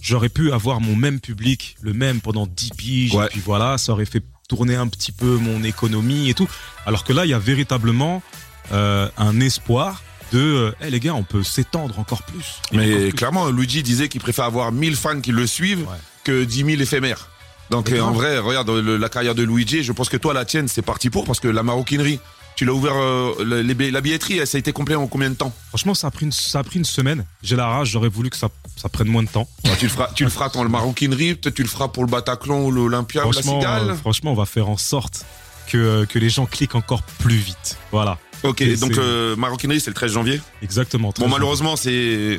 j'aurais 0.00 0.28
pu 0.28 0.52
avoir 0.52 0.80
mon 0.80 0.94
même 0.94 1.20
public, 1.20 1.76
le 1.82 1.92
même 1.92 2.20
pendant 2.20 2.46
10 2.46 2.70
piges. 2.70 3.14
Ouais. 3.14 3.26
Et 3.26 3.28
puis 3.30 3.42
voilà, 3.44 3.78
ça 3.78 3.92
aurait 3.92 4.06
fait 4.06 4.22
tourner 4.48 4.76
un 4.76 4.86
petit 4.86 5.12
peu 5.12 5.36
mon 5.36 5.62
économie 5.64 6.30
et 6.30 6.34
tout. 6.34 6.48
Alors 6.86 7.04
que 7.04 7.12
là, 7.12 7.26
il 7.26 7.30
y 7.30 7.34
a 7.34 7.38
véritablement 7.38 8.22
euh, 8.72 9.08
un 9.16 9.40
espoir 9.40 10.02
de, 10.32 10.38
euh, 10.38 10.72
Eh, 10.82 10.90
les 10.90 11.00
gars, 11.00 11.14
on 11.14 11.22
peut 11.22 11.42
s'étendre 11.42 11.98
encore 11.98 12.22
plus. 12.22 12.60
Encore 12.66 12.78
Mais 12.86 13.08
plus. 13.08 13.12
clairement, 13.12 13.48
Luigi 13.48 13.82
disait 13.82 14.08
qu'il 14.08 14.20
préfère 14.20 14.44
avoir 14.44 14.72
1000 14.72 14.94
fans 14.96 15.20
qui 15.20 15.32
le 15.32 15.46
suivent 15.46 15.80
Ouais. 15.88 15.96
que 16.24 16.44
10 16.44 16.64
000 16.64 16.82
éphémères. 16.82 17.28
Donc 17.70 17.90
euh, 17.92 18.00
en 18.00 18.12
vrai, 18.12 18.38
regarde 18.38 18.70
le- 18.70 18.96
la 18.96 19.08
carrière 19.08 19.34
de 19.34 19.42
Luigi, 19.42 19.82
je 19.82 19.92
pense 19.92 20.08
que 20.08 20.16
toi, 20.16 20.32
la 20.34 20.44
tienne, 20.44 20.68
c'est 20.68 20.82
parti 20.82 21.10
pour, 21.10 21.24
parce 21.26 21.40
que 21.40 21.48
la 21.48 21.62
maroquinerie, 21.62 22.18
tu 22.56 22.64
l'as 22.64 22.72
ouvert, 22.72 22.94
euh, 22.96 23.62
les 23.62 23.90
la 23.90 24.00
billetterie, 24.00 24.44
ça 24.46 24.56
a 24.56 24.58
été 24.58 24.72
complet 24.72 24.94
en 24.96 25.06
combien 25.06 25.30
de 25.30 25.34
temps? 25.34 25.52
Franchement, 25.68 25.94
ça 25.94 26.08
a 26.08 26.10
pris 26.10 26.26
une, 26.26 26.32
ça 26.32 26.58
a 26.58 26.64
pris 26.64 26.78
une 26.78 26.84
semaine. 26.84 27.24
J'ai 27.42 27.56
la 27.56 27.66
rage, 27.68 27.90
j'aurais 27.90 28.08
voulu 28.08 28.30
que 28.30 28.36
ça, 28.36 28.48
ça 28.76 28.88
prenne 28.88 29.08
moins 29.08 29.22
de 29.22 29.28
temps. 29.28 29.46
Bah, 29.64 29.70
tu 29.78 29.84
le 29.84 29.90
feras, 29.92 30.08
tu 30.14 30.24
le 30.24 30.30
feras 30.30 30.48
quand 30.48 30.62
le 30.62 30.68
maroquinerie, 30.70 31.34
peut-être 31.36 31.54
tu 31.54 31.62
le 31.62 31.68
feras 31.68 31.88
pour 31.88 32.04
le 32.04 32.10
Bataclan 32.10 32.60
ou 32.62 32.70
l'Olympia 32.70 33.22
ou 33.26 33.32
la 33.32 33.32
Franchement, 33.32 33.60
Cigale. 33.60 33.90
euh, 33.90 33.94
franchement, 33.96 34.32
on 34.32 34.36
va 34.36 34.46
faire 34.46 34.68
en 34.68 34.76
sorte 34.76 35.24
que, 35.68 36.04
que 36.06 36.18
les 36.18 36.30
gens 36.30 36.46
cliquent 36.46 36.74
encore 36.74 37.02
plus 37.02 37.36
vite. 37.36 37.76
Voilà, 37.92 38.18
Ok, 38.44 38.60
et 38.60 38.76
donc 38.76 38.96
euh, 38.98 39.36
maroquinerie, 39.36 39.80
c'est 39.80 39.90
le 39.90 39.94
13 39.94 40.12
janvier. 40.12 40.40
exactement. 40.62 41.12
Bon, 41.18 41.28
malheureusement, 41.28 41.76
c'est. 41.76 42.38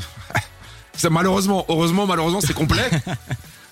c'est 0.95 1.09
malheureusement, 1.09 1.65
heureusement, 1.69 2.07
malheureusement, 2.07 2.41
c'est 2.41 2.53
complet. 2.53 2.89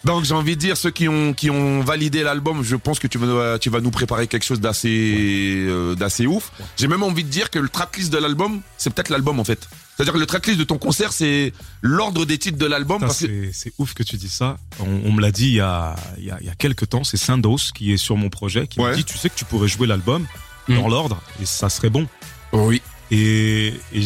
Donc 0.03 0.23
j'ai 0.23 0.35
envie 0.35 0.55
de 0.55 0.61
dire 0.61 0.77
ceux 0.77 0.91
qui 0.91 1.09
ont 1.09 1.33
qui 1.33 1.49
ont 1.49 1.81
validé 1.81 2.23
l'album, 2.23 2.63
je 2.63 2.75
pense 2.77 2.99
que 2.99 3.07
tu 3.07 3.17
vas 3.17 3.59
tu 3.59 3.69
vas 3.69 3.81
nous 3.81 3.89
préparer 3.91 4.27
quelque 4.27 4.45
chose 4.45 4.61
d'assez 4.61 5.65
euh, 5.67 5.95
d'assez 5.95 6.27
ouf. 6.27 6.51
J'ai 6.77 6.87
même 6.87 7.03
envie 7.03 7.23
de 7.23 7.29
dire 7.29 7.49
que 7.49 7.59
le 7.59 7.67
tracklist 7.67 8.13
de 8.13 8.17
l'album, 8.17 8.61
c'est 8.77 8.93
peut-être 8.93 9.09
l'album 9.09 9.39
en 9.39 9.43
fait. 9.43 9.67
C'est-à-dire 9.97 10.13
que 10.13 10.19
le 10.19 10.27
tracklist 10.27 10.59
de 10.59 10.63
ton 10.63 10.77
concert, 10.77 11.11
c'est 11.11 11.51
l'ordre 11.81 12.23
des 12.23 12.37
titres 12.37 12.59
de 12.59 12.65
l'album. 12.67 12.97
Putain, 12.97 13.07
Parce 13.07 13.21
que... 13.25 13.49
C'est 13.51 13.73
ouf 13.79 13.95
que 13.95 14.03
tu 14.03 14.15
dis 14.15 14.29
ça. 14.29 14.57
On, 14.79 14.85
on 15.05 15.11
me 15.11 15.21
l'a 15.21 15.31
dit 15.31 15.47
il 15.47 15.53
y 15.55 15.59
a, 15.59 15.95
il 16.19 16.25
y, 16.25 16.31
a, 16.31 16.37
il 16.39 16.45
y 16.45 16.49
a 16.49 16.55
quelques 16.55 16.87
temps. 16.89 17.03
C'est 17.03 17.17
Syndos 17.17 17.71
qui 17.73 17.91
est 17.91 17.97
sur 17.97 18.15
mon 18.15 18.29
projet 18.29 18.67
qui 18.67 18.79
Ouais. 18.79 18.91
me 18.91 18.95
dit 18.95 19.03
tu 19.05 19.17
sais 19.17 19.29
que 19.29 19.35
tu 19.35 19.43
pourrais 19.45 19.67
jouer 19.67 19.87
l'album 19.87 20.25
Mm. 20.69 20.75
dans 20.75 20.87
l'ordre 20.89 21.21
et 21.41 21.45
ça 21.45 21.69
serait 21.69 21.89
bon. 21.89 22.07
Oui. 22.51 22.81
Et, 23.09 23.73
et 23.93 24.01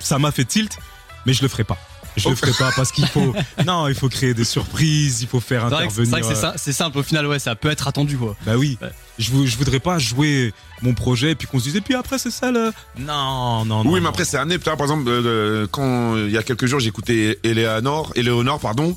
ça 0.00 0.18
m'a 0.18 0.32
fait 0.32 0.44
tilt, 0.44 0.76
mais 1.24 1.32
je 1.32 1.40
le 1.42 1.46
ferai 1.48 1.62
pas. 1.64 1.78
Je 2.16 2.26
Oh. 2.26 2.30
le 2.30 2.36
ferai 2.36 2.52
pas 2.52 2.70
parce 2.74 2.92
qu'il 2.92 3.06
faut 3.06 3.34
non, 3.66 3.88
il 3.88 3.94
faut 3.94 4.08
créer 4.08 4.34
des 4.34 4.44
surprises, 4.44 5.22
il 5.22 5.28
faut 5.28 5.40
faire 5.40 5.62
C'est 5.68 5.74
vrai 5.74 5.86
que- 5.88 5.92
c'est 5.94 6.00
intervenir. 6.00 6.10
vrai 6.10 6.20
que 6.34 6.36
c'est 6.36 6.40
ça- 6.40 6.54
c'est 6.56 6.72
simple 6.72 6.98
au 6.98 7.02
final, 7.02 7.26
ouais, 7.26 7.38
ça 7.38 7.54
peut 7.54 7.70
être 7.70 7.88
attendu 7.88 8.16
quoi. 8.18 8.36
Bah 8.44 8.56
oui. 8.56 8.78
Ouais. 8.82 8.88
Je, 9.18 9.30
vou- 9.30 9.46
je 9.46 9.56
voudrais 9.56 9.80
pas 9.80 9.98
jouer 9.98 10.52
mon 10.82 10.94
projet 10.94 11.32
et 11.32 11.34
puis 11.34 11.46
qu'on 11.46 11.58
se 11.58 11.64
dise 11.64 11.76
et 11.76 11.80
puis 11.80 11.94
après 11.94 12.18
c'est 12.18 12.30
ça 12.30 12.50
le. 12.50 12.72
Non, 12.98 13.64
non, 13.64 13.84
non. 13.84 13.90
Oui, 13.90 14.00
mais 14.00 14.08
après, 14.08 14.24
c'est. 14.24 14.38
Putain, 14.46 14.76
Par 14.76 14.86
exemple, 14.86 15.04
euh, 15.08 15.66
quand 15.70 16.16
il 16.16 16.30
y 16.30 16.38
a 16.38 16.42
quelques 16.42 16.66
jours, 16.66 16.80
j'écoutais 16.80 17.38
Eleanor, 17.44 18.12
Eleonore, 18.16 18.58
pardon. 18.60 18.96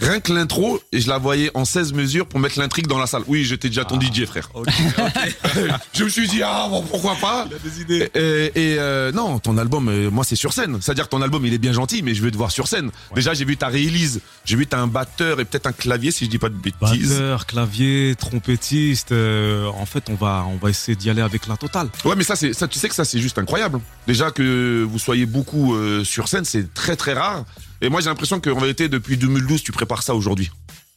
Rien 0.00 0.20
que 0.20 0.32
l'intro, 0.32 0.80
et 0.92 1.00
je 1.00 1.08
la 1.08 1.18
voyais 1.18 1.50
en 1.54 1.64
16 1.64 1.92
mesures 1.92 2.26
pour 2.26 2.40
mettre 2.40 2.58
l'intrigue 2.58 2.86
dans 2.88 2.98
la 2.98 3.06
salle. 3.06 3.22
Oui, 3.28 3.44
j'étais 3.44 3.68
déjà 3.68 3.84
ton 3.84 3.98
DJ, 4.00 4.24
frère. 4.26 4.50
Ok, 4.54 4.66
je 5.94 6.04
me 6.04 6.08
suis 6.08 6.26
dit, 6.28 6.42
ah, 6.42 6.66
bon, 6.68 6.82
pourquoi 6.82 7.14
pas 7.16 7.46
il 7.48 7.54
a 7.54 7.58
des 7.58 7.80
idées. 7.80 8.10
Et, 8.14 8.72
et, 8.72 8.78
euh, 8.78 9.12
non, 9.12 9.38
ton 9.38 9.56
album, 9.56 9.88
euh, 9.88 10.10
moi 10.10 10.24
c'est 10.24 10.36
sur 10.36 10.52
scène. 10.52 10.78
C'est-à-dire 10.80 11.04
que 11.04 11.10
ton 11.10 11.22
album, 11.22 11.46
il 11.46 11.54
est 11.54 11.58
bien 11.58 11.72
gentil, 11.72 12.02
mais 12.02 12.14
je 12.14 12.22
veux 12.22 12.30
te 12.30 12.36
voir 12.36 12.50
sur 12.50 12.66
scène. 12.68 12.90
Déjà, 13.14 13.34
j'ai 13.34 13.44
vu 13.44 13.56
ta 13.56 13.68
réélise, 13.68 14.20
j'ai 14.44 14.56
vu 14.56 14.66
t'as 14.66 14.78
un 14.78 14.86
batteur 14.88 15.40
et 15.40 15.44
peut-être 15.44 15.66
un 15.66 15.72
clavier, 15.72 16.10
si 16.10 16.24
je 16.24 16.30
dis 16.30 16.38
pas 16.38 16.48
de 16.48 16.54
bêtises. 16.54 17.10
Batteur, 17.12 17.46
clavier, 17.46 18.14
trompettiste. 18.18 19.12
euh, 19.12 19.66
en 19.68 19.86
fait, 19.86 20.04
on 20.10 20.14
va, 20.14 20.44
on 20.48 20.56
va 20.56 20.70
essayer 20.70 20.96
d'y 20.96 21.08
aller 21.08 21.22
avec 21.22 21.46
la 21.46 21.56
totale. 21.56 21.88
Ouais, 22.04 22.14
mais 22.16 22.24
ça, 22.24 22.36
c'est, 22.36 22.52
ça, 22.52 22.66
tu 22.68 22.78
sais 22.78 22.88
que 22.88 22.94
ça, 22.94 23.04
c'est 23.04 23.20
juste 23.20 23.38
incroyable. 23.38 23.80
Déjà 24.06 24.30
que 24.30 24.86
vous 24.88 24.98
soyez 24.98 25.26
beaucoup 25.26 25.74
euh, 25.74 26.04
sur 26.04 26.28
scène, 26.28 26.44
c'est 26.44 26.72
très 26.74 26.96
très 26.96 27.12
rare. 27.14 27.44
Et 27.80 27.88
moi, 27.88 28.00
j'ai 28.00 28.08
l'impression 28.08 28.40
qu'en 28.40 28.58
vérité, 28.58 28.88
depuis 28.88 29.16
2012, 29.16 29.62
tu 29.62 29.72
prépares 29.72 30.02
ça 30.02 30.14
aujourd'hui. 30.14 30.50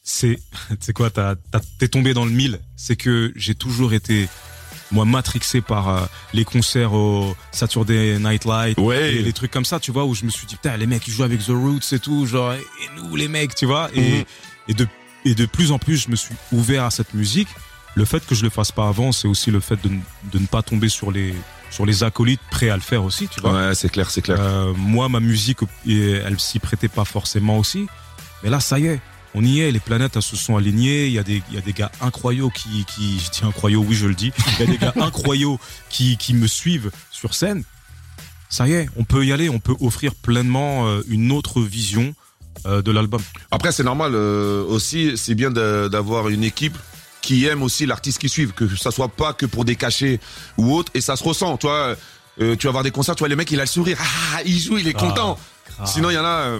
C'est, 0.03 0.39
sais 0.79 0.93
quoi, 0.93 1.09
t'es 1.79 1.87
tombé 1.87 2.13
dans 2.13 2.25
le 2.25 2.31
mille. 2.31 2.59
C'est 2.75 2.95
que 2.95 3.33
j'ai 3.35 3.55
toujours 3.55 3.93
été, 3.93 4.29
moi, 4.91 5.03
matrixé 5.05 5.61
par 5.61 5.89
euh, 5.89 6.05
les 6.33 6.45
concerts 6.45 6.93
au 6.93 7.35
Saturday 7.51 8.17
Night 8.19 8.45
Light. 8.45 8.77
Ouais. 8.79 9.15
Et 9.15 9.21
les 9.21 9.33
trucs 9.33 9.51
comme 9.51 9.65
ça, 9.65 9.79
tu 9.79 9.91
vois, 9.91 10.05
où 10.05 10.15
je 10.15 10.23
me 10.25 10.29
suis 10.29 10.47
dit, 10.47 10.55
putain, 10.55 10.77
les 10.77 10.87
mecs, 10.87 11.05
ils 11.07 11.13
jouent 11.13 11.23
avec 11.23 11.43
The 11.43 11.49
Roots 11.49 11.91
et 11.93 11.99
tout, 11.99 12.25
genre, 12.25 12.53
et 12.53 12.61
nous, 12.95 13.15
les 13.15 13.27
mecs, 13.27 13.53
tu 13.55 13.65
vois. 13.65 13.89
Et, 13.93 14.19
Mhm. 14.19 14.25
et, 14.69 14.73
de, 14.73 14.87
et 15.25 15.35
de 15.35 15.45
plus 15.45 15.71
en 15.71 15.79
plus, 15.79 15.97
je 15.97 16.09
me 16.09 16.15
suis 16.15 16.35
ouvert 16.53 16.85
à 16.85 16.91
cette 16.91 17.13
musique. 17.13 17.49
Le 17.97 18.05
fait 18.05 18.23
que 18.23 18.35
je 18.35 18.43
le 18.43 18.51
fasse 18.51 18.71
pas 18.71 18.87
avant, 18.87 19.11
c'est 19.11 19.27
aussi 19.27 19.49
le 19.49 19.59
fait 19.59 19.79
de, 19.81 19.89
de 20.31 20.37
ne 20.37 20.45
pas 20.45 20.61
tomber 20.61 20.87
sur 20.87 21.09
les, 21.11 21.33
sur 21.71 21.83
les 21.83 22.03
acolytes 22.03 22.39
prêts 22.51 22.69
à 22.69 22.75
le 22.75 22.81
faire 22.83 23.03
aussi, 23.03 23.27
tu 23.27 23.41
vois. 23.41 23.53
Ouais, 23.53 23.73
c'est 23.73 23.89
clair, 23.89 24.11
c'est 24.11 24.21
clair. 24.21 24.37
Euh, 24.39 24.71
moi, 24.77 25.09
ma 25.09 25.19
musique, 25.19 25.61
elle 25.87 26.39
s'y 26.39 26.59
prêtait 26.59 26.89
pas 26.89 27.05
forcément 27.05 27.57
aussi. 27.57 27.87
Mais 28.43 28.51
là, 28.51 28.59
ça 28.59 28.77
y 28.77 28.85
est, 28.85 28.99
on 29.33 29.43
y 29.43 29.61
est. 29.61 29.71
Les 29.71 29.79
planètes, 29.79 30.15
elles 30.15 30.21
se 30.21 30.35
sont 30.35 30.55
alignées. 30.57 31.07
Il 31.07 31.11
y 31.13 31.17
a 31.17 31.23
des, 31.23 31.41
il 31.49 31.55
y 31.55 31.57
a 31.57 31.61
des 31.61 31.73
gars 31.73 31.91
incroyaux 31.99 32.51
qui, 32.51 32.85
qui, 32.85 33.19
je 33.19 33.31
dis 33.31 33.43
incroyaux, 33.43 33.83
oui, 33.87 33.95
je 33.95 34.05
le 34.05 34.13
dis. 34.13 34.31
Il 34.59 34.65
y 34.67 34.69
a 34.69 34.71
des 34.71 34.77
gars 34.77 34.93
incroyaux 35.01 35.59
qui, 35.89 36.17
qui 36.17 36.35
me 36.35 36.45
suivent 36.45 36.91
sur 37.09 37.33
scène. 37.33 37.63
Ça 38.47 38.67
y 38.67 38.73
est, 38.73 38.89
on 38.95 39.05
peut 39.05 39.25
y 39.25 39.31
aller. 39.31 39.49
On 39.49 39.57
peut 39.57 39.75
offrir 39.79 40.13
pleinement 40.13 40.87
euh, 40.87 41.01
une 41.07 41.31
autre 41.31 41.61
vision 41.61 42.13
euh, 42.67 42.83
de 42.83 42.91
l'album. 42.91 43.23
Après, 43.49 43.71
c'est 43.71 43.83
normal 43.83 44.11
euh, 44.13 44.63
aussi, 44.65 45.17
c'est 45.17 45.33
bien 45.33 45.49
d'avoir 45.49 46.29
une 46.29 46.43
équipe 46.43 46.77
qui 47.27 47.45
aime 47.45 47.61
aussi 47.61 47.85
l'artiste 47.85 48.19
qui 48.19 48.29
suivent, 48.29 48.53
que 48.53 48.73
ça 48.77 48.89
soit 48.89 49.09
pas 49.09 49.33
que 49.33 49.45
pour 49.45 49.65
des 49.65 49.75
cachets 49.75 50.21
ou 50.57 50.73
autre, 50.73 50.89
et 50.95 51.01
ça 51.01 51.17
se 51.17 51.23
ressent. 51.25 51.57
Toi, 51.57 51.97
euh, 52.39 52.55
tu 52.55 52.67
vas 52.67 52.71
voir 52.71 52.83
des 52.85 52.91
concerts, 52.91 53.15
tu 53.15 53.19
vois, 53.19 53.27
le 53.27 53.35
mec, 53.35 53.51
il 53.51 53.59
a 53.59 53.63
le 53.63 53.67
sourire, 53.67 53.97
ah, 54.01 54.39
il 54.45 54.57
joue, 54.57 54.77
il 54.77 54.87
est 54.87 54.93
content. 54.93 55.37
Sinon, 55.85 56.09
il 56.09 56.13
y 56.13 56.17
en 56.17 56.23
a, 56.23 56.27
euh, 56.27 56.59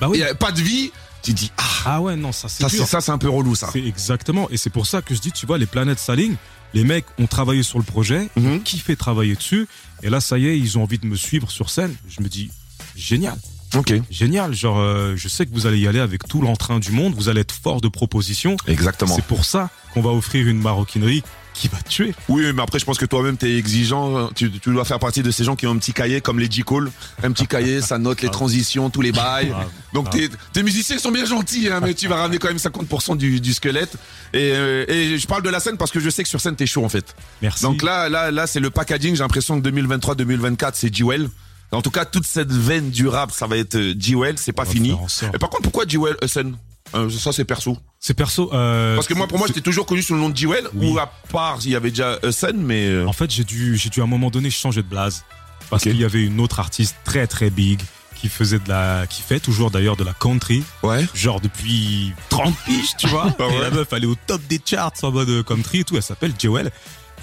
bah 0.00 0.08
oui. 0.08 0.18
il 0.18 0.20
y 0.22 0.24
a 0.24 0.34
pas 0.34 0.50
de 0.50 0.60
vie, 0.60 0.90
tu 1.22 1.32
dis, 1.34 1.52
ah, 1.56 1.62
Ah 1.84 2.00
ouais, 2.00 2.16
non, 2.16 2.32
ça 2.32 2.48
c'est 2.48 2.64
ça, 2.64 2.68
c'est 2.68 2.84
ça, 2.84 3.00
c'est 3.00 3.12
un 3.12 3.18
peu 3.18 3.28
relou, 3.30 3.54
ça. 3.54 3.68
C'est 3.72 3.84
exactement. 3.84 4.48
Et 4.50 4.56
c'est 4.56 4.70
pour 4.70 4.88
ça 4.88 5.02
que 5.02 5.14
je 5.14 5.20
dis, 5.20 5.30
tu 5.30 5.46
vois, 5.46 5.56
les 5.56 5.66
planètes 5.66 6.00
s'alignent. 6.00 6.36
Les 6.74 6.82
mecs 6.82 7.06
ont 7.18 7.26
travaillé 7.28 7.62
sur 7.62 7.78
le 7.78 7.84
projet, 7.84 8.28
Mhm. 8.36 8.52
ont 8.54 8.58
kiffé 8.58 8.96
travailler 8.96 9.36
dessus. 9.36 9.68
Et 10.02 10.10
là, 10.10 10.20
ça 10.20 10.36
y 10.36 10.46
est, 10.48 10.58
ils 10.58 10.78
ont 10.78 10.82
envie 10.82 10.98
de 10.98 11.06
me 11.06 11.14
suivre 11.16 11.48
sur 11.50 11.70
scène. 11.70 11.94
Je 12.08 12.22
me 12.22 12.28
dis, 12.28 12.50
génial, 12.96 13.38
Ok, 13.76 13.94
génial. 14.10 14.54
Genre, 14.54 14.78
euh, 14.78 15.14
je 15.16 15.28
sais 15.28 15.46
que 15.46 15.52
vous 15.52 15.66
allez 15.66 15.78
y 15.78 15.86
aller 15.86 16.00
avec 16.00 16.26
tout 16.26 16.40
l'entrain 16.40 16.78
du 16.78 16.90
monde. 16.90 17.14
Vous 17.14 17.28
allez 17.28 17.40
être 17.42 17.54
fort 17.54 17.80
de 17.80 17.88
propositions. 17.88 18.56
exactement. 18.66 19.14
C'est 19.14 19.24
pour 19.24 19.44
ça 19.44 19.70
qu'on 19.94 20.02
va 20.02 20.10
offrir 20.10 20.48
une 20.48 20.60
maroquinerie 20.60 21.22
qui 21.54 21.68
va 21.68 21.78
tuer. 21.82 22.14
Oui, 22.28 22.44
mais 22.54 22.62
après, 22.62 22.78
je 22.78 22.84
pense 22.84 22.96
que 22.96 23.04
toi-même, 23.04 23.36
t'es 23.36 23.56
exigeant. 23.56 24.28
Tu, 24.34 24.50
tu 24.50 24.72
dois 24.72 24.84
faire 24.84 24.98
partie 24.98 25.22
de 25.22 25.30
ces 25.30 25.44
gens 25.44 25.56
qui 25.56 25.66
ont 25.66 25.72
un 25.72 25.76
petit 25.78 25.92
cahier, 25.92 26.20
comme 26.20 26.38
les. 26.38 26.48
Cole. 26.62 26.90
Un 27.22 27.32
petit 27.32 27.46
cahier, 27.46 27.80
ça 27.80 27.98
note 27.98 28.22
les 28.22 28.28
transitions, 28.28 28.90
tous 28.90 29.02
les 29.02 29.12
bails. 29.12 29.54
Donc, 29.92 30.10
tes, 30.10 30.28
tes 30.52 30.62
musiciens 30.62 30.98
sont 30.98 31.12
bien 31.12 31.24
gentils, 31.24 31.68
hein, 31.68 31.80
mais 31.82 31.94
tu 31.94 32.08
vas 32.08 32.16
ramener 32.16 32.38
quand 32.38 32.48
même 32.48 32.56
50% 32.56 33.16
du, 33.16 33.40
du 33.40 33.52
squelette. 33.52 33.94
Et, 34.32 34.52
euh, 34.54 34.84
et 34.88 35.18
je 35.18 35.26
parle 35.26 35.42
de 35.42 35.48
la 35.50 35.60
scène 35.60 35.76
parce 35.76 35.90
que 35.90 36.00
je 36.00 36.10
sais 36.10 36.22
que 36.22 36.28
sur 36.28 36.40
scène, 36.40 36.56
t'es 36.56 36.66
chaud, 36.66 36.84
en 36.84 36.88
fait. 36.88 37.14
Merci. 37.42 37.62
Donc 37.62 37.82
là, 37.82 38.08
là, 38.08 38.30
là, 38.30 38.46
c'est 38.46 38.60
le 38.60 38.70
packaging. 38.70 39.14
J'ai 39.14 39.22
l'impression 39.22 39.60
que 39.60 39.68
2023-2024, 39.68 40.72
c'est 40.74 40.94
G-Well. 40.94 41.28
En 41.72 41.82
tout 41.82 41.90
cas, 41.90 42.04
toute 42.04 42.26
cette 42.26 42.52
veine 42.52 42.90
du 42.90 43.06
rap, 43.08 43.30
ça 43.30 43.46
va 43.46 43.56
être 43.56 43.76
euh, 43.76 43.94
G-Well. 43.98 44.36
C'est 44.38 44.52
pas 44.52 44.64
fini. 44.64 44.90
Et 45.34 45.38
par 45.38 45.50
contre, 45.50 45.62
pourquoi 45.62 45.86
G-Well 45.86 46.16
Hussein 46.22 46.52
Euh, 46.94 47.08
Ça, 47.10 47.32
c'est 47.32 47.44
perso. 47.44 47.76
c'est 48.00 48.14
perso. 48.14 48.50
euh, 48.52 48.96
Parce 48.96 49.06
que 49.06 49.14
moi, 49.14 49.28
pour 49.28 49.38
moi, 49.38 49.46
j'étais 49.46 49.60
toujours 49.60 49.86
connu 49.86 50.02
sous 50.02 50.14
le 50.14 50.20
nom 50.20 50.28
de. 50.30 50.46
Oui. 50.74 50.90
Ou 50.92 50.98
à 50.98 51.06
part, 51.30 51.58
il 51.64 51.70
y 51.70 51.76
avait 51.76 51.90
déjà 51.90 52.18
Hussein, 52.24 52.54
mais... 52.56 53.04
En 53.04 53.12
fait, 53.12 53.30
j'ai 53.30 53.44
dû, 53.44 53.76
j'ai 53.76 53.88
dû 53.90 54.00
à 54.00 54.04
un 54.04 54.08
moment 54.08 54.30
donné 54.30 54.50
changer 54.50 54.82
de 54.82 54.88
blase 54.88 55.24
parce 55.70 55.84
qu'il 55.84 55.96
y 55.96 56.04
avait 56.04 56.22
une 56.24 56.40
autre 56.40 56.58
artiste 56.58 56.96
très 57.04 57.28
très 57.28 57.48
big 57.50 57.80
qui 58.16 58.28
faisait 58.28 58.58
de 58.58 58.68
la, 58.68 59.06
qui 59.08 59.22
fait 59.22 59.38
toujours 59.40 59.70
d'ailleurs 59.70 59.96
de 59.96 60.02
la 60.04 60.12
country. 60.12 60.64
Ouais. 60.82 61.06
genre 61.14 61.40
depuis 61.40 62.12
30 62.30 62.54
piges, 62.66 62.96
tu 62.98 63.06
vois. 63.06 63.32
Ah 63.38 63.46
ouais. 63.46 63.54
Et 63.54 63.60
la 63.60 63.70
meuf, 63.70 63.88
elle 63.92 64.02
est 64.02 64.06
au 64.08 64.16
top 64.26 64.42
des 64.48 64.60
charts 64.64 64.92
en 65.02 65.12
mode 65.12 65.44
country 65.44 65.80
et 65.80 65.84
tout. 65.84 65.96
Elle 65.96 66.02
s'appelle 66.02 66.32
Jewel. 66.38 66.70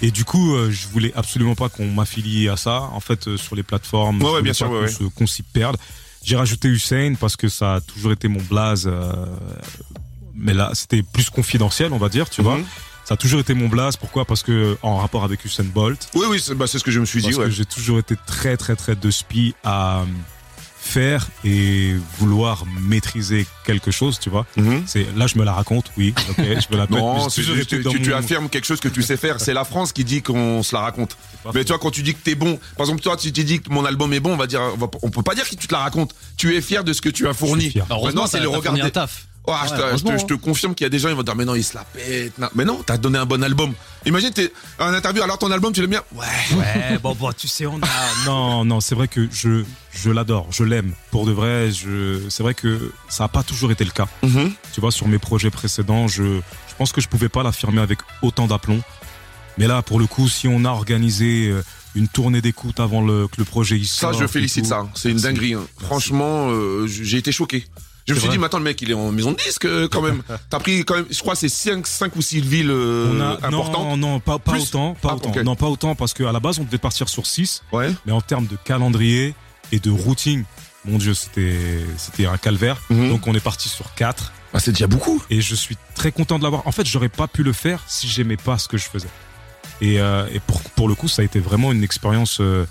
Et 0.02 0.10
du 0.10 0.24
coup, 0.24 0.54
euh, 0.54 0.70
je 0.70 0.86
voulais 0.88 1.12
absolument 1.16 1.54
pas 1.54 1.68
qu'on 1.68 1.86
m'affilie 1.90 2.48
à 2.48 2.56
ça. 2.56 2.82
En 2.92 3.00
fait, 3.00 3.26
euh, 3.28 3.36
sur 3.36 3.56
les 3.56 3.62
plateformes, 3.62 4.22
Ouais, 4.22 4.30
ouais, 4.32 4.42
bien 4.42 4.52
sûr, 4.52 4.70
ouais, 4.70 4.86
qu'on 5.16 5.26
s'y 5.26 5.42
perde. 5.42 5.76
J'ai 6.24 6.36
rajouté 6.36 6.68
Hussein 6.68 7.14
parce 7.18 7.36
que 7.36 7.48
ça 7.48 7.74
a 7.76 7.80
toujours 7.80 8.12
été 8.12 8.28
mon 8.28 8.40
blaze. 8.42 8.86
euh, 8.86 9.12
mais 10.34 10.54
là, 10.54 10.70
c'était 10.74 11.02
plus 11.02 11.30
confidentiel, 11.30 11.92
on 11.92 11.98
va 11.98 12.08
dire, 12.08 12.30
tu 12.30 12.42
vois. 12.42 12.58
Mhm. 12.58 12.64
Ça 13.04 13.14
a 13.14 13.16
toujours 13.16 13.40
été 13.40 13.54
mon 13.54 13.68
blaze. 13.68 13.96
Pourquoi? 13.96 14.24
Parce 14.24 14.42
que 14.42 14.76
en 14.82 14.98
rapport 14.98 15.24
avec 15.24 15.44
Usain 15.44 15.64
Bolt, 15.64 16.08
Oui, 16.14 16.26
oui, 16.28 16.40
c'est 16.44 16.54
bah, 16.54 16.66
c'est 16.66 16.78
ce 16.78 16.84
que 16.84 16.90
je 16.90 17.00
me 17.00 17.06
suis 17.06 17.20
dit. 17.20 17.26
parce 17.28 17.38
Ouais. 17.38 17.44
que 17.46 17.50
j'ai 17.50 17.64
toujours 17.64 17.98
été 17.98 18.14
très 18.26 18.56
très 18.56 18.76
très 18.76 18.94
de 18.94 19.10
spi 19.10 19.54
à 19.64 20.00
euh, 20.00 20.04
faire 20.88 21.28
et 21.44 21.94
vouloir 22.18 22.64
maîtriser 22.80 23.46
quelque 23.64 23.90
chose, 23.90 24.18
tu 24.18 24.30
vois. 24.30 24.46
Mhm. 24.56 24.84
C'est 24.86 25.06
là 25.16 25.26
je 25.26 25.36
me 25.38 25.44
la 25.44 25.52
raconte, 25.52 25.90
oui. 25.98 26.14
Ok, 26.30 26.36
je 26.38 26.72
me 26.72 26.76
la 26.78 26.86
pète, 26.88 26.98
Non, 26.98 27.28
tu, 27.28 27.42
dans 27.82 27.90
tu- 27.90 28.00
tu 28.02 28.10
mon- 28.10 28.16
affirmes 28.16 28.48
quelque 28.48 28.64
chose 28.64 28.80
que 28.80 28.88
tu 28.88 29.02
sais 29.02 29.16
faire. 29.16 29.40
C'est 29.40 29.52
la 29.54 29.64
France 29.64 29.92
qui 29.92 30.04
dit 30.04 30.22
qu'on 30.22 30.62
se 30.62 30.74
la 30.74 30.80
raconte. 30.82 31.16
Mais 31.54 31.64
tu 31.64 31.68
vois, 31.68 31.78
quand 31.78 31.90
tu 31.90 32.02
dis 32.02 32.14
que 32.14 32.20
t'es 32.22 32.34
bon, 32.34 32.58
par 32.76 32.84
exemple, 32.86 33.02
toi, 33.02 33.16
tu 33.16 33.30
tu 33.32 33.44
dis 33.44 33.60
que 33.60 33.70
mon 33.70 33.84
album 33.84 34.12
est 34.14 34.20
bon, 34.20 34.32
on 34.32 34.36
va 34.36 34.46
dire, 34.46 34.62
on, 35.02 35.10
peut 35.10 35.22
pas 35.22 35.34
dire 35.34 35.48
que 35.48 35.54
tu 35.54 35.66
te 35.68 35.72
la 35.72 35.80
racontes. 35.80 36.14
Tu 36.36 36.56
es 36.56 36.60
fier 36.62 36.82
de 36.82 36.92
ce 36.92 37.00
que 37.02 37.10
tu 37.10 37.28
as 37.28 37.34
fourni. 37.34 37.72
Alors, 37.90 38.04
Maintenant, 38.06 38.26
c'est 38.26 38.40
le 38.40 38.48
regard 38.48 38.74
des- 38.74 38.90
taf. 38.90 39.27
Oh, 39.50 39.54
je, 39.64 39.68
te, 39.68 39.72
Ouais, 39.72 39.76
je 39.76 39.80
te- 39.82 39.86
heureusement, 39.88 40.18
je 40.18 40.26
te 40.26 40.34
confirme 40.34 40.74
qu'il 40.74 40.84
y 40.84 40.86
a 40.86 40.90
des 40.90 40.98
gens, 40.98 41.08
ils 41.08 41.14
vont 41.14 41.22
dire, 41.22 41.34
mais 41.34 41.44
non, 41.46 41.54
il 41.54 41.64
se 41.64 41.74
la 41.74 41.84
pète. 41.84 42.36
Non. 42.38 42.48
Mais 42.54 42.64
non, 42.66 42.82
t'as 42.84 42.98
donné 42.98 43.16
un 43.18 43.24
bon 43.24 43.42
album. 43.42 43.72
Imagine, 44.04 44.30
t'es 44.30 44.52
en 44.78 44.92
interview, 44.92 45.22
alors 45.22 45.38
ton 45.38 45.50
album, 45.50 45.72
tu 45.72 45.80
l'aimes 45.80 45.90
bien? 45.90 46.02
Ouais. 46.14 46.26
Ouais, 46.56 46.98
bon, 47.02 47.14
bon, 47.14 47.32
tu 47.32 47.48
sais, 47.48 47.64
on 47.66 47.80
a. 47.80 48.26
Non, 48.26 48.64
non, 48.66 48.80
c'est 48.80 48.94
vrai 48.94 49.08
que 49.08 49.26
je, 49.32 49.64
je 49.92 50.10
l'adore, 50.10 50.48
je 50.50 50.64
l'aime. 50.64 50.92
Pour 51.10 51.24
de 51.24 51.32
vrai, 51.32 51.70
je, 51.72 52.28
c'est 52.28 52.42
vrai 52.42 52.52
que 52.54 52.92
ça 53.08 53.24
n'a 53.24 53.28
pas 53.28 53.42
toujours 53.42 53.70
été 53.72 53.84
le 53.84 53.90
cas. 53.90 54.06
Mhm. 54.22 54.52
Tu 54.74 54.80
vois, 54.82 54.92
sur 54.92 55.08
mes 55.08 55.18
projets 55.18 55.50
précédents, 55.50 56.08
je, 56.08 56.22
je 56.24 56.74
pense 56.76 56.92
que 56.92 57.00
je 57.00 57.08
pouvais 57.08 57.30
pas 57.30 57.42
l'affirmer 57.42 57.80
avec 57.80 58.00
autant 58.22 58.46
d'aplomb. 58.46 58.82
Mais 59.56 59.66
là, 59.66 59.80
pour 59.82 59.98
le 59.98 60.06
coup, 60.06 60.28
si 60.28 60.46
on 60.46 60.64
a 60.64 60.68
organisé 60.70 61.48
euh, 61.48 61.64
une 61.96 62.06
tournée 62.06 62.40
d'écoute 62.40 62.78
avant 62.78 63.00
le, 63.02 63.26
que 63.26 63.34
le 63.38 63.44
projet 63.44 63.76
il 63.76 63.86
Ça, 63.86 64.12
je 64.12 64.26
félicite 64.26 64.64
tout, 64.64 64.68
ça. 64.70 64.86
C'est 64.94 65.10
une 65.10 65.16
dinguerie. 65.18 65.54
hein. 65.54 65.66
Franchement, 65.80 66.50
euh, 66.50 66.86
j'ai 66.86 67.16
été 67.18 67.32
choqué. 67.32 67.66
Je 68.08 68.14
me 68.14 68.18
suis 68.18 68.26
vrai. 68.28 68.36
dit, 68.36 68.40
mais 68.40 68.46
attends, 68.46 68.58
le 68.58 68.64
mec, 68.64 68.80
il 68.82 68.90
est 68.90 68.94
en 68.94 69.12
maison 69.12 69.32
de 69.32 69.36
disque 69.36 69.64
euh, 69.66 69.88
quand 69.90 70.02
même. 70.02 70.22
T'as 70.50 70.58
pris 70.58 70.84
quand 70.84 70.94
même, 70.96 71.06
je 71.10 71.18
crois, 71.20 71.34
c'est 71.34 71.48
5, 71.48 71.86
cinq 71.86 72.16
ou 72.16 72.22
6 72.22 72.40
villes 72.40 72.70
euh, 72.70 73.20
a, 73.42 73.46
importantes. 73.46 73.72
non, 73.88 73.96
non, 73.96 74.20
pas, 74.20 74.34
autant, 74.36 74.94
pas 74.94 75.10
Ah, 75.12 75.14
autant. 75.16 75.32
Non, 75.44 75.54
pas 75.56 75.66
autant, 75.66 75.94
parce 75.94 76.14
qu'à 76.14 76.32
la 76.32 76.40
base, 76.40 76.58
on 76.58 76.64
devait 76.64 76.78
partir 76.78 77.08
sur 77.08 77.26
6, 77.26 77.62
Ouais. 77.72 77.90
mais 78.06 78.12
en 78.12 78.20
termes 78.20 78.46
de 78.46 78.56
calendrier 78.64 79.34
et 79.72 79.78
de 79.78 79.90
routing, 79.90 80.44
mon 80.84 80.98
Dieu, 80.98 81.12
c'était, 81.14 81.58
c'était 81.96 82.26
un 82.26 82.38
calvaire. 82.38 82.78
Mhm. 82.90 83.10
Donc, 83.10 83.26
on 83.26 83.34
est 83.34 83.40
parti 83.40 83.68
sur 83.68 83.92
4. 83.94 84.32
Ah, 84.54 84.60
c'est 84.60 84.72
déjà 84.72 84.86
beaucoup. 84.86 85.22
Et 85.28 85.42
je 85.42 85.54
suis 85.54 85.76
très 85.94 86.10
content 86.10 86.38
de 86.38 86.42
l'avoir. 86.44 86.66
En 86.66 86.72
fait, 86.72 86.86
j'aurais 86.86 87.10
pas 87.10 87.26
pu 87.28 87.42
le 87.42 87.52
faire 87.52 87.82
si 87.86 88.08
j'aimais 88.08 88.38
pas 88.38 88.56
ce 88.56 88.66
que 88.68 88.78
je 88.78 88.84
faisais. 88.86 89.08
Et, 89.82 90.00
euh, 90.00 90.26
et 90.32 90.40
pour, 90.40 90.62
pour 90.62 90.88
le 90.88 90.94
coup, 90.94 91.06
ça 91.08 91.20
a 91.22 91.24
été 91.26 91.38
vraiment 91.40 91.70
une 91.72 91.84
expérience 91.84 92.38
euh, 92.40 92.64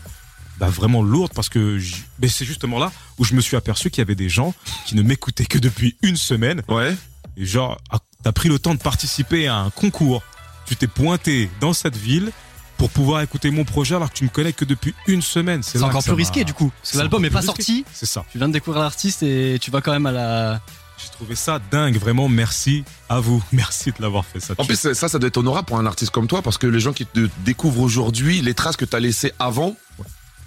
bah, 0.59 0.69
vraiment 0.69 1.01
lourde 1.03 1.31
parce 1.35 1.49
que 1.49 1.79
mais 2.19 2.27
c'est 2.27 2.45
justement 2.45 2.79
là 2.79 2.91
où 3.17 3.23
je 3.23 3.33
me 3.35 3.41
suis 3.41 3.55
aperçu 3.57 3.89
qu'il 3.89 4.01
y 4.01 4.05
avait 4.05 4.15
des 4.15 4.29
gens 4.29 4.53
qui 4.85 4.95
ne 4.95 5.01
m'écoutaient 5.01 5.45
que 5.45 5.57
depuis 5.57 5.95
une 6.01 6.17
semaine. 6.17 6.61
Ouais. 6.67 6.95
Et 7.37 7.45
genre, 7.45 7.77
ah, 7.91 7.99
t'as 8.23 8.31
pris 8.31 8.49
le 8.49 8.57
temps 8.59 8.73
de 8.73 8.79
participer 8.79 9.47
à 9.47 9.57
un 9.57 9.69
concours. 9.69 10.23
Tu 10.65 10.75
t'es 10.75 10.87
pointé 10.87 11.49
dans 11.61 11.73
cette 11.73 11.95
ville 11.95 12.31
pour 12.77 12.89
pouvoir 12.89 13.21
écouter 13.21 13.49
mon 13.51 13.63
projet 13.63 13.95
alors 13.95 14.09
que 14.11 14.15
tu 14.17 14.23
me 14.23 14.29
connais 14.29 14.53
que 14.53 14.65
depuis 14.65 14.93
une 15.07 15.21
semaine. 15.21 15.63
C'est 15.63 15.81
encore 15.81 16.03
plus 16.03 16.13
risqué 16.13 16.43
du 16.43 16.53
coup. 16.53 16.69
Parce 16.69 16.81
que 16.81 16.87
C'est 16.93 16.97
l'album 16.99 17.21
encore 17.23 17.27
est 17.27 17.33
pas 17.33 17.39
risqué. 17.39 17.63
sorti. 17.63 17.85
C'est 17.93 18.05
ça. 18.05 18.25
Tu 18.31 18.37
viens 18.37 18.47
de 18.47 18.53
découvrir 18.53 18.83
l'artiste 18.83 19.23
et 19.23 19.57
tu 19.61 19.71
vas 19.71 19.81
quand 19.81 19.91
même 19.91 20.05
à 20.05 20.11
la. 20.11 20.61
J'ai 20.97 21.11
trouvé 21.11 21.35
ça 21.35 21.59
dingue, 21.71 21.97
vraiment. 21.97 22.27
Merci 22.27 22.83
à 23.07 23.19
vous. 23.19 23.43
Merci 23.51 23.91
de 23.91 24.01
l'avoir 24.01 24.25
fait 24.25 24.39
ça. 24.39 24.55
En 24.57 24.65
plus, 24.65 24.93
ça, 24.93 25.07
ça 25.07 25.19
doit 25.19 25.27
être 25.27 25.37
honorable 25.37 25.67
pour 25.67 25.77
un 25.77 25.85
artiste 25.85 26.11
comme 26.11 26.27
toi, 26.27 26.41
parce 26.41 26.57
que 26.57 26.65
les 26.65 26.79
gens 26.79 26.91
qui 26.93 27.05
te 27.05 27.29
découvrent 27.45 27.81
aujourd'hui, 27.81 28.41
les 28.41 28.55
traces 28.55 28.77
que 28.77 28.85
t'as 28.85 28.99
laissées 28.99 29.31
avant, 29.37 29.75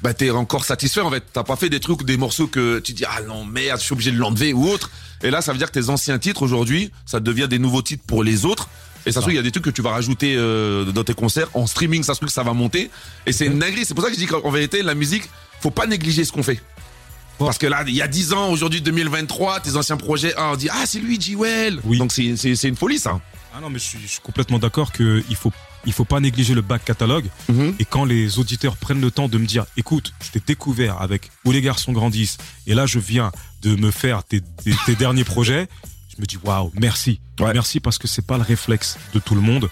bah 0.02 0.14
t'es 0.14 0.30
encore 0.30 0.64
satisfait 0.64 1.00
en 1.00 1.10
fait. 1.10 1.24
T'as 1.32 1.44
pas 1.44 1.56
fait 1.56 1.68
des 1.68 1.80
trucs, 1.80 2.04
des 2.04 2.16
morceaux 2.16 2.46
que 2.46 2.78
tu 2.78 2.92
dis 2.92 3.04
ah 3.04 3.22
non 3.22 3.44
merde, 3.44 3.78
je 3.78 3.84
suis 3.84 3.92
obligé 3.92 4.12
de 4.12 4.18
l'enlever 4.18 4.52
ou 4.52 4.68
autre. 4.68 4.90
Et 5.22 5.30
là, 5.30 5.42
ça 5.42 5.52
veut 5.52 5.58
dire 5.58 5.70
que 5.70 5.78
tes 5.78 5.90
anciens 5.90 6.18
titres 6.18 6.42
aujourd'hui, 6.42 6.90
ça 7.04 7.20
devient 7.20 7.48
des 7.48 7.58
nouveaux 7.58 7.82
titres 7.82 8.04
pour 8.06 8.24
les 8.24 8.44
autres. 8.46 8.68
Et 9.06 9.12
ça 9.12 9.16
se 9.16 9.20
trouve, 9.20 9.32
il 9.32 9.36
y 9.36 9.40
a 9.40 9.42
des 9.42 9.50
trucs 9.50 9.64
que 9.64 9.70
tu 9.70 9.82
vas 9.82 9.90
rajouter 9.90 10.34
euh, 10.36 10.84
dans 10.86 11.04
tes 11.04 11.14
concerts 11.14 11.48
en 11.54 11.66
streaming, 11.66 12.02
ça 12.02 12.14
se 12.14 12.18
trouve 12.18 12.28
que 12.28 12.34
ça 12.34 12.42
va 12.42 12.52
monter. 12.52 12.90
Et 13.26 13.32
c'est 13.32 13.46
une 13.46 13.58
dinguerie. 13.58 13.84
C'est 13.84 13.94
pour 13.94 14.04
ça 14.04 14.10
que 14.10 14.14
je 14.14 14.20
dis 14.20 14.26
qu'en 14.26 14.50
vérité, 14.50 14.82
la 14.82 14.94
musique, 14.94 15.24
faut 15.60 15.70
pas 15.70 15.86
négliger 15.86 16.24
ce 16.24 16.32
qu'on 16.32 16.42
fait. 16.42 16.60
Parce 17.38 17.56
que 17.56 17.66
là, 17.66 17.84
il 17.86 17.94
y 17.94 18.02
a 18.02 18.08
10 18.08 18.34
ans, 18.34 18.50
aujourd'hui 18.50 18.82
2023, 18.82 19.60
tes 19.60 19.76
anciens 19.76 19.96
projets, 19.96 20.34
ah, 20.36 20.50
on 20.52 20.56
dit 20.56 20.68
ah 20.70 20.84
c'est 20.84 20.98
lui, 20.98 21.18
G-Well. 21.18 21.80
Oui. 21.84 21.96
Donc 21.98 22.12
c'est 22.12 22.36
c'est 22.36 22.54
c'est 22.54 22.68
une 22.68 22.76
folie 22.76 22.98
ça. 22.98 23.18
Ah 23.54 23.60
non, 23.60 23.70
mais 23.70 23.78
je 23.78 23.84
suis, 23.84 23.98
je 24.00 24.06
suis 24.06 24.20
complètement 24.20 24.58
d'accord 24.58 24.92
que 24.92 25.22
il 25.28 25.36
faut, 25.36 25.52
il 25.84 25.92
faut 25.92 26.04
pas 26.04 26.20
négliger 26.20 26.54
le 26.54 26.62
back 26.62 26.84
catalogue. 26.84 27.26
Et 27.78 27.84
quand 27.84 28.04
les 28.04 28.38
auditeurs 28.38 28.76
prennent 28.76 29.00
le 29.00 29.10
temps 29.10 29.28
de 29.28 29.38
me 29.38 29.46
dire, 29.46 29.66
écoute, 29.76 30.12
je 30.22 30.30
t'ai 30.30 30.40
découvert 30.46 31.00
avec 31.00 31.30
Où 31.44 31.52
les 31.52 31.60
garçons 31.60 31.92
grandissent, 31.92 32.38
et 32.66 32.74
là 32.74 32.86
je 32.86 32.98
viens 32.98 33.32
de 33.62 33.74
me 33.76 33.90
faire 33.90 34.24
tes, 34.24 34.40
tes, 34.40 34.72
tes 34.86 34.94
derniers 34.94 35.24
projets, 35.24 35.68
je 36.14 36.20
me 36.20 36.26
dis, 36.26 36.38
waouh, 36.44 36.70
merci. 36.74 37.20
Ouais. 37.40 37.52
Merci 37.52 37.80
parce 37.80 37.98
que 37.98 38.06
c'est 38.06 38.26
pas 38.26 38.36
le 38.36 38.44
réflexe 38.44 38.98
de 39.14 39.18
tout 39.18 39.34
le 39.34 39.40
monde. 39.40 39.68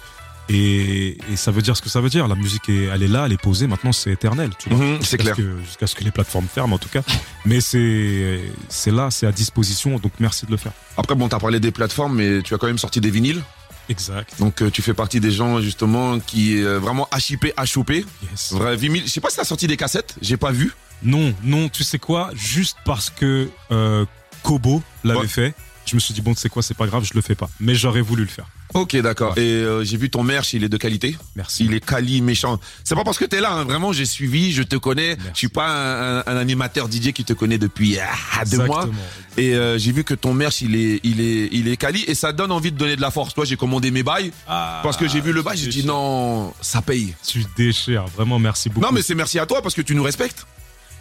Et, 0.50 1.18
et 1.30 1.36
ça 1.36 1.50
veut 1.50 1.60
dire 1.60 1.76
ce 1.76 1.82
que 1.82 1.90
ça 1.90 2.00
veut 2.00 2.08
dire. 2.08 2.26
La 2.26 2.34
musique, 2.34 2.68
est, 2.70 2.84
elle 2.84 3.02
est 3.02 3.08
là, 3.08 3.26
elle 3.26 3.32
est 3.32 3.40
posée. 3.40 3.66
Maintenant, 3.66 3.92
c'est 3.92 4.12
éternel. 4.12 4.50
Tu 4.58 4.70
vois. 4.70 4.82
Mhm, 4.82 4.98
c'est 5.02 5.18
clair. 5.18 5.36
Jusqu'à 5.62 5.86
ce 5.86 5.94
que 5.94 6.04
les 6.04 6.10
plateformes 6.10 6.46
ferment, 6.46 6.76
en 6.76 6.78
tout 6.78 6.88
cas. 6.88 7.02
Mais 7.44 7.60
c'est, 7.60 8.40
c'est 8.70 8.90
là, 8.90 9.10
c'est 9.10 9.26
à 9.26 9.32
disposition. 9.32 9.98
Donc, 9.98 10.12
merci 10.20 10.46
de 10.46 10.50
le 10.50 10.56
faire. 10.56 10.72
Après, 10.96 11.14
bon, 11.14 11.28
t'as 11.28 11.38
parlé 11.38 11.60
des 11.60 11.70
plateformes, 11.70 12.16
mais 12.16 12.40
tu 12.42 12.54
as 12.54 12.58
quand 12.58 12.66
même 12.66 12.78
sorti 12.78 13.00
des 13.00 13.10
vinyles. 13.10 13.42
Exact. 13.88 14.34
Donc, 14.38 14.62
euh, 14.62 14.70
tu 14.70 14.82
fais 14.82 14.94
partie 14.94 15.20
des 15.20 15.30
gens, 15.30 15.60
justement, 15.60 16.18
qui 16.20 16.62
euh, 16.62 16.78
vraiment 16.78 17.08
à 17.12 17.18
choper. 17.20 18.04
Yes. 18.30 18.52
Vrai. 18.52 18.76
Je 18.78 19.06
sais 19.08 19.20
pas 19.20 19.30
si 19.30 19.36
t'as 19.36 19.44
sorti 19.44 19.66
des 19.66 19.76
cassettes. 19.76 20.14
J'ai 20.20 20.36
pas 20.36 20.50
vu. 20.52 20.72
Non, 21.02 21.34
non, 21.44 21.68
tu 21.68 21.84
sais 21.84 21.98
quoi? 21.98 22.30
Juste 22.34 22.76
parce 22.84 23.08
que 23.10 23.48
euh, 23.70 24.04
Kobo 24.42 24.82
l'avait 25.04 25.20
Ouais. 25.20 25.26
fait, 25.28 25.54
je 25.86 25.94
me 25.94 26.00
suis 26.00 26.12
dit 26.12 26.20
bon, 26.20 26.34
tu 26.34 26.40
sais 26.40 26.48
quoi, 26.48 26.62
c'est 26.62 26.76
pas 26.76 26.86
grave, 26.86 27.04
je 27.04 27.14
le 27.14 27.20
fais 27.20 27.34
pas. 27.36 27.48
Mais 27.60 27.74
j'aurais 27.74 28.00
voulu 28.00 28.22
le 28.22 28.28
faire. 28.28 28.46
Ok, 28.74 28.96
d'accord. 28.96 29.36
Et 29.38 29.40
euh, 29.40 29.82
j'ai 29.84 29.96
vu 29.96 30.10
ton 30.10 30.22
merch, 30.22 30.52
il 30.52 30.62
est 30.62 30.68
de 30.68 30.76
qualité. 30.76 31.16
Merci. 31.36 31.64
Il 31.64 31.72
est 31.74 31.84
quali, 31.84 32.20
méchant. 32.20 32.60
C'est 32.84 32.94
pas 32.94 33.04
parce 33.04 33.16
que 33.18 33.24
t'es 33.24 33.40
là, 33.40 33.52
hein. 33.52 33.64
vraiment, 33.64 33.92
j'ai 33.92 34.04
suivi, 34.04 34.52
je 34.52 34.62
te 34.62 34.76
connais. 34.76 35.16
Merci. 35.16 35.30
Je 35.32 35.38
suis 35.38 35.48
pas 35.48 35.68
un, 35.68 36.18
un- 36.18 36.22
un 36.26 36.36
animateur 36.36 36.86
DJ 36.90 37.12
qui 37.12 37.24
te 37.24 37.32
connaît 37.32 37.56
depuis 37.58 37.98
ah, 37.98 38.44
deux 38.44 38.58
mois. 38.58 38.82
Exactement. 38.84 39.02
Et 39.38 39.54
euh, 39.54 39.78
j'ai 39.78 39.92
vu 39.92 40.04
que 40.04 40.14
ton 40.14 40.34
merch, 40.34 40.60
il 40.60 40.76
est, 40.76 41.00
il 41.02 41.20
est, 41.20 41.48
il 41.52 41.68
est 41.68 41.76
quali, 41.78 42.04
et 42.06 42.14
ça 42.14 42.32
donne 42.32 42.52
envie 42.52 42.70
de 42.72 42.76
donner 42.76 42.96
de 42.96 43.00
la 43.00 43.10
force. 43.10 43.32
Toi, 43.34 43.44
j'ai 43.46 43.56
commandé 43.56 43.90
mes 43.90 44.02
bails 44.02 44.32
Ah, 44.46 44.80
parce 44.82 44.96
que 44.96 45.08
j'ai 45.08 45.20
vu 45.20 45.32
le 45.32 45.42
bail, 45.42 45.56
j'ai 45.56 45.68
dit 45.70 45.84
non, 45.86 46.52
ça 46.60 46.82
paye. 46.82 47.14
Tu 47.26 47.44
déchires, 47.56 48.04
vraiment 48.16 48.38
merci 48.38 48.68
beaucoup. 48.68 48.84
Non, 48.84 48.92
mais 48.92 49.00
c'est 49.02 49.14
merci 49.14 49.38
à 49.38 49.46
toi 49.46 49.62
parce 49.62 49.74
que 49.74 49.82
tu 49.82 49.94
nous 49.94 50.02
respectes. 50.02 50.46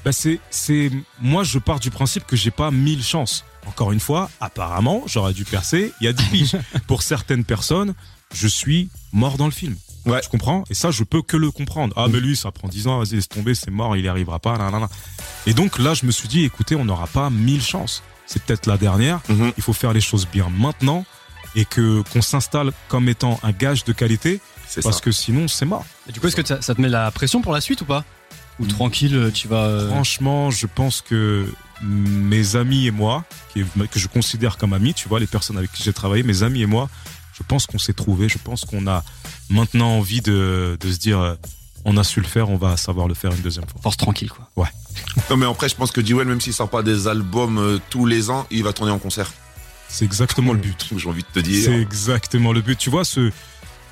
Bah, 0.05 0.11
c'est, 0.13 0.39
c'est, 0.49 0.89
moi 1.21 1.43
je 1.43 1.59
pars 1.59 1.79
du 1.81 1.89
principe 1.91 2.25
que 2.25 2.35
j'ai 2.37 2.51
pas 2.51 2.71
mille 2.71 3.03
chances. 3.03 3.43
Encore 3.67 3.91
une 3.91 3.99
fois, 3.99 4.29
apparemment, 4.39 5.03
j'aurais 5.07 5.33
dû 5.33 5.43
percer. 5.45 5.93
Il 6.01 6.05
y 6.05 6.07
a 6.07 6.13
10 6.13 6.23
piges. 6.29 6.57
Pour 6.87 7.03
certaines 7.03 7.43
personnes, 7.43 7.93
je 8.33 8.47
suis 8.47 8.89
mort 9.13 9.37
dans 9.37 9.45
le 9.45 9.51
film. 9.51 9.75
Ouais. 10.05 10.21
Tu 10.21 10.29
comprends? 10.29 10.63
Et 10.69 10.73
ça, 10.73 10.89
je 10.91 11.03
peux 11.03 11.21
que 11.21 11.35
le 11.37 11.51
comprendre. 11.51 11.93
Ah, 11.97 12.07
mais 12.09 12.19
lui, 12.19 12.35
ça 12.37 12.51
prend 12.51 12.67
10 12.69 12.87
ans, 12.87 12.97
vas-y, 12.99 13.15
laisse 13.15 13.27
tomber, 13.27 13.55
c'est 13.55 13.71
mort, 13.71 13.97
il 13.97 14.05
y 14.05 14.07
arrivera 14.07 14.39
pas. 14.39 14.57
nan, 14.57 14.71
nan. 14.71 14.87
Et 15.45 15.53
donc 15.53 15.79
là, 15.79 15.93
je 15.93 16.05
me 16.05 16.11
suis 16.11 16.27
dit, 16.29 16.43
écoutez, 16.45 16.75
on 16.75 16.85
n'aura 16.85 17.07
pas 17.07 17.29
mille 17.29 17.61
chances. 17.61 18.03
C'est 18.25 18.41
peut-être 18.43 18.65
la 18.67 18.77
dernière. 18.77 19.19
Mhm. 19.29 19.51
Il 19.57 19.63
faut 19.63 19.73
faire 19.73 19.93
les 19.93 20.01
choses 20.01 20.27
bien 20.31 20.47
maintenant 20.49 21.05
et 21.55 21.65
que 21.65 22.01
qu'on 22.11 22.21
s'installe 22.21 22.71
comme 22.87 23.09
étant 23.09 23.39
un 23.43 23.51
gage 23.51 23.83
de 23.85 23.91
qualité 23.93 24.39
C'est 24.67 24.81
parce 24.81 24.97
ça. 24.97 25.01
que 25.01 25.11
sinon, 25.11 25.47
c'est 25.47 25.65
mort. 25.65 25.85
Et 26.07 26.11
du 26.11 26.19
coup, 26.19 26.27
est-ce 26.27 26.35
que 26.35 26.45
ça 26.45 26.61
ça 26.61 26.75
te 26.75 26.81
met 26.81 26.89
la 26.89 27.09
pression 27.11 27.41
pour 27.41 27.53
la 27.53 27.61
suite 27.61 27.81
ou 27.81 27.85
pas? 27.85 28.03
Ou 28.59 28.65
Mm. 28.65 28.67
tranquille, 28.69 29.31
tu 29.33 29.47
vas. 29.47 29.65
euh, 29.65 29.89
Franchement, 29.89 30.51
je 30.51 30.65
pense 30.67 31.01
que 31.01 31.47
mes 31.81 32.55
amis 32.55 32.87
et 32.87 32.91
moi, 32.91 33.23
qui, 33.53 33.63
que 33.91 33.99
je 33.99 34.07
considère 34.07 34.57
comme 34.57 34.73
amis, 34.73 34.93
tu 34.93 35.07
vois, 35.07 35.19
les 35.19 35.27
personnes 35.27 35.57
avec 35.57 35.71
qui 35.71 35.83
j'ai 35.83 35.93
travaillé, 35.93 36.23
mes 36.23 36.43
amis 36.43 36.61
et 36.61 36.65
moi, 36.65 36.89
je 37.37 37.43
pense 37.43 37.65
qu'on 37.65 37.79
s'est 37.79 37.93
trouvé. 37.93 38.29
Je 38.29 38.37
pense 38.37 38.65
qu'on 38.65 38.87
a 38.87 39.03
maintenant 39.49 39.97
envie 39.97 40.21
de, 40.21 40.77
de 40.79 40.91
se 40.91 40.97
dire, 40.97 41.19
euh, 41.19 41.35
on 41.85 41.97
a 41.97 42.03
su 42.03 42.19
le 42.19 42.27
faire, 42.27 42.49
on 42.49 42.57
va 42.57 42.77
savoir 42.77 43.07
le 43.07 43.13
faire 43.13 43.31
une 43.31 43.41
deuxième 43.41 43.65
fois. 43.67 43.79
Force 43.81 43.97
tranquille, 43.97 44.31
quoi. 44.31 44.69
Non, 45.29 45.37
mais 45.37 45.45
après, 45.45 45.69
je 45.69 45.75
pense 45.75 45.91
que 45.91 46.03
Jewel, 46.05 46.27
même 46.27 46.41
s'il 46.41 46.53
sort 46.53 46.69
pas 46.69 46.83
des 46.83 47.07
albums 47.07 47.59
euh, 47.59 47.79
tous 47.89 48.05
les 48.05 48.29
ans, 48.29 48.47
il 48.49 48.63
va 48.63 48.73
tourner 48.73 48.91
en 48.91 48.99
concert. 48.99 49.31
C'est 49.87 50.05
exactement 50.05 50.53
le 50.53 50.59
but. 50.59 50.87
J'ai 50.97 51.07
envie 51.07 51.23
de 51.23 51.27
te 51.27 51.39
dire. 51.39 51.65
C'est 51.65 51.79
exactement 51.79 52.51
le 52.51 52.61
but. 52.61 52.77
Tu 52.77 52.89
vois, 52.89 53.05
ce, 53.05 53.31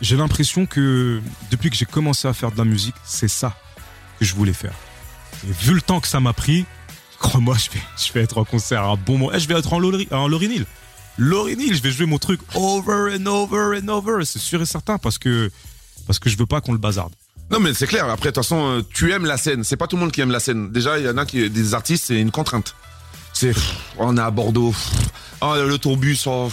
j'ai 0.02 0.18
l'impression 0.18 0.66
que 0.66 1.22
depuis 1.52 1.70
que 1.70 1.76
j'ai 1.76 1.86
commencé 1.86 2.28
à 2.28 2.34
faire 2.34 2.52
de 2.52 2.58
la 2.58 2.66
musique, 2.66 2.96
c'est 3.04 3.28
ça 3.28 3.56
que 4.20 4.26
je 4.26 4.36
voulais 4.36 4.54
faire. 4.54 4.74
Et 5.48 5.52
vu 5.52 5.74
le 5.74 5.82
temps 5.82 6.00
que 6.00 6.08
ça 6.08 6.20
m'a 6.20 6.34
pris, 6.34 6.66
crois-moi, 7.26 7.56
je 7.58 7.70
vais, 7.72 7.84
je 7.98 8.14
vais 8.14 8.22
être 8.22 8.38
en 8.38 8.46
concert 8.46 8.84
à 8.84 8.88
un 8.92 8.96
bon 8.96 9.18
moment. 9.18 9.32
Eh, 9.34 9.40
Je 9.40 9.48
vais 9.48 9.56
être 9.58 9.74
en, 9.74 9.80
Lori, 9.80 10.08
en 10.12 10.28
Lorinil. 10.28 10.66
Lorinil, 11.18 11.76
je 11.76 11.82
vais 11.82 11.92
jouer 11.92 12.06
mon 12.06 12.18
truc 12.18 12.40
over 12.56 13.16
and 13.18 13.26
over 13.26 13.80
and 13.82 13.88
over. 13.88 14.24
C'est 14.26 14.40
sûr 14.40 14.62
et 14.62 14.66
certain 14.66 14.98
parce 14.98 15.18
que, 15.18 15.50
parce 16.08 16.20
que 16.20 16.30
je 16.30 16.38
veux 16.38 16.46
pas 16.46 16.62
qu'on 16.62 16.74
le 16.74 16.78
bazarde. 16.78 17.14
Non, 17.52 17.60
mais 17.60 17.74
c'est 17.74 17.88
clair. 17.88 18.06
Après, 18.10 18.30
de 18.30 18.34
toute 18.36 18.44
façon, 18.44 18.78
euh, 18.78 18.82
tu 18.94 19.12
aimes 19.12 19.26
la 19.26 19.38
scène. 19.38 19.64
C'est 19.64 19.78
pas 19.78 19.88
tout 19.88 19.96
le 19.96 20.02
monde 20.02 20.12
qui 20.12 20.22
aime 20.22 20.32
la 20.32 20.40
scène. 20.40 20.72
Déjà, 20.72 20.98
il 20.98 21.06
y 21.06 21.10
en 21.10 21.18
a 21.18 21.26
qui, 21.26 21.50
des 21.50 21.74
artistes, 21.74 22.06
c'est 22.08 22.20
une 22.20 22.32
contrainte. 22.32 22.76
C'est, 23.34 23.54
on 23.98 24.18
est 24.18 24.22
à 24.22 24.32
Bordeaux. 24.32 24.74
Oh, 25.42 25.54
le 25.56 25.78
tourbus. 25.78 26.18
oh. 26.26 26.50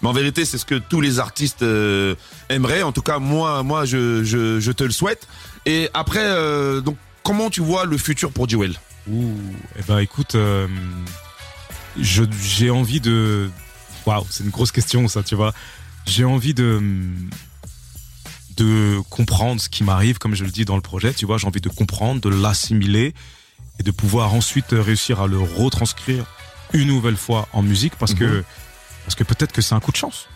Mais 0.00 0.08
en 0.08 0.12
vérité, 0.12 0.44
c'est 0.44 0.58
ce 0.58 0.64
que 0.64 0.76
tous 0.76 1.00
les 1.00 1.18
artistes 1.18 1.62
euh, 1.62 2.14
aimeraient. 2.48 2.82
En 2.82 2.92
tout 2.92 3.02
cas, 3.02 3.18
moi, 3.18 3.62
moi, 3.64 3.84
je, 3.84 4.22
je, 4.22 4.60
je 4.60 4.72
te 4.72 4.84
le 4.84 4.92
souhaite. 4.92 5.26
Et 5.66 5.90
après, 5.92 6.22
euh, 6.22 6.80
donc, 6.80 6.96
comment 7.24 7.50
tu 7.50 7.60
vois 7.60 7.84
le 7.84 7.98
futur 7.98 8.30
pour 8.30 8.48
Jewel 8.48 8.74
Ouh. 9.10 9.34
Eh 9.78 9.82
ben, 9.86 9.98
écoute, 9.98 10.34
euh, 10.34 10.66
je, 12.00 12.24
j'ai 12.42 12.70
envie 12.70 13.00
de. 13.00 13.50
Waouh, 14.06 14.26
c'est 14.30 14.44
une 14.44 14.50
grosse 14.50 14.72
question, 14.72 15.08
ça, 15.08 15.22
tu 15.22 15.34
vois. 15.34 15.52
J'ai 16.06 16.24
envie 16.24 16.54
de 16.54 16.80
de 18.56 19.00
comprendre 19.08 19.60
ce 19.60 19.68
qui 19.68 19.84
m'arrive, 19.84 20.18
comme 20.18 20.34
je 20.34 20.44
le 20.44 20.50
dis 20.50 20.64
dans 20.64 20.74
le 20.74 20.82
projet. 20.82 21.14
Tu 21.14 21.26
vois, 21.26 21.38
j'ai 21.38 21.46
envie 21.46 21.60
de 21.60 21.68
comprendre, 21.68 22.20
de 22.20 22.28
l'assimiler 22.28 23.14
et 23.78 23.82
de 23.82 23.90
pouvoir 23.92 24.34
ensuite 24.34 24.66
réussir 24.72 25.20
à 25.20 25.26
le 25.26 25.38
retranscrire 25.38 26.24
une 26.72 26.88
nouvelle 26.88 27.16
fois 27.16 27.48
en 27.52 27.62
musique, 27.62 27.94
parce 27.96 28.14
que 28.14 28.44
parce 29.04 29.14
que 29.14 29.24
peut-être 29.24 29.52
que 29.52 29.62
c'est 29.62 29.74
un 29.74 29.80
coup 29.80 29.92
de 29.92 29.96
chance. 29.96 30.28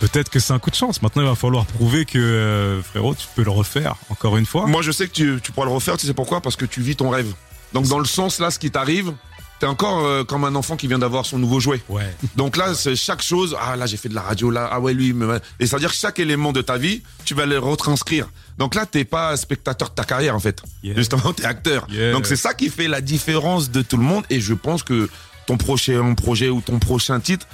Peut-être 0.00 0.28
que 0.28 0.40
c'est 0.40 0.52
un 0.52 0.58
coup 0.58 0.70
de 0.70 0.74
chance. 0.74 1.02
Maintenant, 1.02 1.22
il 1.22 1.28
va 1.28 1.36
falloir 1.36 1.64
prouver 1.64 2.04
que 2.04 2.18
euh, 2.18 2.82
frérot, 2.82 3.14
tu 3.14 3.28
peux 3.36 3.44
le 3.44 3.52
refaire 3.52 3.94
encore 4.08 4.36
une 4.36 4.46
fois. 4.46 4.66
Moi, 4.66 4.82
je 4.82 4.90
sais 4.90 5.06
que 5.06 5.12
tu, 5.12 5.38
tu 5.40 5.52
pourras 5.52 5.66
le 5.66 5.72
refaire. 5.72 5.96
Tu 5.96 6.08
sais 6.08 6.14
pourquoi? 6.14 6.40
Parce 6.40 6.56
que 6.56 6.64
tu 6.64 6.80
vis 6.80 6.96
ton 6.96 7.10
rêve. 7.10 7.32
Donc, 7.74 7.86
dans 7.88 7.98
le 7.98 8.04
sens 8.04 8.38
là, 8.38 8.50
ce 8.50 8.58
qui 8.58 8.70
t'arrive, 8.70 9.12
t'es 9.58 9.66
encore 9.66 10.04
euh, 10.04 10.24
comme 10.24 10.44
un 10.44 10.54
enfant 10.54 10.76
qui 10.76 10.88
vient 10.88 10.98
d'avoir 10.98 11.24
son 11.24 11.38
nouveau 11.38 11.60
jouet. 11.60 11.80
Ouais. 11.88 12.14
Donc 12.36 12.56
là, 12.56 12.74
c'est 12.74 12.96
chaque 12.96 13.22
chose. 13.22 13.56
Ah 13.60 13.76
là, 13.76 13.86
j'ai 13.86 13.96
fait 13.96 14.08
de 14.08 14.14
la 14.14 14.22
radio. 14.22 14.50
Là, 14.50 14.68
ah 14.72 14.80
ouais, 14.80 14.92
lui. 14.92 15.12
me- 15.12 15.40
Et 15.60 15.66
ça 15.66 15.76
veut 15.76 15.80
dire 15.80 15.90
que 15.90 15.96
chaque 15.96 16.18
élément 16.18 16.52
de 16.52 16.62
ta 16.62 16.76
vie, 16.78 17.02
tu 17.24 17.34
vas 17.34 17.46
le 17.46 17.58
retranscrire. 17.58 18.28
Donc 18.58 18.74
là, 18.74 18.84
t'es 18.86 19.04
pas 19.04 19.36
spectateur 19.36 19.88
de 19.90 19.94
ta 19.94 20.04
carrière 20.04 20.34
en 20.36 20.40
fait. 20.40 20.60
Yeah. 20.82 20.96
Justement, 20.96 21.32
t'es 21.32 21.44
acteur. 21.44 21.86
Yeah. 21.90 22.12
Donc 22.12 22.26
c'est 22.26 22.36
ça 22.36 22.54
qui 22.54 22.68
fait 22.70 22.88
la 22.88 23.00
différence 23.00 23.70
de 23.70 23.82
tout 23.82 23.96
le 23.96 24.02
monde. 24.02 24.24
Et 24.30 24.40
je 24.40 24.52
pense 24.54 24.82
que 24.82 25.08
ton 25.46 25.56
prochain 25.56 26.14
projet 26.14 26.48
ou 26.50 26.60
ton 26.60 26.78
prochain 26.78 27.18
titre, 27.20 27.46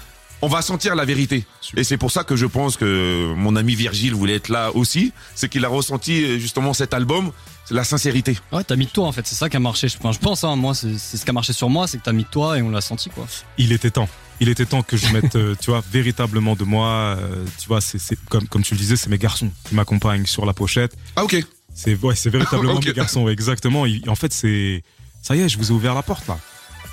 on 0.42 0.48
va 0.48 0.62
sentir 0.62 0.94
la 0.94 1.05
vérité. 1.05 1.44
Super. 1.61 1.81
Et 1.81 1.85
c'est 1.85 1.96
pour 1.96 2.11
ça 2.11 2.24
que 2.24 2.37
je 2.37 2.46
pense 2.46 2.77
que 2.77 3.35
mon 3.37 3.57
ami 3.57 3.74
Virgile 3.74 4.14
voulait 4.14 4.37
être 4.37 4.48
là 4.48 4.70
aussi. 4.74 5.12
C'est 5.35 5.48
qu'il 5.48 5.64
a 5.64 5.68
ressenti 5.68 6.22
euh, 6.24 6.38
justement 6.38 6.72
cet 6.74 6.94
album, 6.94 7.33
c'est 7.64 7.74
la 7.74 7.85
sincérité. 7.85 8.38
Ouais, 8.53 8.62
t'as 8.64 8.77
mis 8.77 8.87
de 8.87 8.90
toi 8.90 9.07
en 9.07 9.12
fait, 9.12 9.27
c'est 9.27 9.35
ça 9.35 9.48
qui 9.48 9.57
a 9.57 9.61
marché. 9.61 9.88
Enfin, 9.98 10.12
je 10.12 10.18
pense, 10.18 10.44
hein, 10.44 10.55
moi, 10.57 10.74
c'est 10.74 10.96
c'est 10.98 11.16
ce 11.16 11.24
qui 11.24 11.31
a 11.31 11.33
marché 11.33 11.53
sur 11.53 11.68
moi, 11.68 11.87
c'est 11.88 11.98
que 11.98 12.05
t'as 12.05 12.12
mis 12.12 12.22
de 12.24 12.29
toi 12.29 12.57
et 12.59 12.62
on 12.62 12.70
l'a 12.70 12.81
senti, 12.81 13.11
quoi. 13.11 13.27
il 13.59 13.72
était 13.72 13.90
temps. 13.90 14.09
Il 14.40 14.48
était 14.48 14.66
temps 14.66 14.83
que 14.83 14.96
je 14.96 15.09
mette, 15.12 15.35
euh, 15.35 15.57
tu 15.61 15.70
vois, 15.72 15.83
véritablement 15.90 16.55
de 16.55 16.62
moi. 16.62 17.16
euh, 17.18 17.44
tu 17.61 17.66
vois, 17.66 17.81
c'est 17.81 17.98
c'est- 17.98 18.18
comme 18.29 18.46
comme 18.46 18.62
tu 18.62 18.74
le 18.74 18.79
disais, 18.79 18.94
c'est 18.96 19.11
mes 19.11 19.18
garçons 19.18 19.51
qui 19.68 19.74
m'accompagnent 19.74 20.27
sur 20.27 20.46
la 20.46 20.53
pochette. 20.53 20.94
Ah 21.16 21.24
ok. 21.24 21.37
C'est 21.74 21.96
ouais, 21.96 22.14
c'est 22.14 22.31
véritablement 22.31 22.79
mes 22.87 22.92
garçons. 22.92 23.22
ouais, 23.24 23.33
exactement. 23.33 23.85
Il- 23.87 24.09
en 24.09 24.14
fait, 24.14 24.33
c'est 24.33 24.85
ça 25.22 25.35
y 25.35 25.40
est, 25.40 25.48
je 25.48 25.59
vous 25.59 25.70
ai 25.70 25.74
ouvert 25.74 25.94
la 25.94 26.03
porte 26.05 26.29
là. 26.29 26.38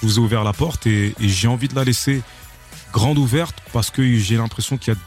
Je 0.01 0.07
vous 0.07 0.15
ai 0.17 0.19
ouvert 0.19 0.43
la 0.43 0.53
porte 0.53 0.87
et, 0.87 1.13
et 1.21 1.29
j'ai 1.29 1.47
envie 1.47 1.67
de 1.67 1.75
la 1.75 1.83
laisser 1.83 2.21
grande 2.93 3.17
ouverte 3.17 3.55
parce 3.73 3.89
que 3.89 4.03
j'ai 4.17 4.37
l'impression 4.37 4.77
qu'il 4.77 4.93
y 4.93 4.95
a 4.95 4.99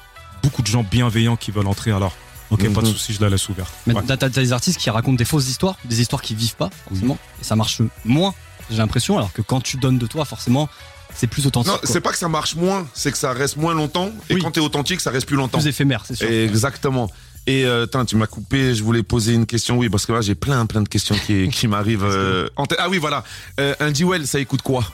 beaucoup 0.43 0.63
de 0.63 0.67
gens 0.67 0.83
bienveillants 0.83 1.37
qui 1.37 1.51
veulent 1.51 1.67
entrer. 1.67 1.91
Alors, 1.93 2.15
ok, 2.51 2.61
pas 2.73 2.81
de 2.83 2.87
Mhm. 2.87 2.93
souci, 2.93 3.13
je 3.13 3.21
la 3.21 3.29
laisse 3.29 3.49
ouverte. 3.49 3.73
Mais 3.87 3.95
Ouais. 3.95 4.03
t'as 4.07 4.29
des 4.29 4.53
artistes 4.53 4.79
qui 4.79 4.91
racontent 4.91 5.17
des 5.17 5.25
fausses 5.25 5.49
histoires, 5.49 5.77
des 5.85 6.01
histoires 6.01 6.23
qui 6.23 6.35
vivent 6.35 6.57
pas, 6.57 6.71
forcément. 6.89 7.19
Et 7.41 7.45
ça 7.45 7.57
marche 7.57 7.81
moins, 8.05 8.35
j'ai 8.71 8.77
l'impression, 8.79 9.17
alors 9.19 9.33
que 9.33 9.43
quand 9.43 9.61
tu 9.61 9.77
donnes 9.77 9.99
de 9.99 10.07
toi, 10.07 10.25
forcément, 10.25 10.69
c'est 11.15 11.27
plus 11.27 11.47
authentique. 11.47 11.73
Non, 11.73 11.79
c'est 11.85 12.01
pas 12.01 12.13
que 12.13 12.19
ça 12.19 12.29
marche 12.29 12.55
moins, 12.55 12.87
c'est 12.95 13.11
que 13.11 13.19
ça 13.19 13.33
reste 13.33 13.57
moins 13.57 13.75
longtemps. 13.75 14.11
Et 14.31 14.35
Oui. 14.35 14.43
quand 14.43 14.51
t'es 14.53 14.61
authentique, 14.61 15.01
ça 15.01 15.11
reste 15.11 15.27
plus 15.27 15.37
longtemps. 15.37 15.59
plus 15.59 15.67
éphémère, 15.69 16.05
c'est 16.07 16.15
sûr. 16.15 16.29
Exactement. 16.31 17.11
Et 17.47 17.65
euh, 17.65 17.87
tain, 17.87 18.05
tu 18.05 18.15
m'as 18.17 18.27
coupé, 18.27 18.75
je 18.75 18.83
voulais 18.85 19.03
poser 19.03 19.33
une 19.33 19.47
question, 19.47 19.79
oui, 19.79 19.89
parce 19.89 20.05
que 20.05 20.13
là 20.13 20.21
j'ai 20.21 20.35
plein 20.35 20.67
plein 20.67 20.83
de 20.83 20.89
questions 20.89 21.17
qui, 21.27 21.49
qui 21.49 21.67
m'arrivent. 21.67 22.05
euh, 22.05 22.49
en 22.57 22.67
tête. 22.67 22.79
Ah 22.81 22.91
oui, 22.91 22.99
voilà. 22.99 23.25
Euh, 23.59 23.75
un 23.81 23.93
Jewel, 23.93 24.27
ça 24.27 24.39
écoute 24.39 24.61
quoi? 24.61 24.85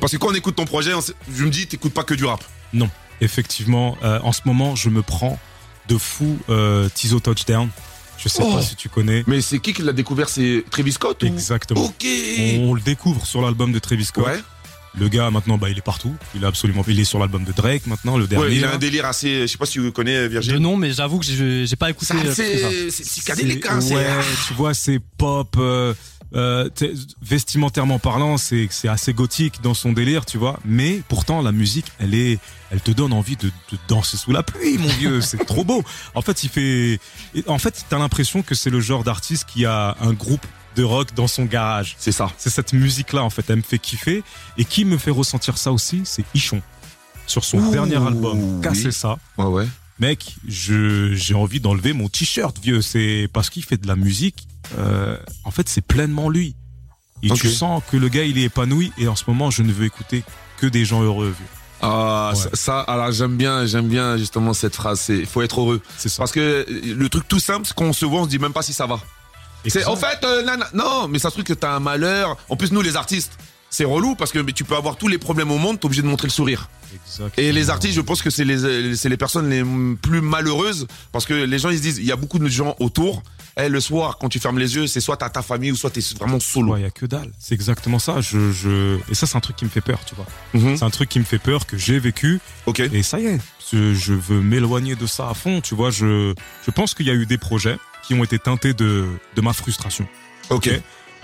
Parce 0.00 0.12
que 0.12 0.16
quand 0.18 0.28
on 0.28 0.34
écoute 0.34 0.56
ton 0.56 0.64
projet, 0.64 0.92
on 0.94 1.00
je 1.00 1.44
me 1.44 1.50
dis, 1.50 1.66
t'écoutes 1.66 1.94
pas 1.94 2.04
que 2.04 2.14
du 2.14 2.24
rap. 2.24 2.42
Non, 2.72 2.90
effectivement, 3.20 3.96
euh, 4.02 4.18
en 4.22 4.32
ce 4.32 4.40
moment, 4.44 4.74
je 4.76 4.88
me 4.90 5.02
prends 5.02 5.38
de 5.88 5.96
fou 5.98 6.38
euh, 6.50 6.88
Tizo 6.94 7.20
Touchdown. 7.20 7.68
Je 8.18 8.28
sais 8.28 8.42
Oh. 8.42 8.54
pas 8.54 8.62
si 8.62 8.76
tu 8.76 8.88
connais. 8.88 9.22
Mais 9.26 9.40
c'est 9.42 9.58
qui 9.58 9.72
qui 9.74 9.82
l'a 9.82 9.92
découvert? 9.92 10.28
C'est 10.28 10.64
Travis 10.70 10.92
Scott 10.92 11.22
ou- 11.22 11.26
Exactement. 11.26 11.84
Ok. 11.84 12.06
On 12.60 12.72
le 12.74 12.80
découvre 12.80 13.26
sur 13.26 13.42
l'album 13.42 13.72
de 13.72 13.78
Travis 13.78 14.06
Scott. 14.06 14.26
Ouais. 14.26 14.40
Le 14.98 15.08
gars 15.10 15.30
maintenant, 15.30 15.58
bah, 15.58 15.68
il 15.68 15.76
est 15.76 15.82
partout. 15.82 16.14
Il 16.34 16.42
est 16.42 16.46
absolument, 16.46 16.82
il 16.88 16.98
est 16.98 17.04
sur 17.04 17.18
l'album 17.18 17.44
de 17.44 17.52
Drake 17.52 17.86
maintenant, 17.86 18.16
le 18.16 18.26
dernier. 18.26 18.46
Ouais, 18.46 18.56
il 18.56 18.64
a 18.64 18.72
un 18.72 18.78
délire 18.78 19.04
assez. 19.04 19.42
Je 19.42 19.46
sais 19.48 19.58
pas 19.58 19.66
si 19.66 19.78
vous 19.78 19.92
connaissez 19.92 20.22
De 20.22 20.28
Virgile. 20.28 20.56
nom, 20.56 20.78
mais 20.78 20.90
j'avoue 20.94 21.18
que 21.18 21.26
j'ai 21.26 21.76
pas 21.76 21.90
écouté. 21.90 22.06
Ça, 22.06 22.14
euh. 22.14 22.32
C'est 22.34 22.64
hein, 22.64 23.80
c'est- 23.82 23.94
ouais, 23.94 24.06
tu 24.48 24.54
vois, 24.54 24.72
c'est 24.72 24.98
pop. 25.18 25.54
euh, 25.58 25.92
euh, 26.34 26.68
vestimentairement 27.22 27.98
parlant, 27.98 28.36
c'est 28.36 28.68
c'est 28.70 28.88
assez 28.88 29.12
gothique 29.12 29.62
dans 29.62 29.74
son 29.74 29.92
délire, 29.92 30.26
tu 30.26 30.38
vois. 30.38 30.58
Mais 30.64 31.02
pourtant, 31.08 31.40
la 31.42 31.52
musique, 31.52 31.86
elle 31.98 32.14
est, 32.14 32.38
elle 32.70 32.80
te 32.80 32.90
donne 32.90 33.12
envie 33.12 33.36
de, 33.36 33.48
de 33.48 33.78
danser 33.88 34.16
sous 34.16 34.32
la 34.32 34.42
pluie, 34.42 34.78
mon 34.78 34.88
vieux. 34.88 35.20
C'est 35.20 35.44
trop 35.44 35.64
beau. 35.64 35.82
En 36.14 36.22
fait, 36.22 36.42
il 36.44 36.50
fait. 36.50 36.98
En 37.46 37.58
fait, 37.58 37.84
t'as 37.88 37.98
l'impression 37.98 38.42
que 38.42 38.54
c'est 38.54 38.70
le 38.70 38.80
genre 38.80 39.04
d'artiste 39.04 39.46
qui 39.46 39.66
a 39.66 39.96
un 40.00 40.12
groupe 40.12 40.44
de 40.74 40.82
rock 40.84 41.14
dans 41.14 41.26
son 41.28 41.44
garage. 41.44 41.96
C'est 41.98 42.12
ça. 42.12 42.30
C'est 42.36 42.50
cette 42.50 42.72
musique-là, 42.72 43.22
en 43.22 43.30
fait, 43.30 43.44
elle 43.48 43.56
me 43.56 43.62
fait 43.62 43.78
kiffer. 43.78 44.22
Et 44.58 44.64
qui 44.64 44.84
me 44.84 44.98
fait 44.98 45.10
ressentir 45.10 45.56
ça 45.58 45.72
aussi, 45.72 46.02
c'est 46.04 46.24
Ichon. 46.34 46.60
Sur 47.26 47.44
son 47.44 47.58
Ouh, 47.58 47.72
dernier 47.72 47.96
album, 47.96 48.60
Casser 48.60 48.86
oui. 48.86 48.92
ça. 48.92 49.18
Ouais, 49.38 49.46
ouais. 49.46 49.66
Mec, 49.98 50.36
je 50.46 51.14
j'ai 51.14 51.34
envie 51.34 51.58
d'enlever 51.60 51.92
mon 51.94 52.08
t-shirt, 52.08 52.56
vieux. 52.62 52.82
C'est 52.82 53.28
parce 53.32 53.48
qu'il 53.50 53.64
fait 53.64 53.78
de 53.78 53.86
la 53.88 53.96
musique. 53.96 54.46
euh, 54.78 55.16
en 55.44 55.50
fait, 55.50 55.68
c'est 55.68 55.80
pleinement 55.80 56.28
lui. 56.28 56.54
Et 57.22 57.30
tu 57.30 57.48
sens 57.48 57.82
que 57.90 57.96
le 57.96 58.08
gars, 58.08 58.24
il 58.24 58.36
est 58.36 58.42
épanoui. 58.42 58.92
Et 58.98 59.08
en 59.08 59.16
ce 59.16 59.24
moment, 59.26 59.50
je 59.50 59.62
ne 59.62 59.72
veux 59.72 59.86
écouter 59.86 60.22
que 60.58 60.66
des 60.66 60.84
gens 60.84 61.02
heureux, 61.02 61.28
vieux. 61.36 61.46
Ah, 61.82 62.32
Ouais. 62.34 62.40
ça, 62.40 62.50
ça, 62.54 62.80
alors 62.80 63.10
j'aime 63.12 63.36
bien, 63.36 63.64
j'aime 63.66 63.88
bien 63.88 64.16
justement 64.18 64.52
cette 64.54 64.74
phrase. 64.74 65.00
C'est, 65.00 65.24
faut 65.24 65.40
être 65.42 65.60
heureux. 65.60 65.80
C'est 65.96 66.08
ça. 66.10 66.18
Parce 66.18 66.32
que 66.32 66.40
euh, 66.68 66.94
le 66.94 67.08
truc 67.08 67.26
tout 67.28 67.40
simple, 67.40 67.66
c'est 67.66 67.74
qu'on 67.74 67.92
se 67.92 68.04
voit, 68.04 68.20
on 68.20 68.24
se 68.24 68.28
dit 68.28 68.38
même 68.38 68.52
pas 68.52 68.62
si 68.62 68.72
ça 68.74 68.86
va. 68.86 69.00
C'est, 69.66 69.84
en 69.86 69.96
fait, 69.96 70.22
euh, 70.24 70.42
nana- 70.42 70.68
non, 70.74 71.08
mais 71.08 71.18
ça 71.18 71.28
se 71.30 71.34
trouve 71.34 71.44
que 71.44 71.52
t'as 71.54 71.74
un 71.74 71.80
malheur. 71.80 72.36
En 72.48 72.56
plus, 72.56 72.70
nous, 72.70 72.82
les 72.82 72.96
artistes, 72.96 73.32
c'est 73.70 73.84
relou 73.84 74.14
parce 74.14 74.32
que 74.32 74.38
tu 74.50 74.64
peux 74.64 74.76
avoir 74.76 74.96
tous 74.96 75.08
les 75.08 75.18
problèmes 75.18 75.50
au 75.50 75.58
monde, 75.58 75.78
t'es 75.80 75.86
obligé 75.86 76.02
de 76.02 76.06
montrer 76.06 76.28
le 76.28 76.32
sourire. 76.32 76.68
Exact. 76.94 77.38
Et 77.38 77.52
les 77.52 77.68
artistes, 77.68 77.94
je 77.94 78.00
pense 78.00 78.22
que 78.22 78.30
c'est 78.30 78.44
les, 78.44 78.96
c'est 78.96 79.08
les 79.08 79.16
personnes 79.16 79.50
les 79.50 79.62
plus 80.00 80.20
malheureuses 80.20 80.86
parce 81.12 81.26
que 81.26 81.34
les 81.34 81.58
gens, 81.58 81.70
ils 81.70 81.78
se 81.78 81.82
disent, 81.82 81.98
il 81.98 82.06
y 82.06 82.12
a 82.12 82.16
beaucoup 82.16 82.38
de 82.38 82.48
gens 82.48 82.76
autour. 82.80 83.22
Et 83.58 83.70
le 83.70 83.80
soir, 83.80 84.18
quand 84.18 84.28
tu 84.28 84.38
fermes 84.38 84.58
les 84.58 84.76
yeux, 84.76 84.86
c'est 84.86 85.00
soit 85.00 85.16
t'as 85.16 85.30
ta 85.30 85.40
famille 85.40 85.72
ou 85.72 85.76
soit 85.76 85.88
t'es 85.90 86.02
vraiment 86.18 86.40
solo. 86.40 86.74
Ouais, 86.74 86.82
y 86.82 86.84
a 86.84 86.90
que 86.90 87.06
dalle. 87.06 87.32
C'est 87.38 87.54
exactement 87.54 87.98
ça. 87.98 88.20
Je, 88.20 88.52
je... 88.52 88.98
Et 89.10 89.14
ça, 89.14 89.26
c'est 89.26 89.36
un 89.36 89.40
truc 89.40 89.56
qui 89.56 89.64
me 89.64 89.70
fait 89.70 89.80
peur, 89.80 89.98
tu 90.04 90.14
vois. 90.14 90.26
Mhm. 90.52 90.76
C'est 90.76 90.84
un 90.84 90.90
truc 90.90 91.08
qui 91.08 91.18
me 91.18 91.24
fait 91.24 91.38
peur, 91.38 91.66
que 91.66 91.78
j'ai 91.78 91.98
vécu. 91.98 92.38
Ok. 92.66 92.80
Et 92.80 93.02
ça 93.02 93.18
y 93.18 93.26
est, 93.26 93.40
je, 93.72 93.94
je 93.94 94.12
veux 94.12 94.42
m'éloigner 94.42 94.94
de 94.94 95.06
ça 95.06 95.30
à 95.30 95.34
fond, 95.34 95.62
tu 95.62 95.74
vois. 95.74 95.90
Je, 95.90 96.34
je 96.66 96.70
pense 96.70 96.92
qu'il 96.92 97.06
y 97.06 97.10
a 97.10 97.14
eu 97.14 97.24
des 97.24 97.38
projets 97.38 97.78
qui 98.02 98.12
ont 98.12 98.22
été 98.22 98.38
teintés 98.38 98.74
de, 98.74 99.06
de 99.34 99.40
ma 99.40 99.54
frustration. 99.54 100.06
Ok. 100.50 100.70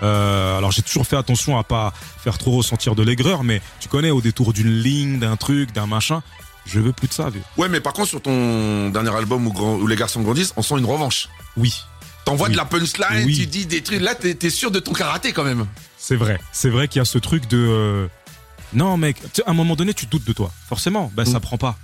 Euh, 0.03 0.57
alors 0.57 0.71
j'ai 0.71 0.81
toujours 0.81 1.07
fait 1.07 1.15
attention 1.15 1.57
à 1.57 1.63
pas 1.63 1.93
faire 2.23 2.37
trop 2.37 2.51
ressentir 2.57 2.93
de 2.95 3.03
l'aigreur, 3.03 3.43
mais 3.43 3.61
tu 3.79 3.87
connais 3.89 4.11
au 4.11 4.21
détour 4.21 4.53
d'une 4.53 4.69
ligne, 4.71 5.19
d'un 5.19 5.37
truc, 5.37 5.71
d'un 5.73 5.87
machin, 5.87 6.21
je 6.65 6.79
veux 6.79 6.91
plus 6.91 7.07
de 7.07 7.13
ça. 7.13 7.29
vieux. 7.29 7.41
Ouais, 7.57 7.69
mais 7.69 7.79
par 7.79 7.93
contre, 7.93 8.09
sur 8.09 8.21
ton 8.21 8.89
dernier 8.89 9.15
album 9.15 9.47
où, 9.47 9.53
Grand- 9.53 9.75
où 9.75 9.87
les 9.87 9.95
garçons 9.95 10.21
grandissent, 10.21 10.53
on 10.57 10.61
sent 10.61 10.75
une 10.77 10.85
revanche. 10.85 11.29
Oui, 11.57 11.73
T'envoies 12.25 12.47
Oui. 12.47 12.53
de 12.53 12.57
la 12.57 12.63
punchline, 12.63 13.25
Oui. 13.25 13.35
tu 13.37 13.45
dis 13.47 13.65
des 13.65 13.81
trucs. 13.83 13.99
Là, 13.99 14.15
t'es, 14.15 14.49
sûr 14.49 14.71
de 14.71 14.79
ton 14.79 14.93
karaté 14.93 15.33
quand 15.33 15.43
même. 15.43 15.65
c'est 15.97 16.15
vrai. 16.15 16.39
C'est 16.53 16.69
vrai 16.69 16.87
qu'il 16.87 16.99
y 16.99 17.01
a 17.01 17.05
ce 17.05 17.17
truc 17.17 17.49
de 17.49 17.57
euh, 17.57 18.07
non 18.73 18.95
mec, 18.97 19.17
à 19.45 19.51
un 19.51 19.53
moment 19.53 19.75
donné 19.75 19.93
tu 19.93 20.05
doutes 20.05 20.23
de 20.25 20.31
toi. 20.33 20.49
Forcément, 20.69 21.11
ben 21.15 21.25
ça 21.25 21.39
Mm. 21.39 21.41
prend 21.41 21.57
pas. 21.57 21.77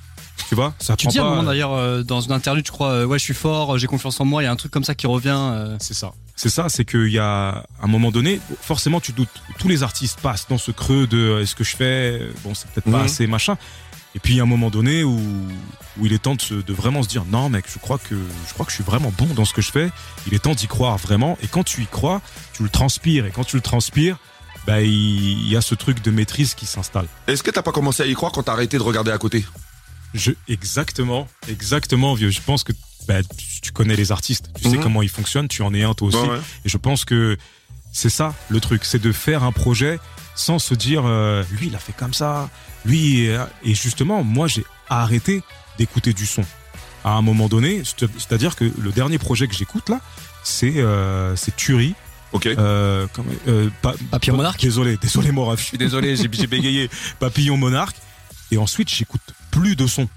Tu 0.47 0.55
vois, 0.55 0.73
ça 0.79 0.95
Tu 0.95 1.05
prend 1.07 1.11
dis 1.11 1.19
à 1.19 1.25
un 1.25 1.29
moment 1.29 1.43
d'ailleurs 1.43 1.73
euh, 1.73 2.03
dans 2.03 2.21
une 2.21 2.31
interview, 2.31 2.61
tu 2.63 2.71
crois, 2.71 2.89
euh, 2.91 3.05
ouais, 3.05 3.19
je 3.19 3.23
suis 3.25 3.33
fort, 3.33 3.77
j'ai 3.77 3.87
confiance 3.87 4.17
en 4.21 4.25
moi. 4.25 4.41
Il 4.41 4.45
y 4.45 4.47
a 4.47 4.51
un 4.51 4.55
truc 4.55 4.71
comme 4.71 4.85
ça 4.85 4.95
qui 4.95 5.07
revient. 5.07 5.35
euh, 5.35 5.75
C'est 5.81 5.93
ça. 5.93 6.11
C'est 6.41 6.47
ça, 6.49 6.69
c'est 6.69 6.85
qu'il 6.85 7.09
y 7.11 7.19
a 7.19 7.65
un 7.81 7.87
moment 7.87 8.11
donné, 8.11 8.39
forcément 8.61 9.01
tu 9.01 9.11
doutes. 9.11 9.27
Tous 9.57 9.67
les 9.67 9.83
artistes 9.83 10.21
passent 10.21 10.47
dans 10.47 10.57
ce 10.57 10.71
creux 10.71 11.05
de 11.05 11.17
euh, 11.17 11.41
est-ce 11.41 11.53
que 11.53 11.65
je 11.65 11.75
fais, 11.75 12.21
bon 12.45 12.53
c'est 12.55 12.69
peut-être 12.69 12.89
pas 12.89 12.99
Mhm. 12.99 13.05
assez 13.05 13.27
machin. 13.27 13.57
Et 14.15 14.19
puis 14.19 14.35
il 14.35 14.37
y 14.37 14.39
a 14.39 14.43
un 14.43 14.45
moment 14.45 14.69
donné 14.69 15.03
où, 15.03 15.19
où 15.97 16.05
il 16.05 16.13
est 16.13 16.19
temps 16.19 16.35
de, 16.35 16.41
se- 16.41 16.53
de 16.53 16.73
vraiment 16.73 17.03
se 17.03 17.09
dire 17.09 17.25
non 17.25 17.49
mec, 17.49 17.65
je 17.71 17.77
crois 17.77 17.97
que 17.97 18.15
je 18.47 18.53
crois 18.53 18.65
que 18.65 18.71
je 18.71 18.75
suis 18.75 18.85
vraiment 18.85 19.11
bon 19.17 19.25
dans 19.33 19.43
ce 19.43 19.53
que 19.53 19.61
je 19.61 19.69
fais. 19.69 19.91
Il 20.27 20.33
est 20.33 20.39
temps 20.39 20.55
d'y 20.55 20.67
croire 20.67 20.97
vraiment. 20.97 21.37
Et 21.43 21.47
quand 21.47 21.65
tu 21.65 21.81
y 21.83 21.87
crois, 21.87 22.21
tu 22.53 22.63
le 22.63 22.69
transpires. 22.69 23.25
Et 23.25 23.31
quand 23.31 23.43
tu 23.43 23.57
le 23.57 23.61
transpires, 23.61 24.15
bah 24.65 24.79
il, 24.81 24.89
il 25.41 25.49
y 25.49 25.57
a 25.57 25.61
ce 25.61 25.75
truc 25.75 26.01
de 26.01 26.09
maîtrise 26.09 26.53
qui 26.53 26.65
s'installe. 26.65 27.07
Est-ce 27.27 27.43
que 27.43 27.51
t'as 27.51 27.63
pas 27.63 27.73
commencé 27.73 28.01
à 28.01 28.05
y 28.05 28.13
croire 28.13 28.31
quand 28.31 28.43
t'as 28.43 28.53
arrêté 28.53 28.77
de 28.77 28.83
regarder 28.83 29.11
à 29.11 29.17
côté? 29.17 29.45
Je 30.13 30.31
exactement, 30.47 31.27
exactement 31.49 32.13
vieux. 32.13 32.29
Je 32.29 32.39
pense 32.41 32.63
que 32.63 32.71
bah, 33.09 33.21
tu, 33.23 33.59
tu 33.61 33.71
connais 33.71 33.95
les 33.97 34.11
artistes, 34.13 34.49
tu 34.55 34.69
sais 34.69 34.77
Mhm. 34.77 34.83
comment 34.83 35.01
ils 35.01 35.09
fonctionnent. 35.09 35.47
Tu 35.49 35.61
en 35.63 35.73
es 35.73 35.83
un 35.83 35.93
toi 35.95 36.07
aussi. 36.09 36.17
Ouais. 36.17 36.37
Et 36.63 36.69
je 36.69 36.77
pense 36.77 37.03
que 37.05 37.35
c'est 37.91 38.09
ça 38.11 38.33
le 38.49 38.59
truc, 38.59 38.85
c'est 38.85 39.01
de 39.01 39.11
faire 39.11 39.43
un 39.43 39.51
projet 39.51 39.99
sans 40.35 40.59
se 40.59 40.75
dire 40.75 41.01
euh, 41.05 41.43
lui 41.51 41.67
il 41.67 41.75
a 41.75 41.79
fait 41.79 41.91
comme 41.91 42.13
ça, 42.13 42.49
lui 42.85 43.27
euh, 43.29 43.43
et 43.65 43.73
justement 43.75 44.23
moi 44.23 44.47
j'ai 44.47 44.63
arrêté 44.89 45.41
d'écouter 45.79 46.13
du 46.13 46.25
son. 46.27 46.43
À 47.03 47.11
un 47.13 47.21
moment 47.21 47.47
donné, 47.49 47.81
c'est- 47.83 48.07
c'est-à-dire 48.17 48.55
que 48.55 48.65
le 48.79 48.91
dernier 48.91 49.17
projet 49.17 49.47
que 49.47 49.55
j'écoute 49.55 49.89
là, 49.89 49.99
c'est 50.43 50.77
euh, 50.77 51.35
c'est 51.35 51.55
Turi. 51.55 51.95
Ok. 52.31 52.45
Euh, 52.45 53.07
euh, 53.47 53.69
pa- 53.81 53.95
Papillon 54.11 54.33
pa- 54.33 54.37
Monarque 54.37 54.61
Désolé, 54.61 54.97
désolé 55.01 55.31
Morave, 55.31 55.59
je 55.59 55.65
suis 55.65 55.77
désolé, 55.79 56.15
j'ai 56.15 56.29
j'ai 56.31 56.47
bégayé. 56.47 56.89
Papillon 57.19 57.57
Monarque. 57.57 57.95
Et 58.51 58.57
ensuite 58.57 58.89
j'écoute 58.89 59.21
plus 59.51 59.75
de 59.75 59.87
son. 59.87 60.07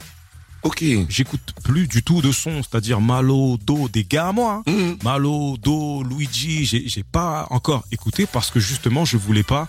Ok. 0.62 0.84
J'écoute 1.08 1.40
plus 1.64 1.88
du 1.88 2.02
tout 2.02 2.22
de 2.22 2.30
son, 2.30 2.62
c'est-à-dire 2.62 3.00
Malo, 3.00 3.58
Do, 3.64 3.88
des 3.88 4.04
gars 4.04 4.28
à 4.28 4.32
moi. 4.32 4.62
hein. 4.66 4.70
Mhm. 4.70 4.98
Malo, 5.02 5.56
Do, 5.56 6.02
Luigi, 6.04 6.64
j'ai 6.66 7.02
pas 7.02 7.46
encore 7.50 7.84
écouté 7.90 8.26
parce 8.32 8.50
que 8.50 8.60
justement 8.60 9.04
je 9.04 9.16
voulais 9.16 9.42
pas 9.42 9.66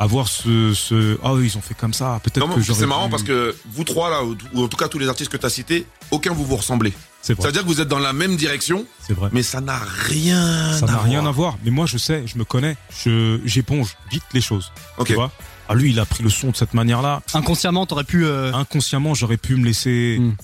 avoir 0.00 0.28
ce 0.28 0.74
ce 0.74 1.18
ah 1.24 1.34
oui, 1.34 1.46
ils 1.52 1.58
ont 1.58 1.60
fait 1.60 1.74
comme 1.74 1.92
ça 1.92 2.20
peut-être 2.22 2.46
Non, 2.46 2.54
que 2.54 2.62
c'est 2.62 2.86
marrant 2.86 3.08
parce 3.10 3.24
que 3.24 3.56
vous 3.72 3.82
trois 3.82 4.10
là, 4.10 4.22
ou, 4.22 4.36
en 4.62 4.68
tout 4.68 4.76
cas 4.76 4.86
tous 4.86 5.00
les 5.00 5.08
artistes 5.08 5.30
que 5.32 5.36
t'as 5.36 5.50
cités, 5.50 5.86
aucun 6.12 6.32
vous 6.32 6.44
vous 6.44 6.54
ressemblez. 6.54 6.92
c'est 7.20 7.32
vrai 7.32 7.42
C'est-à-dire 7.42 7.62
que 7.62 7.66
vous 7.66 7.80
êtes 7.80 7.88
dans 7.88 7.98
la 7.98 8.12
même 8.12 8.36
direction, 8.36 8.86
c'est 9.04 9.12
vrai 9.12 9.28
mais 9.32 9.42
ça 9.42 9.60
n'a 9.60 9.76
rien. 9.78 10.72
ça 10.74 10.86
n'a 10.86 10.98
rien 10.98 11.26
à 11.26 11.32
voir 11.32 11.56
mais 11.64 11.72
moi 11.72 11.86
je 11.86 11.98
sais 11.98 12.22
je 12.26 12.38
me 12.38 12.44
connais 12.44 12.76
je 13.04 13.40
j'éponge 13.44 13.96
vite 14.12 14.22
les 14.34 14.40
choses 14.40 14.70
Ok. 14.98 15.08
tu 15.08 15.14
vois 15.14 15.32
ah 15.68 15.74
lui 15.74 15.90
il 15.90 16.00
a 16.00 16.06
pris 16.06 16.22
le 16.22 16.30
son 16.30 16.50
de 16.50 16.56
cette 16.56 16.74
manière 16.74 17.02
là 17.02 17.22
Inconsciemment, 17.34 17.86
t'aurais 17.86 18.04
pu. 18.04 18.24
euh, 18.24 18.52
inconsciemment 18.54 19.14
j'aurais 19.14 19.36
pu 19.36 19.56
me 19.56 19.64
laisser. 19.64 20.16
Hmm. 20.18 20.34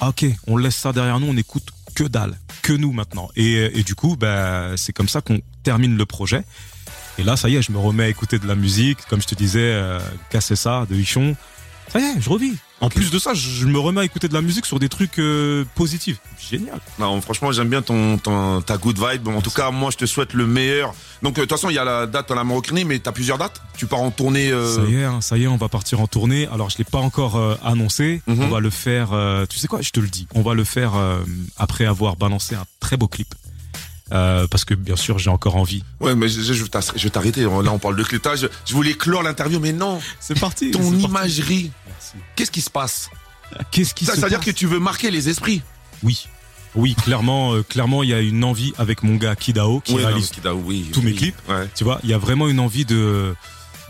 ah, 0.00 0.08
ok 0.08 0.24
on 0.46 0.56
laisse 0.56 0.76
ça 0.76 0.92
derrière 0.92 1.20
nous 1.20 1.28
on 1.28 1.36
écoute 1.36 1.68
que 1.94 2.04
dalle 2.04 2.36
que 2.62 2.72
nous 2.72 2.92
maintenant. 2.92 3.28
Et, 3.36 3.78
et 3.78 3.82
du 3.82 3.94
coup 3.94 4.16
bah 4.16 4.76
c'est 4.76 4.92
comme 4.92 5.08
ça 5.08 5.20
qu'on 5.20 5.40
termine 5.62 5.96
le 5.96 6.04
projet. 6.06 6.42
Et 7.18 7.22
là 7.22 7.36
ça 7.36 7.48
y 7.48 7.56
est 7.56 7.62
je 7.62 7.72
me 7.72 7.78
remets 7.78 8.04
à 8.04 8.08
écouter 8.08 8.38
de 8.38 8.46
la 8.46 8.54
musique. 8.56 8.98
Comme 9.08 9.22
je 9.22 9.26
te 9.28 9.34
disais 9.34 9.60
euh, 9.72 9.98
casser 10.30 10.56
ça 10.56 10.86
de 10.90 10.94
Hichon 10.96 11.36
ça 11.92 12.00
y 12.00 12.02
est 12.04 12.20
je 12.20 12.28
revis 12.30 12.54
en 12.80 12.90
plus 12.90 13.10
de 13.10 13.18
ça 13.18 13.32
je 13.34 13.64
me 13.66 13.78
remets 13.78 14.02
à 14.02 14.04
écouter 14.04 14.28
de 14.28 14.34
la 14.34 14.42
musique 14.42 14.66
sur 14.66 14.78
des 14.78 14.88
trucs 14.90 15.18
euh, 15.18 15.64
positifs 15.74 16.18
génial 16.50 16.78
Non, 16.98 17.20
franchement, 17.22 17.50
j'aime 17.50 17.68
bien 17.70 17.82
ton, 17.82 18.18
ton- 18.18 18.60
ta 18.60 18.76
good 18.76 18.98
vibe. 18.98 19.26
En 19.28 19.40
tout 19.40 19.50
cas, 19.50 19.70
moi, 19.72 19.90
je 19.90 19.96
te 19.96 20.04
souhaite 20.06 20.32
le 20.34 20.46
meilleur. 20.46 20.94
Donc, 21.22 21.32
euh, 21.38 21.40
de 21.40 21.46
toute 21.46 21.50
façon, 21.58 21.70
il 21.70 21.74
y 21.74 21.78
a 21.78 21.84
la 21.84 22.06
date 22.06 22.30
à 22.30 22.34
la 22.36 22.44
Maroquinerie, 22.44 22.84
mais 22.84 22.98
t'as 23.00 23.10
plusieurs 23.10 23.38
dates. 23.38 23.60
Tu 23.76 23.86
pars 23.86 24.00
en 24.00 24.10
tournée. 24.12 24.52
euh, 24.52 24.76
ça 24.76 24.82
y 24.88 24.94
est 24.96 25.04
hein, 25.04 25.20
ça 25.22 25.38
y 25.38 25.42
est 25.44 25.46
on 25.48 25.56
va 25.56 25.68
partir 25.68 26.00
en 26.00 26.06
tournée 26.06 26.46
alors 26.52 26.70
je 26.70 26.78
l'ai 26.78 26.84
pas 26.84 26.98
encore 26.98 27.40
annoncé 27.64 28.22
Mhm. 28.28 28.42
on 28.44 28.48
va 28.48 28.60
le 28.60 28.70
faire 28.70 29.08
tu 29.48 29.58
sais 29.58 29.66
quoi? 29.66 29.80
Je 29.82 29.90
te 29.90 29.98
le 30.00 30.08
dis 30.08 30.28
on 30.34 30.42
va 30.42 30.54
le 30.54 30.62
faire 30.64 30.92
après 31.56 31.86
avoir 31.86 32.16
balancé 32.16 32.54
un 32.54 32.64
très 32.78 32.96
beau 32.96 33.08
clip 33.08 33.34
Euh, 34.12 34.46
parce 34.46 34.64
que 34.64 34.74
bien 34.74 34.94
sûr 34.94 35.18
j'ai 35.18 35.30
encore 35.30 35.56
envie 35.56 35.82
Ouais, 35.98 36.14
mais 36.14 36.28
je, 36.28 36.40
je, 36.40 36.52
je 36.52 37.02
vais 37.02 37.10
t'arrêter. 37.10 37.42
Là, 37.42 37.48
on 37.72 37.78
parle 37.78 37.96
de 37.96 38.04
clitage. 38.04 38.40
Je, 38.42 38.46
je 38.64 38.72
voulais 38.72 38.94
clore 38.94 39.22
l'interview, 39.24 39.58
mais 39.58 39.72
non. 39.72 40.00
c'est 40.20 40.38
parti 40.38 40.70
Ton 40.70 40.92
imagerie. 40.96 41.72
Merci. 41.88 42.14
Qu'est-ce 42.36 42.50
qui 42.52 42.60
se 42.60 42.70
passe? 42.70 43.10
Qu'est-ce 43.72 43.94
qui 43.94 44.04
Ça, 44.04 44.14
se 44.14 44.20
C'est-à-dire 44.20 44.40
que 44.40 44.50
tu 44.52 44.66
veux 44.66 44.78
marquer 44.78 45.10
les 45.10 45.28
esprits. 45.28 45.62
Oui, 46.02 46.28
oui, 46.76 46.94
clairement, 46.94 47.54
euh, 47.54 47.62
clairement, 47.62 48.02
il 48.02 48.10
y 48.10 48.14
a 48.14 48.20
une 48.20 48.44
envie 48.44 48.72
avec 48.76 49.02
mon 49.02 49.16
gars 49.16 49.34
Kidao 49.34 49.80
qui 49.80 49.94
Oui, 49.94 50.02
non, 50.02 50.08
réalise. 50.08 50.30
oui, 50.64 50.90
tous 50.92 51.02
mes 51.02 51.14
clips. 51.14 51.36
Ouais. 51.48 51.68
Tu 51.74 51.84
vois, 51.84 51.98
il 52.04 52.10
y 52.10 52.14
a 52.14 52.18
vraiment 52.18 52.48
une 52.48 52.60
envie 52.60 52.84
de 52.84 53.34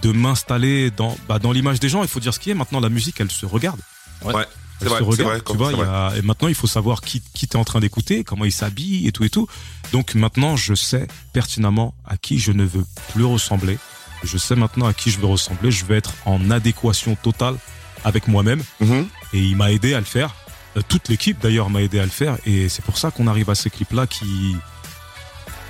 de 0.02 0.12
m'installer 0.12 0.90
dans 0.90 1.16
bah, 1.28 1.38
dans 1.38 1.52
l'image 1.52 1.80
des 1.80 1.88
gens. 1.88 2.02
Il 2.02 2.08
faut 2.08 2.20
dire 2.20 2.32
ce 2.32 2.38
qui 2.38 2.50
est. 2.50 2.54
Maintenant, 2.54 2.80
la 2.80 2.88
musique, 2.90 3.20
elle 3.20 3.30
se 3.30 3.44
regarde. 3.44 3.80
Ouais. 4.24 4.34
Elle 4.82 4.88
se 4.88 5.02
regarde. 5.02 5.30
vrai. 5.30 5.40
tu 5.44 5.56
vois, 5.56 5.72
y 5.72 5.80
a, 5.80 6.12
et 6.16 6.22
maintenant, 6.22 6.48
il 6.48 6.54
faut 6.54 6.66
savoir 6.66 7.00
qui 7.00 7.22
qui 7.34 7.48
t'es 7.48 7.56
en 7.56 7.64
train 7.64 7.80
d'écouter, 7.80 8.24
comment 8.24 8.44
il 8.44 8.52
s'habille 8.52 9.06
et 9.08 9.12
tout 9.12 9.24
et 9.24 9.30
tout. 9.30 9.48
Donc 9.92 10.14
maintenant, 10.14 10.56
je 10.56 10.74
sais 10.74 11.06
pertinemment 11.32 11.94
à 12.04 12.16
qui 12.16 12.38
je 12.38 12.52
ne 12.52 12.64
veux 12.64 12.84
plus 13.12 13.24
ressembler. 13.24 13.78
Je 14.24 14.38
sais 14.38 14.56
maintenant 14.56 14.86
à 14.86 14.94
qui 14.94 15.10
je 15.10 15.18
veux 15.18 15.26
ressembler. 15.26 15.70
Je 15.70 15.84
veux 15.84 15.96
être 15.96 16.14
en 16.24 16.50
adéquation 16.50 17.14
totale 17.16 17.56
avec 18.04 18.28
moi-même. 18.28 18.62
Mhm. 18.80 19.08
Et 19.32 19.40
il 19.40 19.56
m'a 19.56 19.72
aidé 19.72 19.94
à 19.94 19.98
le 19.98 20.04
faire. 20.04 20.34
Euh, 20.76 20.82
toute 20.86 21.08
l'équipe 21.08 21.38
d'ailleurs 21.40 21.70
m'a 21.70 21.82
aidé 21.82 21.98
à 21.98 22.04
le 22.04 22.10
faire 22.10 22.36
et 22.44 22.68
c'est 22.68 22.84
pour 22.84 22.98
ça 22.98 23.10
qu'on 23.10 23.26
arrive 23.26 23.48
à 23.50 23.54
ces 23.54 23.70
clips 23.70 23.92
là 23.92 24.06
qui 24.06 24.56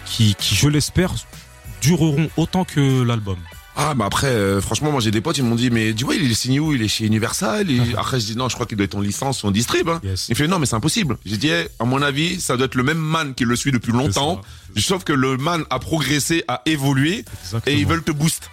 qui, 0.04 0.34
qui 0.34 0.54
je 0.54 0.68
l'espère 0.68 1.12
dureront 1.80 2.28
autant 2.36 2.64
que 2.64 3.02
l'album. 3.02 3.38
Ah 3.78 3.92
bah 3.94 4.06
après 4.06 4.28
euh, 4.28 4.60
franchement 4.62 4.90
moi 4.90 5.00
j'ai 5.00 5.10
des 5.10 5.20
potes 5.20 5.36
ils 5.36 5.44
m'ont 5.44 5.54
dit 5.54 5.70
mais 5.70 5.92
du 5.92 6.04
ouais 6.04 6.16
il 6.18 6.30
est 6.30 6.34
signé 6.34 6.60
où? 6.60 6.72
Il 6.72 6.82
est 6.82 6.88
chez 6.88 7.04
Universal 7.04 7.70
et 7.70 7.80
après 7.98 8.18
je 8.20 8.24
dis 8.26 8.36
non 8.36 8.48
je 8.48 8.54
crois 8.54 8.64
qu'il 8.66 8.76
doit 8.78 8.86
être 8.86 8.94
en 8.96 9.00
licence 9.02 9.42
ou 9.42 9.48
en 9.48 9.50
distrib 9.50 9.88
hein. 9.90 10.00
Yes. 10.02 10.26
il 10.30 10.34
fait 10.34 10.48
non 10.48 10.58
mais 10.58 10.64
c'est 10.66 10.76
impossible 10.76 11.18
j'ai 11.26 11.36
dit 11.36 11.48
eh, 11.50 11.68
à 11.78 11.84
mon 11.84 12.00
avis 12.00 12.40
ça 12.40 12.56
doit 12.56 12.66
être 12.66 12.74
le 12.74 12.82
même 12.82 12.98
man 12.98 13.34
qui 13.34 13.44
le 13.44 13.54
suit 13.54 13.72
depuis 13.72 13.92
longtemps 13.92 14.40
sauf 14.76 15.04
que 15.04 15.12
le 15.12 15.36
man 15.36 15.64
a 15.70 15.78
progressé 15.78 16.42
a 16.48 16.62
évolué 16.64 17.24
Exactement. 17.44 17.76
et 17.76 17.78
ils 17.80 17.86
veulent 17.86 18.02
te 18.02 18.12
boost 18.12 18.50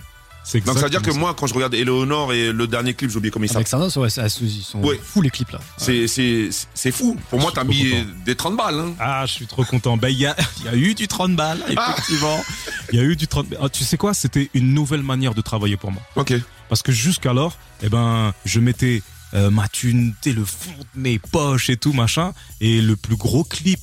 donc 0.65 0.77
ça 0.77 0.83
veut 0.83 0.89
dire 0.89 1.01
que 1.01 1.11
moi 1.11 1.33
quand 1.33 1.47
je 1.47 1.53
regarde 1.53 1.73
Eleonore 1.73 2.33
et 2.33 2.51
le 2.51 2.67
dernier 2.67 2.93
clip 2.93 3.09
j'ai 3.09 3.17
oublié 3.17 3.31
comment 3.31 3.45
il 3.45 3.51
Avec 3.55 3.67
s'appelle 3.67 3.89
Sardos, 3.89 4.03
ouais, 4.03 4.09
c'est- 4.09 4.41
ils 4.41 4.61
sont 4.61 4.81
Ouais. 4.81 4.99
fous 5.01 5.21
les 5.21 5.29
clips 5.29 5.51
là. 5.51 5.59
c'est 5.77 6.07
c'est 6.07 6.49
c'est 6.73 6.91
fou 6.91 7.17
pour 7.29 7.39
moi 7.39 7.51
t'as 7.55 7.63
mis 7.63 7.89
content. 7.91 8.05
des 8.25 8.35
30 8.35 8.57
balles 8.57 8.79
hein. 8.79 8.93
Ah, 8.99 9.25
je 9.25 9.31
suis 9.33 9.47
trop 9.47 9.63
content. 9.63 9.95
Bah, 9.97 10.09
il 10.09 10.17
y 10.19 10.25
a, 10.25 10.35
il 10.59 10.65
y 10.65 10.67
a 10.67 10.75
eu 10.75 10.93
du 10.95 11.07
30 11.07 11.35
balles, 11.35 11.63
effectivement. 11.69 12.43
Il 12.91 12.97
y 12.97 13.01
a 13.01 13.03
eu 13.03 13.15
du 13.15 13.27
30 13.27 13.47
Ah, 13.61 13.69
Tu 13.69 13.83
sais 13.83 13.97
quoi? 13.97 14.13
C'était 14.13 14.49
une 14.53 14.73
nouvelle 14.73 15.01
manière 15.03 15.33
de 15.33 15.41
travailler 15.41 15.77
pour 15.77 15.91
moi. 15.91 16.01
ok 16.15 16.33
Parce 16.69 16.81
que 16.81 16.91
jusqu'alors, 16.91 17.57
eh 17.81 17.89
ben, 17.89 18.33
je 18.45 18.59
mettais 18.59 19.01
euh, 19.33 19.49
ma 19.49 19.67
thune, 19.67 20.13
le 20.25 20.45
fond 20.45 20.71
de 20.95 20.99
mes 21.01 21.19
poches 21.19 21.69
et 21.69 21.77
tout, 21.77 21.93
machin. 21.93 22.33
Et 22.61 22.81
le 22.81 22.95
plus 22.95 23.15
gros 23.15 23.43
clip 23.43 23.79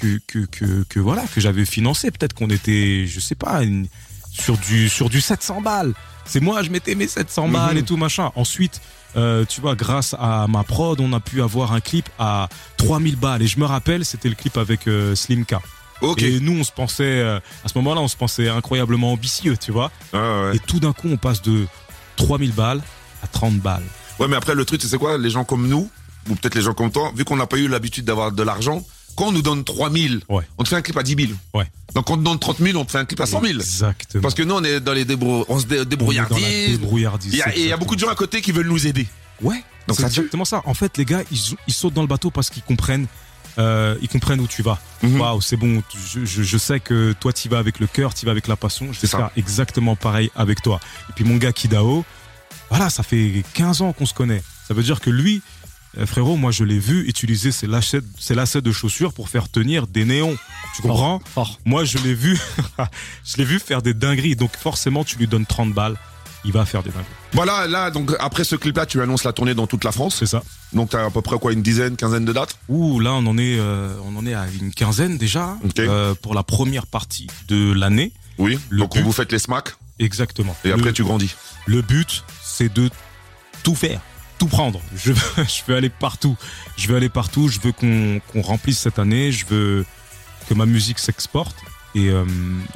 que, 0.00 0.18
que, 0.26 0.40
que, 0.46 0.84
que 0.88 1.00
voilà, 1.00 1.24
que 1.34 1.40
j'avais 1.40 1.64
financé, 1.64 2.10
peut-être 2.10 2.32
qu'on 2.34 2.50
était, 2.50 3.06
je 3.06 3.20
sais 3.20 3.34
pas, 3.34 3.62
une- 3.62 3.86
sur 4.40 4.56
du, 4.58 4.88
sur 4.88 5.08
du 5.08 5.20
700 5.20 5.60
balles. 5.60 5.94
C'est 6.24 6.40
moi, 6.40 6.62
je 6.62 6.70
mettais 6.70 6.94
mes 6.94 7.08
700 7.08 7.48
balles 7.48 7.78
et 7.78 7.82
tout, 7.82 7.96
machin. 7.96 8.30
Ensuite, 8.34 8.80
euh, 9.16 9.44
tu 9.46 9.60
vois, 9.60 9.74
grâce 9.74 10.14
à 10.18 10.46
ma 10.46 10.62
prod, 10.62 11.00
on 11.00 11.12
a 11.12 11.20
pu 11.20 11.40
avoir 11.42 11.72
un 11.72 11.80
clip 11.80 12.08
à 12.18 12.48
3000 12.76 13.16
balles. 13.16 13.42
Et 13.42 13.46
je 13.46 13.58
me 13.58 13.64
rappelle, 13.64 14.04
c'était 14.04 14.28
le 14.28 14.34
clip 14.34 14.56
avec 14.58 14.86
euh, 14.88 15.14
Slim 15.14 15.46
K. 15.46 15.54
ok 16.02 16.22
Et 16.22 16.40
nous, 16.40 16.60
on 16.60 16.64
se 16.64 16.72
pensait, 16.72 17.04
euh, 17.04 17.40
à 17.64 17.68
ce 17.68 17.78
moment-là, 17.78 18.02
on 18.02 18.08
se 18.08 18.16
pensait 18.16 18.48
incroyablement 18.48 19.12
ambitieux, 19.12 19.56
tu 19.56 19.72
vois. 19.72 19.90
Ah, 20.12 20.42
ouais. 20.42 20.56
Et 20.56 20.58
tout 20.58 20.80
d'un 20.80 20.92
coup, 20.92 21.08
on 21.10 21.16
passe 21.16 21.40
de 21.40 21.66
3000 22.16 22.52
balles 22.52 22.82
à 23.22 23.26
30 23.26 23.54
balles. 23.54 23.84
Ouais, 24.18 24.28
mais 24.28 24.36
après, 24.36 24.54
le 24.54 24.64
truc, 24.64 24.82
sais 24.82 24.98
quoi? 24.98 25.16
Les 25.16 25.30
gens 25.30 25.44
comme 25.44 25.66
nous, 25.66 25.88
ou 26.28 26.34
peut-être 26.34 26.54
les 26.54 26.62
gens 26.62 26.74
comme 26.74 26.90
toi, 26.90 27.10
vu 27.14 27.24
qu'on 27.24 27.36
n'a 27.36 27.46
pas 27.46 27.56
eu 27.56 27.68
l'habitude 27.68 28.04
d'avoir 28.04 28.32
de 28.32 28.42
l'argent, 28.42 28.82
quand 29.18 29.26
on 29.28 29.32
nous 29.32 29.42
donne 29.42 29.64
3000, 29.64 30.20
Ouais. 30.28 30.44
on 30.56 30.62
te 30.64 30.68
fait 30.68 30.76
un 30.76 30.82
clip 30.82 30.96
à 30.96 31.02
10 31.02 31.16
000. 31.26 31.32
Ouais. 31.54 31.66
Donc, 31.94 32.06
quand 32.06 32.14
on 32.14 32.18
te 32.18 32.22
donne 32.24 32.38
30 32.38 32.58
000, 32.58 32.78
on 32.78 32.84
te 32.84 32.90
fait 32.92 32.98
un 32.98 33.04
clip 33.04 33.20
à 33.20 33.26
100 33.26 33.40
000. 33.42 33.54
Exactement. 33.60 34.22
Parce 34.22 34.34
que 34.34 34.42
nous, 34.42 34.54
on 34.54 34.62
est 34.64 34.80
dans 34.80 34.92
les 34.92 35.04
débrou... 35.04 35.44
on 35.48 35.58
se 35.58 35.66
dé- 35.66 35.84
débrouillardise. 35.84 37.24
Il 37.32 37.38
y 37.38 37.42
a- 37.42 37.56
Et 37.56 37.60
il 37.62 37.66
y 37.66 37.72
a 37.72 37.76
beaucoup 37.76 37.94
de 37.96 38.00
gens 38.00 38.08
à 38.08 38.14
côté 38.14 38.40
qui 38.40 38.52
veulent 38.52 38.68
nous 38.68 38.86
aider. 38.86 39.06
Ouais. 39.42 39.62
Donc 39.86 39.96
c'est 39.96 40.04
exactement 40.06 40.44
ça. 40.44 40.62
En 40.66 40.74
fait, 40.74 40.96
les 40.98 41.04
gars, 41.04 41.22
ils, 41.30 41.38
ils 41.66 41.74
sautent 41.74 41.94
dans 41.94 42.02
le 42.02 42.08
bateau 42.08 42.30
parce 42.30 42.50
qu'ils 42.50 42.62
comprennent, 42.62 43.06
euh, 43.58 43.96
ils 44.02 44.08
comprennent 44.08 44.40
où 44.40 44.46
tu 44.46 44.62
vas. 44.62 44.78
Mhm. 45.02 45.20
Waouh, 45.20 45.40
c'est 45.40 45.56
bon. 45.56 45.82
Je, 46.12 46.24
je, 46.24 46.42
je 46.42 46.58
sais 46.58 46.78
que 46.78 47.14
toi, 47.18 47.32
tu 47.32 47.48
vas 47.48 47.58
avec 47.58 47.80
le 47.80 47.86
cœur, 47.86 48.12
tu 48.14 48.24
vas 48.26 48.32
avec 48.32 48.46
la 48.48 48.56
passion. 48.56 48.86
Je 48.86 48.92
vais 48.92 48.98
C'est 49.00 49.06
ça. 49.16 49.32
exactement 49.36 49.96
pareil 49.96 50.30
avec 50.36 50.62
toi. 50.62 50.78
Et 51.08 51.12
puis 51.14 51.24
mon 51.24 51.36
gars 51.36 51.52
Kidao, 51.52 52.04
voilà, 52.70 52.90
ça 52.90 53.02
fait 53.02 53.42
15 53.54 53.80
ans 53.82 53.92
qu'on 53.92 54.06
se 54.06 54.14
connaît. 54.14 54.42
Ça 54.66 54.74
veut 54.74 54.82
dire 54.82 55.00
que 55.00 55.08
lui, 55.10 55.40
frérot, 56.06 56.36
moi 56.36 56.50
je 56.50 56.64
l'ai 56.64 56.78
vu 56.78 57.06
utiliser 57.08 57.50
ses 57.52 57.66
lacets, 57.66 58.00
ses 58.18 58.34
lacets 58.34 58.60
de 58.62 58.72
chaussures 58.72 59.12
pour 59.12 59.28
faire 59.28 59.48
tenir 59.48 59.86
des 59.86 60.04
néons. 60.04 60.36
Tu 60.76 60.82
comprends? 60.82 61.20
Fort. 61.34 61.58
Moi, 61.64 61.84
je 61.84 61.98
l'ai 61.98 62.14
vu, 62.14 62.38
je 63.24 63.36
l'ai 63.38 63.44
vu 63.44 63.58
faire 63.58 63.82
des 63.82 63.94
dingueries. 63.94 64.36
Donc 64.36 64.56
forcément, 64.56 65.02
tu 65.04 65.16
lui 65.16 65.26
donnes 65.26 65.46
30 65.46 65.72
balles, 65.72 65.96
il 66.44 66.52
va 66.52 66.64
faire 66.66 66.82
des 66.82 66.90
dingueries. 66.90 67.06
Voilà, 67.32 67.66
là, 67.66 67.90
donc, 67.90 68.12
après 68.20 68.44
ce 68.44 68.54
clip-là, 68.56 68.86
tu 68.86 69.00
annonces 69.02 69.24
la 69.24 69.32
tournée 69.32 69.54
dans 69.54 69.66
toute 69.66 69.84
la 69.84 69.92
France. 69.92 70.16
C'est 70.18 70.26
ça. 70.26 70.42
Donc, 70.72 70.90
t'as 70.90 71.06
à 71.06 71.10
peu 71.10 71.20
près 71.22 71.38
quoi, 71.38 71.52
une 71.52 71.62
dizaine, 71.62 71.96
quinzaine 71.96 72.24
de 72.24 72.32
dates? 72.32 72.58
Ouh, 72.68 73.00
là, 73.00 73.12
on 73.14 73.26
en 73.26 73.36
est, 73.38 73.58
euh, 73.58 73.92
on 74.04 74.16
en 74.16 74.24
est 74.26 74.34
à 74.34 74.46
une 74.60 74.72
quinzaine 74.72 75.18
déjà 75.18 75.56
Ok. 75.64 75.78
euh, 75.80 76.14
pour 76.14 76.34
la 76.34 76.42
première 76.42 76.86
partie 76.86 77.26
de 77.48 77.72
l'année. 77.72 78.12
Oui. 78.38 78.58
Le 78.70 78.80
donc, 78.80 78.94
but- 78.94 79.02
vous 79.02 79.12
faites 79.12 79.32
les 79.32 79.38
smacks 79.38 79.74
Exactement. 79.98 80.54
et 80.64 80.70
après, 80.70 80.86
le, 80.86 80.92
tu 80.92 81.02
grandis. 81.02 81.34
le 81.66 81.82
but, 81.82 82.22
c'est 82.42 82.72
de 82.72 82.88
tout 83.64 83.74
faire, 83.74 84.00
tout 84.38 84.46
prendre. 84.48 84.80
Je 84.96 85.12
veux, 85.12 85.20
je 85.44 85.60
veux 85.66 85.76
aller 85.76 85.90
partout. 85.90 86.36
Je 86.76 86.88
veux 86.88 86.96
aller 86.96 87.08
partout. 87.08 87.48
Je 87.48 87.58
veux 87.60 87.72
qu'on 87.72 88.20
remplisse 88.42 88.78
cette 88.78 88.98
année. 88.98 89.32
Je 89.32 89.44
veux 89.46 89.84
que 90.48 90.54
ma 90.54 90.66
musique 90.66 90.98
s'exporte. 90.98 91.56
Et, 91.94 92.10
euh, 92.10 92.24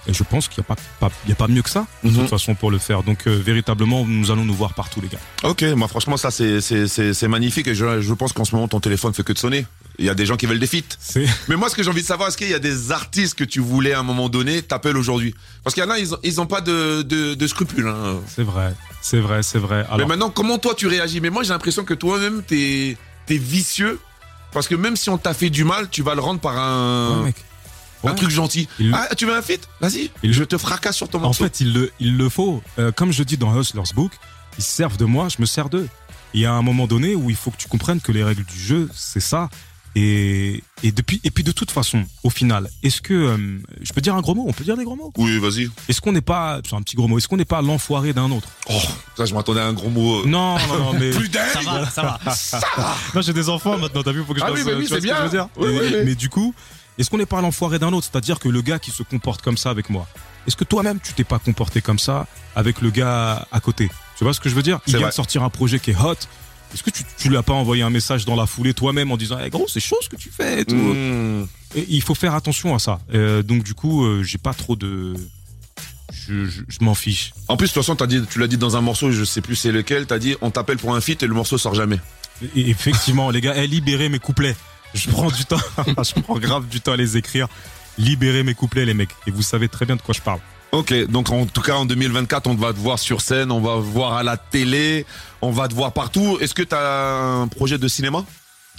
et 0.07 0.15
je 0.15 0.23
pense 0.25 0.49
qu'il 0.49 0.61
n'y 0.63 0.65
a, 0.65 0.75
pas, 0.75 0.83
pas- 0.99 1.15
il 1.27 1.29
y 1.29 1.33
a 1.33 1.37
pas 1.37 1.47
mieux 1.47 1.61
que 1.63 1.69
ça, 1.71 1.87
de 2.03 2.09
Mhm. 2.09 2.17
toute 2.17 2.29
façon, 2.31 2.55
pour 2.55 2.71
le 2.71 2.79
faire. 2.79 3.03
Donc, 3.03 3.27
euh, 3.27 3.37
véritablement, 3.45 4.07
nous 4.07 4.31
allons 4.31 4.45
nous 4.45 4.55
voir 4.55 4.73
partout, 4.73 5.01
les 5.03 5.09
gars. 5.09 5.19
Ok, 5.45 5.63
moi 5.77 5.87
franchement 5.87 6.17
ça 6.17 6.31
c'est 6.31 7.29
magnifique 7.29 7.69
et 7.69 7.75
je, 7.75 8.01
je 8.01 8.15
pense 8.15 8.33
qu'en 8.33 8.45
ce 8.47 8.55
moment 8.55 8.69
ton 8.69 8.81
téléphone 8.81 9.13
fait 9.13 9.23
que 9.23 9.35
de 9.35 9.39
sonner. 9.39 9.67
Il 9.99 10.05
y 10.07 10.09
a 10.11 10.15
des 10.15 10.25
gens 10.27 10.37
qui 10.37 10.47
veulent 10.47 10.59
des 10.59 10.67
feats. 10.67 10.97
Mais 11.49 11.57
moi 11.57 11.69
ce 11.69 11.75
que 11.77 11.83
j'ai 11.83 11.91
envie 11.91 12.03
de 12.03 12.07
savoir 12.07 12.29
est-ce 12.29 12.37
qu'il 12.39 12.49
y 12.49 12.55
a 12.55 12.59
des 12.59 12.91
artistes 12.93 13.35
que 13.35 13.45
tu 13.45 13.61
voulais 13.61 13.93
à 13.93 14.01
un 14.01 14.03
moment 14.03 14.29
donné 14.29 14.63
t'appelles 14.63 14.97
aujourd'hui? 14.97 15.35
Parce 15.65 15.75
qu'il 15.75 15.83
y 15.83 15.87
en 15.87 15.91
a 15.91 15.99
ils 15.99 16.15
ont, 16.15 16.19
ils 16.23 16.41
ont 16.41 16.47
pas 16.47 16.61
de 16.61 17.03
de, 17.03 17.35
de 17.35 17.47
scrupules. 17.47 17.87
Hein. 17.87 18.21
c'est 18.27 18.43
vrai, 18.43 18.75
c'est 19.03 19.21
vrai, 19.21 19.43
c'est 19.43 19.59
vrai. 19.59 19.85
Mais 19.89 19.95
Alors, 19.95 20.09
maintenant 20.09 20.31
comment 20.31 20.59
toi 20.59 20.75
tu 20.75 20.87
réagis? 20.87 21.21
Mais 21.21 21.31
moi 21.31 21.43
j'ai 21.43 21.51
l'impression 21.51 21.85
que 21.85 21.95
toi-même 21.95 22.43
t'es 22.43 22.97
t'es 23.27 23.37
vicieux 23.37 24.01
parce 24.53 24.67
que 24.69 24.75
même 24.75 24.97
si 24.97 25.11
on 25.11 25.19
t'a 25.19 25.35
fait 25.35 25.51
du 25.51 25.65
mal 25.65 25.89
tu 25.91 26.03
vas 26.03 26.15
le 26.15 26.21
rendre 26.21 26.41
par 26.41 26.57
un 26.59 27.19
ouais, 27.19 27.25
mec. 27.27 27.37
un 28.05 28.15
truc 28.15 28.31
gentil. 28.31 28.69
Il- 28.79 28.93
Ah 28.95 29.15
tu 29.15 29.27
veux 29.27 29.37
un 29.37 29.43
feat? 29.43 29.69
Vas-y. 29.81 30.11
Il- 30.23 30.33
Je 30.33 30.45
te 30.45 30.57
fracasse 30.57 30.97
sur 30.97 31.09
ton 31.09 31.19
En 31.19 31.23
morceau. 31.23 31.45
fait, 31.45 31.61
il 31.61 31.73
le, 31.75 31.93
il 32.01 32.17
le 32.17 32.29
faut. 32.31 32.63
Euh, 32.79 32.93
comme 32.93 33.13
je 33.13 33.23
dis 33.23 33.37
dans 33.37 33.55
Hustler's 33.61 33.93
Book, 33.95 34.13
ils 34.59 34.65
se 34.65 34.71
servent 34.73 34.97
de 34.97 35.05
moi, 35.05 35.29
je 35.29 35.37
me 35.41 35.47
sers 35.47 35.69
d'eux. 35.69 35.89
Il 36.35 36.41
y 36.41 36.47
a 36.47 36.53
un 36.53 36.63
moment 36.63 36.87
donné 36.87 37.15
où 37.15 37.29
il 37.29 37.37
faut 37.37 37.51
que 37.51 37.59
tu 37.59 37.69
comprennes 37.69 38.01
que 38.01 38.11
les 38.11 38.25
règles 38.25 38.45
du 38.45 38.59
jeu, 38.59 38.89
c'est 38.95 39.21
ça. 39.21 39.51
Et, 39.95 40.63
et 40.83 40.91
depuis, 40.91 41.21
et 41.23 41.31
puis 41.31 41.45
de 41.45 41.53
toute 41.53 41.71
façon, 41.71 42.05
au 42.23 42.31
final, 42.31 42.71
est-ce 42.83 43.03
que, 43.03 43.13
euh, 43.13 43.59
je 43.83 43.93
peux 43.93 44.01
dire 44.01 44.15
un 44.15 44.23
gros 44.23 44.35
mot? 44.35 44.45
On 44.49 44.53
peut 44.53 44.65
dire 44.65 44.77
des 44.77 44.85
gros 44.85 44.97
mots? 44.97 45.13
Oui 45.19 45.39
vas-y. 45.39 45.69
Est-ce 45.89 46.01
qu'on 46.01 46.13
n'est 46.13 46.23
pas, 46.23 46.61
c'est 46.67 46.75
un 46.75 46.81
petit 46.81 46.97
gros 46.97 47.09
mot, 47.09 47.19
est-ce 47.19 47.29
qu'on 47.29 47.37
n'est 47.37 47.45
pas 47.45 47.61
l'enfoiré 47.61 48.15
d'un 48.15 48.31
autre? 48.31 48.49
Oh 48.71 48.79
ça 49.17 49.27
je 49.27 49.35
m'attendais 49.35 49.61
à 49.61 49.67
un 49.67 49.75
gros 49.75 49.91
mot. 49.91 50.21
euh, 50.23 50.27
Non, 50.27 50.57
non, 50.67 50.79
non, 50.79 50.93
mais. 50.99 51.11
Plus 51.11 51.29
d'aide. 51.29 51.43
Ça 51.53 51.61
va, 51.61 51.91
ça 52.35 52.59
va. 52.77 52.97
Non, 53.15 53.21
j'ai 53.21 53.35
des 53.35 53.49
enfants 53.51 53.77
maintenant, 53.77 54.03
t'as 54.03 54.13
vu, 54.13 54.25
faut 54.25 54.33
que 54.33 54.41
je 54.41 54.45
Ah 54.45 54.51
oui, 54.53 54.61
euh, 54.61 54.79
oui, 54.79 54.87
vois 54.87 54.89
c'est 54.89 54.89
ce 54.89 54.95
que 54.97 55.03
bien. 55.03 55.17
je 55.19 55.23
veux 55.25 55.29
dire? 55.31 55.49
Oui, 55.57 55.67
Et- 55.69 55.79
oui, 55.81 55.87
oui. 55.93 56.03
Mais 56.07 56.15
du 56.15 56.31
coup, 56.31 56.55
est-ce 56.97 57.11
qu'on 57.11 57.19
n'est 57.19 57.27
pas 57.27 57.43
l'enfoiré 57.43 57.79
d'un 57.79 57.93
autre? 57.93 58.09
C'est-à-dire 58.11 58.39
que 58.39 58.49
le 58.49 58.63
gars 58.63 58.79
qui 58.79 58.91
se 58.93 59.03
comporte 59.03 59.43
comme 59.43 59.59
ça 59.59 59.69
avec 59.69 59.91
moi, 59.91 60.07
est-ce 60.47 60.57
que 60.57 60.65
toi-même 60.65 61.01
tu 61.01 61.13
t'es 61.13 61.25
pas 61.25 61.39
comporté 61.39 61.83
comme 61.83 61.99
ça 61.99 62.27
avec 62.57 62.81
le 62.81 62.91
gars 62.91 63.47
à 63.53 63.61
côté? 63.61 63.91
Tu 64.17 64.25
vois 64.25 64.33
ce 64.33 64.41
que 64.41 64.49
je 64.49 64.55
veux 64.55 64.63
dire? 64.63 64.81
Il 64.87 64.97
vient 64.97 65.09
de 65.09 65.13
sortir 65.13 65.43
un 65.43 65.51
projet 65.51 65.79
qui 65.81 65.91
est 65.91 65.97
hot. 65.97 66.15
Est-ce 66.75 66.83
que 66.83 66.91
tu, 66.91 67.03
tu 67.19 67.29
lui 67.29 67.37
as 67.37 67.43
pas 67.43 67.53
envoyé 67.53 67.83
un 67.83 67.91
message 67.91 68.25
dans 68.25 68.37
la 68.37 68.47
foulée 68.47 68.75
toi-même 68.75 69.11
en 69.13 69.17
disant, 69.17 69.39
Eh, 69.45 69.51
gros, 69.51 69.67
c'est 69.69 69.81
chaud 69.81 69.97
ce 70.03 70.09
que 70.09 70.17
tu 70.17 70.31
fais 70.31 70.61
et 70.61 70.65
tout. 70.65 70.75
mmh. 70.75 71.49
Et 71.75 71.87
il 71.89 72.03
faut 72.03 72.15
faire 72.15 72.35
attention 72.35 72.75
à 72.75 72.79
ça. 72.79 73.01
Euh, 73.15 73.43
donc 73.43 73.63
du 73.63 73.75
coup, 73.75 74.05
euh, 74.05 74.23
j'ai 74.23 74.39
pas 74.39 74.53
trop 74.55 74.77
de, 74.77 75.15
je, 76.13 76.45
je, 76.47 76.63
je 76.69 76.79
m'en 76.83 76.95
fiche. 76.95 77.33
En 77.49 77.57
plus, 77.57 77.69
de 77.69 77.73
toute 77.73 77.83
façon, 77.83 77.97
t'as 77.97 78.07
dit, 78.07 78.21
tu 78.31 78.39
l'as 78.39 78.47
dit 78.47 78.59
dans 78.59 78.77
un 78.77 78.81
morceau, 78.83 79.11
je 79.11 79.25
sais 79.25 79.41
plus 79.41 79.57
c'est 79.57 79.73
lequel, 79.73 80.07
t'as 80.07 80.19
dit, 80.19 80.37
on 80.43 80.51
t'appelle 80.51 80.77
pour 80.79 80.95
un 80.95 81.01
feat 81.01 81.23
et 81.23 81.27
le 81.27 81.35
morceau 81.35 81.57
sort 81.59 81.75
jamais. 81.75 81.99
Et 82.57 82.69
effectivement, 82.71 83.31
les 83.31 83.41
gars, 83.41 83.55
eh, 83.57 83.67
libérez 83.67 84.09
mes 84.09 84.19
couplets. 84.19 84.57
Je 84.95 85.09
prends 85.09 85.31
du 85.31 85.45
temps, 85.47 85.57
je 85.87 86.21
prends 86.21 86.39
grave 86.39 86.69
du 86.69 86.81
temps 86.81 86.93
à 86.93 86.97
les 86.97 87.17
écrire. 87.17 87.49
Libérez 87.99 88.43
mes 88.43 88.55
couplets, 88.55 88.85
les 88.85 88.95
mecs. 88.95 89.11
Et 89.27 89.31
vous 89.31 89.43
savez 89.43 89.69
très 89.69 89.87
bien 89.87 89.97
de 89.97 90.03
quoi 90.03 90.15
je 90.15 90.21
parle. 90.21 90.41
Ok, 90.73 90.95
donc 91.11 91.31
en 91.31 91.45
tout 91.45 91.61
cas 91.61 91.75
en 91.75 91.85
2024, 91.85 92.47
on 92.47 92.55
va 92.55 92.73
te 92.73 92.79
voir 92.79 92.99
sur 92.99 93.21
scène, 93.21 93.53
on 93.53 93.61
va 93.61 93.75
te 93.75 93.87
voir 93.93 94.15
à 94.15 94.23
la 94.23 94.39
télé, 94.39 95.05
on 95.43 95.51
va 95.51 95.69
te 95.69 95.75
voir 95.75 95.93
partout. 95.93 96.39
Est-ce 96.41 96.55
que 96.55 96.63
t'as 96.63 97.19
un 97.43 97.47
projet 97.49 97.77
de 97.77 97.87
cinéma? 97.89 98.25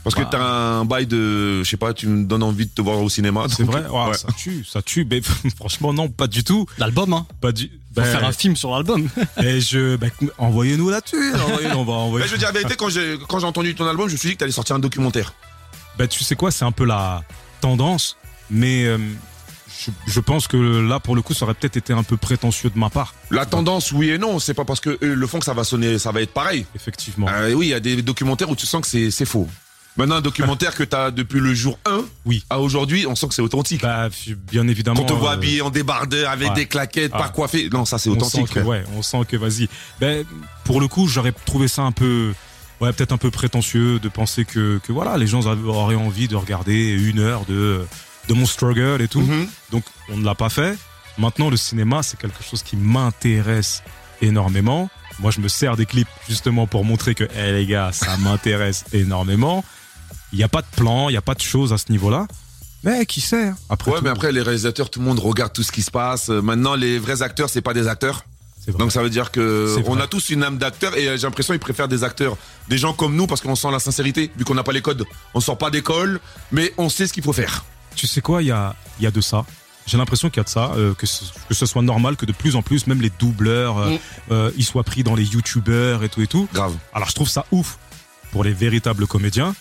Parce 0.04 0.16
Bah. 0.16 0.26
que 0.26 0.30
t'as 0.32 0.42
un 0.44 0.86
bail 0.86 1.06
de, 1.06 1.62
je 1.64 1.70
sais 1.70 1.78
pas, 1.78 1.94
tu 1.94 2.08
me 2.08 2.26
donnes 2.26 2.42
envie 2.42 2.66
de 2.66 2.72
te 2.72 2.82
voir 2.82 3.00
au 3.00 3.10
cinéma. 3.10 3.46
C'est 3.48 3.64
vrai? 3.64 3.86
Ouais, 3.88 4.08
Ouais. 4.08 4.14
Ça 4.16 4.28
tue, 4.36 4.66
ça 4.66 4.82
tue. 4.82 5.06
Mais 5.10 5.22
franchement, 5.56 5.94
non, 5.94 6.10
pas 6.10 6.26
du 6.28 6.44
tout. 6.44 6.66
L'album, 6.80 7.14
hein. 7.14 7.28
Pas 7.40 7.52
du. 7.52 7.70
Ben, 7.92 8.04
faire 8.04 8.26
un 8.26 8.32
film 8.34 8.56
sur 8.56 8.72
l'album. 8.72 9.08
et 9.44 9.62
je, 9.62 9.96
ben, 9.96 10.10
envoyez-nous 10.40 10.90
là-dessus. 10.90 11.32
Envoyez-nous, 11.36 11.78
on 11.78 11.86
va 11.86 11.94
envoyer. 12.08 12.26
Je 12.26 12.32
veux 12.32 12.40
dire 12.40 12.48
la 12.48 12.54
vérité, 12.54 12.76
quand 12.76 12.90
j'ai 12.90 13.18
quand 13.30 13.38
j'ai 13.40 13.46
entendu 13.46 13.76
ton 13.76 13.88
album, 13.88 14.08
je 14.08 14.14
me 14.14 14.18
suis 14.18 14.30
dit 14.30 14.34
que 14.34 14.40
t'allais 14.40 14.52
sortir 14.52 14.76
un 14.76 14.80
documentaire. 14.80 15.34
Ben, 16.00 16.08
tu 16.08 16.24
sais 16.24 16.36
quoi, 16.36 16.50
c'est 16.50 16.66
un 16.66 16.72
peu 16.72 16.86
la 16.86 17.24
tendance, 17.62 18.18
mais 18.50 18.84
euh, 18.86 18.98
je, 19.86 20.12
je 20.12 20.20
pense 20.20 20.48
que 20.48 20.58
là, 20.58 21.00
pour 21.00 21.16
le 21.16 21.22
coup, 21.22 21.34
ça 21.34 21.46
aurait 21.46 21.54
peut-être 21.54 21.78
été 21.78 21.94
un 21.94 22.04
peu 22.04 22.18
prétentieux 22.18 22.70
de 22.70 22.78
ma 22.80 22.90
part. 22.90 23.14
La 23.32 23.46
tendance, 23.46 23.92
oui 23.92 24.10
et 24.10 24.18
non, 24.18 24.40
c'est 24.40 24.54
pas 24.54 24.66
parce 24.66 24.80
que 24.80 24.98
eux 25.02 25.14
le 25.14 25.28
font 25.28 25.40
que 25.40 25.46
ça 25.46 25.54
va 25.54 25.64
sonner, 25.64 26.00
ça 26.00 26.12
va 26.12 26.22
être 26.22 26.34
pareil. 26.34 26.66
Effectivement. 26.76 27.28
Euh, 27.30 27.54
oui, 27.54 27.68
il 27.68 27.70
y 27.70 27.74
a 27.74 27.80
des 27.80 28.02
documentaires 28.02 28.50
où 28.50 28.56
tu 28.56 28.66
sens 28.66 28.82
que 28.88 29.10
c'est 29.10 29.26
faux. 29.26 29.48
Maintenant, 29.96 30.16
un 30.16 30.22
documentaire 30.22 30.74
que 30.74 30.84
t'as 30.84 31.12
depuis 31.12 31.40
le 31.40 31.54
jour 31.54 31.78
1 31.86 32.02
Oui. 32.26 32.44
à 32.50 32.60
aujourd'hui, 32.60 33.06
on 33.08 33.16
sent 33.16 33.28
que 33.28 33.36
c'est 33.36 33.44
authentique. 33.44 33.84
Bah, 33.84 34.10
bien 34.52 34.68
évidemment. 34.68 34.96
Quand 35.02 35.04
on 35.12 35.16
te 35.16 35.20
voit 35.20 35.30
euh, 35.30 35.34
habillé 35.34 35.62
en 35.62 35.70
débardeur 35.70 36.32
avec 36.32 36.50
ouais. 36.50 36.56
des 36.56 36.66
claquettes, 36.66 37.12
Ah. 37.14 37.20
pas 37.20 37.30
coiffé, 37.30 37.70
non, 37.72 37.86
ça 37.86 38.00
c'est 38.00 38.10
authentique. 38.10 38.50
que, 38.50 38.60
ouais, 38.62 38.84
on 38.98 39.04
sent 39.04 39.20
que 39.28 39.38
vas-y. 39.38 39.70
Ben, 40.00 40.26
pour 40.64 40.82
le 40.82 40.88
coup, 40.88 41.08
j'aurais 41.08 41.32
trouvé 41.46 41.68
ça 41.68 41.84
un 41.84 41.92
peu, 41.92 42.34
ouais, 42.82 42.92
peut-être 42.92 43.12
un 43.12 43.18
peu 43.20 43.30
prétentieux 43.30 44.00
de 44.00 44.10
penser 44.10 44.46
que, 44.46 44.80
que 44.84 44.92
voilà, 44.92 45.16
les 45.18 45.28
gens 45.28 45.46
auraient 45.46 45.94
envie 45.94 46.28
de 46.28 46.36
regarder 46.38 46.90
une 46.90 47.20
heure 47.20 47.46
de, 47.46 47.86
de 48.28 48.34
mon 48.34 48.46
struggle 48.46 49.02
et 49.02 49.08
tout. 49.08 49.22
Mhm. 49.22 49.48
Donc, 49.72 49.84
on 50.10 50.18
ne 50.18 50.26
l'a 50.26 50.36
pas 50.36 50.50
fait. 50.50 50.78
Maintenant, 51.18 51.50
le 51.50 51.58
cinéma, 51.58 52.04
c'est 52.04 52.18
quelque 52.18 52.44
chose 52.44 52.64
qui 52.64 52.76
m'intéresse 52.76 53.84
énormément. 54.22 54.90
Moi, 55.20 55.32
je 55.32 55.40
me 55.40 55.48
sers 55.48 55.76
des 55.76 55.86
clips 55.86 56.08
justement 56.28 56.66
pour 56.66 56.86
montrer 56.86 57.14
que, 57.16 57.26
eh 57.38 57.52
les 57.52 57.66
gars, 57.66 57.92
ça 57.92 58.18
m'intéresse 58.18 58.86
énormément. 58.94 59.64
Il 60.32 60.38
n'y 60.38 60.44
a 60.44 60.50
pas 60.50 60.62
de 60.62 60.68
plan, 60.76 61.10
il 61.10 61.12
n'y 61.12 61.18
a 61.18 61.22
pas 61.22 61.36
de 61.36 61.42
choses 61.42 61.74
à 61.74 61.78
ce 61.78 61.92
niveau-là. 61.92 62.28
Mais 62.84 63.06
qui 63.06 63.22
sait 63.22 63.48
hein. 63.50 63.56
Après, 63.70 63.92
Ouais, 63.92 63.98
tout, 64.00 64.04
mais 64.04 64.10
après, 64.10 64.32
les 64.32 64.42
réalisateurs, 64.42 64.90
tout 64.90 65.00
le 65.00 65.06
monde 65.06 65.20
regarde 65.20 65.54
tout 65.54 65.64
ce 65.64 65.72
qui 65.72 65.84
se 65.84 65.92
passe. 65.92 66.30
Euh, 66.30 66.42
Maintenant, 66.42 66.76
les 66.76 67.00
vrais 67.00 67.22
acteurs, 67.22 67.50
c'est 67.50 67.62
pas 67.62 67.74
des 67.74 67.88
acteurs. 67.88 68.24
Donc 68.68 68.92
ça 68.94 69.04
veut 69.04 69.10
dire 69.10 69.32
que 69.32 69.76
on 69.88 70.00
a 70.00 70.08
tous 70.08 70.30
une 70.30 70.42
âme 70.42 70.58
d'acteur 70.58 70.96
et 70.98 71.08
euh, 71.10 71.18
j'ai 71.18 71.24
l'impression 71.24 71.54
qu'ils 71.54 71.60
préfèrent 71.60 71.90
des 71.90 72.04
acteurs, 72.06 72.38
des 72.70 72.78
gens 72.78 72.94
comme 72.94 73.14
nous 73.16 73.28
parce 73.28 73.42
qu'on 73.42 73.56
sent 73.56 73.72
la 73.72 73.80
sincérité, 73.80 74.32
vu 74.38 74.46
qu'on 74.46 74.54
n'a 74.54 74.64
pas 74.64 74.72
les 74.72 74.82
codes. 74.82 75.06
On 75.34 75.42
sort 75.42 75.58
pas 75.58 75.70
d'école, 75.70 76.22
mais 76.52 76.74
on 76.78 76.88
sait 76.88 77.06
ce 77.08 77.12
qu'il 77.14 77.24
faut 77.24 77.34
faire. 77.34 77.66
Tu 77.96 78.08
sais 78.08 78.22
quoi, 78.22 78.42
il 78.42 78.48
y 78.48 78.52
a, 78.52 78.76
il 79.00 79.04
y 79.04 79.08
a 79.08 79.12
de 79.12 79.22
ça. 79.22 79.46
J'ai 79.86 79.98
l'impression 79.98 80.30
qu'il 80.30 80.38
y 80.38 80.42
a 80.42 80.44
de 80.46 80.50
ça, 80.50 80.72
euh, 80.78 80.94
que, 80.94 81.06
ce, 81.06 81.26
que 81.50 81.54
ce 81.54 81.66
soit 81.66 81.82
normal, 81.82 82.16
que 82.16 82.26
de 82.26 82.32
plus 82.32 82.56
en 82.56 82.62
plus, 82.62 82.88
même 82.88 83.02
les 83.02 83.10
doubleurs, 83.20 83.78
euh, 83.78 83.90
Mm. 83.92 83.98
euh, 84.32 84.52
ils 84.58 84.64
soient 84.64 84.84
pris 84.86 85.04
dans 85.04 85.14
les 85.16 85.26
youtubeurs 85.26 86.04
et 86.04 86.10
tout 86.10 86.22
et 86.22 86.28
tout. 86.28 86.48
Grave. 86.54 86.74
Alors 86.94 87.10
je 87.10 87.14
trouve 87.16 87.28
ça 87.30 87.46
ouf 87.52 87.78
pour 88.32 88.44
les 88.46 88.54
véritables 88.54 89.06
comédiens, 89.08 89.54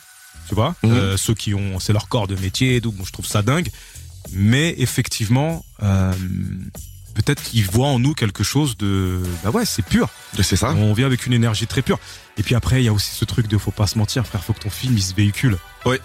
tu 0.49 0.55
vois, 0.55 0.75
euh, 0.85 1.17
ceux 1.17 1.35
qui 1.35 1.55
ont, 1.55 1.81
c'est 1.81 1.93
leur 1.93 2.09
corps 2.09 2.29
de 2.29 2.37
métier, 2.37 2.81
donc 2.81 2.95
bon, 2.95 3.05
je 3.05 3.13
trouve 3.13 3.27
ça 3.27 3.43
dingue. 3.43 3.69
Mais 4.33 4.75
effectivement, 4.79 5.65
peut-être 7.13 7.43
qu'ils 7.43 7.65
voient 7.65 7.89
en 7.89 7.99
nous 7.99 8.15
quelque 8.15 8.43
chose 8.45 8.77
de, 8.77 9.21
bah 9.45 9.51
ouais, 9.51 9.65
c'est 9.65 9.85
pur. 9.85 10.09
C'est 10.43 10.57
ça. 10.57 10.71
On 10.73 10.93
vient 10.93 11.07
avec 11.07 11.27
une 11.27 11.33
énergie 11.33 11.67
très 11.67 11.83
pure. 11.83 11.99
Et 12.39 12.43
puis 12.43 12.55
après, 12.55 12.83
il 12.83 12.85
y 12.85 12.89
a 12.89 12.93
aussi 12.93 13.11
ce 13.15 13.25
truc 13.25 13.47
de 13.49 13.59
faut 13.59 13.71
pas 13.71 13.87
se 13.87 13.99
mentir, 13.99 14.27
frère, 14.27 14.43
faut 14.43 14.53
que 14.55 14.61
ton 14.61 14.71
film 14.71 14.95
il 14.97 15.03
se 15.03 15.15
véhicule. 15.15 15.59
Ouais. 15.85 16.01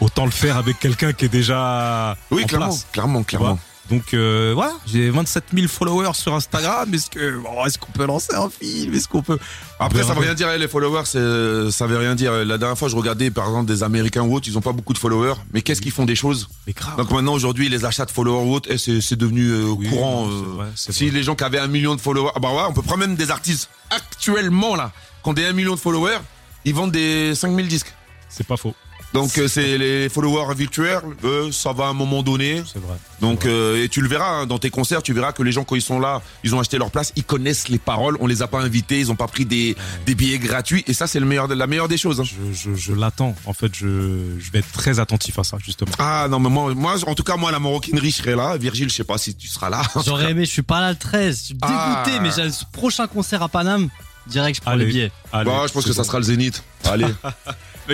Autant 0.00 0.24
le 0.24 0.30
faire 0.30 0.56
avec 0.56 0.78
quelqu'un 0.78 1.12
qui 1.12 1.24
est 1.24 1.28
déjà 1.28 2.16
Oui, 2.30 2.44
en 2.44 2.46
clairement, 2.46 2.66
place. 2.68 2.86
clairement, 2.92 3.22
clairement. 3.24 3.58
Donc 3.90 4.14
euh, 4.14 4.52
voilà, 4.54 4.72
j'ai 4.86 5.10
27 5.10 5.44
000 5.52 5.66
followers 5.68 6.14
sur 6.14 6.32
Instagram. 6.34 6.92
Est-ce 6.94 7.10
que 7.10 7.36
bon, 7.38 7.64
est-ce 7.66 7.78
qu'on 7.78 7.92
peut 7.92 8.06
lancer 8.06 8.34
un 8.34 8.48
film? 8.48 8.94
Est-ce 8.94 9.08
qu'on 9.08 9.22
peut 9.22 9.38
Après, 9.78 10.02
On 10.02 10.06
ça 10.06 10.14
veut 10.14 10.20
rien 10.20 10.34
dire, 10.34 10.48
les 10.56 10.68
followers, 10.68 11.04
ça 11.04 11.86
veut 11.86 11.98
rien 11.98 12.14
dire. 12.14 12.32
La 12.44 12.58
dernière 12.58 12.78
fois, 12.78 12.88
je 12.88 12.96
regardais, 12.96 13.30
par 13.30 13.46
exemple, 13.46 13.66
des 13.66 13.82
Américains 13.82 14.22
ou 14.22 14.34
autres, 14.34 14.46
ils 14.48 14.56
ont 14.56 14.60
pas 14.62 14.72
beaucoup 14.72 14.92
de 14.94 14.98
followers, 14.98 15.34
mais 15.52 15.62
qu'est-ce 15.62 15.82
qu'ils 15.82 15.90
font 15.92 16.06
des 16.06 16.14
choses? 16.14 16.48
Mais 16.66 16.72
grave. 16.72 16.96
Donc 16.96 17.10
maintenant, 17.10 17.34
aujourd'hui, 17.34 17.68
les 17.68 17.84
achats 17.84 18.06
de 18.06 18.10
followers 18.12 18.46
ou 18.48 18.54
autres, 18.54 18.68
eh, 18.72 18.78
c'est 18.78 19.16
devenu 19.16 19.48
euh, 19.50 19.64
Oui, 19.76 19.88
courant. 19.88 20.26
euh, 20.28 20.30
vrai, 20.54 20.66
si 20.76 20.92
vrai. 21.08 21.14
les 21.18 21.22
gens 21.24 21.34
qui 21.34 21.44
avaient 21.44 21.58
un 21.58 21.66
million 21.68 21.94
de 21.96 22.00
followers, 22.00 22.30
ah 22.34 22.40
bah 22.40 22.50
ouais, 22.52 22.62
on 22.68 22.72
peut 22.72 22.82
prendre 22.82 23.00
même 23.00 23.16
des 23.16 23.30
artistes 23.30 23.68
actuellement 23.90 24.74
là, 24.76 24.92
qui 25.22 25.28
ont 25.28 25.32
des 25.34 25.44
1 25.44 25.52
million 25.52 25.74
de 25.74 25.80
followers, 25.80 26.18
ils 26.64 26.74
vendent 26.74 26.92
des 26.92 27.34
5000 27.34 27.68
disques. 27.68 27.92
c'est 28.28 28.46
pas 28.46 28.56
faux. 28.56 28.74
Donc 29.12 29.36
euh, 29.36 29.46
c'est 29.46 29.76
les 29.76 30.08
followers 30.08 30.54
virtuels, 30.54 31.00
euh, 31.24 31.52
ça 31.52 31.72
va 31.72 31.84
à 31.84 31.88
un 31.88 31.92
moment 31.92 32.22
donné. 32.22 32.62
C'est 32.66 32.78
vrai. 32.80 32.96
Donc 33.20 33.44
euh, 33.44 33.84
et 33.84 33.88
tu 33.90 34.00
le 34.00 34.08
verras 34.08 34.30
hein, 34.40 34.46
dans 34.46 34.58
tes 34.58 34.70
concerts, 34.70 35.02
tu 35.02 35.12
verras 35.12 35.32
que 35.32 35.42
les 35.42 35.52
gens 35.52 35.64
quand 35.64 35.76
ils 35.76 35.82
sont 35.82 36.00
là, 36.00 36.22
ils 36.44 36.54
ont 36.54 36.60
acheté 36.60 36.78
leur 36.78 36.90
place, 36.90 37.12
ils 37.14 37.24
connaissent 37.24 37.68
les 37.68 37.78
paroles, 37.78 38.16
on 38.20 38.26
les 38.26 38.40
a 38.40 38.46
pas 38.46 38.60
invités, 38.60 38.98
ils 39.00 39.10
ont 39.12 39.16
pas 39.16 39.26
pris 39.28 39.44
des, 39.44 39.76
des 40.06 40.14
billets 40.14 40.38
gratuits 40.38 40.82
et 40.86 40.94
ça 40.94 41.06
c'est 41.06 41.20
le 41.20 41.26
meilleur 41.26 41.46
de 41.46 41.54
la 41.54 41.66
meilleure 41.66 41.88
des 41.88 41.98
choses. 41.98 42.20
hein. 42.20 42.24
Je, 42.24 42.70
je, 42.70 42.74
je 42.74 42.92
l'attends. 42.94 43.36
En 43.44 43.52
fait, 43.52 43.74
je, 43.74 44.38
je 44.38 44.50
vais 44.50 44.60
être 44.60 44.72
très 44.72 44.98
attentif 44.98 45.38
à 45.38 45.44
ça 45.44 45.58
justement. 45.62 45.92
Ah 45.98 46.26
non 46.30 46.40
mais 46.40 46.48
moi, 46.48 46.72
moi 46.74 46.94
en 47.06 47.14
tout 47.14 47.22
cas 47.24 47.36
moi 47.36 47.52
la 47.52 47.58
maroquinerie 47.60 48.10
je 48.12 48.16
serai 48.16 48.34
là, 48.34 48.56
Virgile 48.56 48.88
je 48.88 48.94
sais 48.94 49.04
pas 49.04 49.18
si 49.18 49.34
tu 49.34 49.46
seras 49.46 49.68
là. 49.68 49.82
J'aurais 50.06 50.30
aimé, 50.30 50.46
je 50.46 50.50
suis 50.50 50.62
pas 50.62 50.80
là 50.80 50.90
le 50.90 50.96
13. 50.96 51.38
Je 51.38 51.44
suis 51.44 51.54
dégoûté, 51.54 51.70
Ah. 51.76 52.18
mais 52.22 52.30
j'ai 52.34 52.48
prochain 52.72 53.06
concert 53.06 53.42
à 53.42 53.48
Paname. 53.48 53.88
Direct, 54.26 54.56
je 54.56 54.60
prends 54.62 54.70
Allez. 54.70 54.86
les 54.86 54.90
billets. 54.92 55.12
Allez, 55.32 55.50
Bah, 55.50 55.64
je 55.68 55.72
pense 55.72 55.84
que 55.84 55.92
ça 55.92 56.04
sera 56.04 56.18
le 56.18 56.24
Zénith. 56.24 56.62
Allez. 56.84 57.06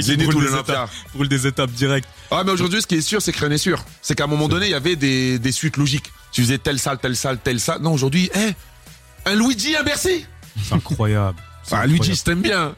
Zénith 0.02 0.32
ou 0.34 0.40
l'Olympia. 0.40 0.88
brûle 1.14 1.28
des 1.28 1.46
étapes 1.46 1.70
directes. 1.72 2.08
Ah 2.30 2.42
mais 2.44 2.52
aujourd'hui 2.52 2.82
ce 2.82 2.86
qui 2.86 2.96
est 2.96 3.00
sûr 3.00 3.20
c'est 3.22 3.32
que 3.32 3.38
rien 3.40 3.48
n'est 3.48 3.58
sûr. 3.58 3.84
C'est 4.02 4.14
qu'à 4.14 4.24
un 4.24 4.28
moment 4.28 4.48
donné 4.48 4.66
il 4.66 4.72
y 4.72 4.74
avait 4.74 4.96
des, 4.96 5.38
des 5.38 5.52
suites 5.52 5.76
logiques. 5.76 6.12
Tu 6.32 6.42
faisais 6.42 6.58
telle 6.58 6.78
salle, 6.78 6.98
telle 6.98 7.16
salle, 7.16 7.38
telle 7.38 7.60
salle. 7.60 7.80
Non 7.82 7.92
aujourd'hui, 7.92 8.30
eh, 8.34 8.52
un 9.24 9.34
Luigi, 9.34 9.74
un 9.76 9.82
Bercy. 9.82 10.24
C'est 10.62 10.74
incroyable. 10.74 11.38
Ah. 11.70 11.86
Luigi 11.86 12.14
je 12.14 12.22
t'aime 12.22 12.40
bien. 12.40 12.74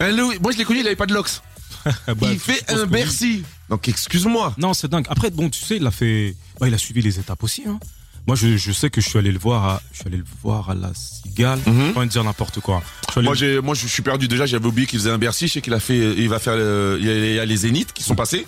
Un 0.00 0.10
Louis- 0.12 0.38
Moi 0.38 0.52
je 0.52 0.58
l'ai 0.58 0.64
connu, 0.64 0.80
il 0.80 0.86
avait 0.86 0.96
pas 0.96 1.06
de 1.06 1.14
locks. 1.14 1.40
Ah, 1.86 1.90
bah, 2.14 2.28
il 2.30 2.38
fait 2.38 2.62
un 2.70 2.82
oui. 2.82 2.88
Bercy. 2.88 3.42
Donc 3.70 3.88
excuse-moi. 3.88 4.54
Non, 4.58 4.74
c'est 4.74 4.88
dingue. 4.88 5.06
Après, 5.08 5.30
bon, 5.30 5.48
tu 5.48 5.60
sais, 5.64 5.76
il 5.78 5.86
a 5.86 5.90
fait, 5.90 6.36
bah, 6.60 6.68
il 6.68 6.74
a 6.74 6.78
suivi 6.78 7.00
les 7.00 7.18
étapes 7.18 7.42
aussi. 7.42 7.62
Hein. 7.66 7.78
Moi, 8.26 8.36
je, 8.36 8.56
je 8.56 8.72
sais 8.72 8.88
que 8.88 9.00
je 9.00 9.08
suis 9.08 9.18
allé 9.18 9.30
le 9.32 9.38
voir 9.38 9.64
à, 9.68 9.82
je 9.92 9.98
suis 9.98 10.06
allé 10.08 10.16
le 10.16 10.24
voir 10.42 10.70
à 10.70 10.74
la 10.74 10.90
Cigale. 10.94 11.58
Mhm. 11.66 11.92
Pas 11.92 12.00
envie 12.00 12.06
de 12.08 12.12
dire 12.12 12.24
n'importe 12.24 12.60
quoi. 12.60 12.82
Je 13.14 13.20
Moi, 13.20 13.34
j'ai, 13.34 13.60
moi, 13.60 13.74
je 13.74 13.86
suis 13.86 14.02
perdu. 14.02 14.28
Déjà, 14.28 14.46
j'avais 14.46 14.66
oublié 14.66 14.86
qu'il 14.86 14.98
faisait 14.98 15.10
un 15.10 15.18
Bercy. 15.18 15.46
Je 15.48 15.52
sais 15.54 15.60
qu'il 15.60 15.74
a 15.74 15.80
fait, 15.80 16.14
il 16.16 16.28
va 16.28 16.38
faire, 16.38 16.56
le- 16.56 16.96
il 17.00 17.34
y 17.34 17.38
a- 17.38 17.44
les 17.44 17.56
Zéniths 17.56 17.92
qui 17.92 18.02
sont 18.02 18.14
passés. 18.14 18.46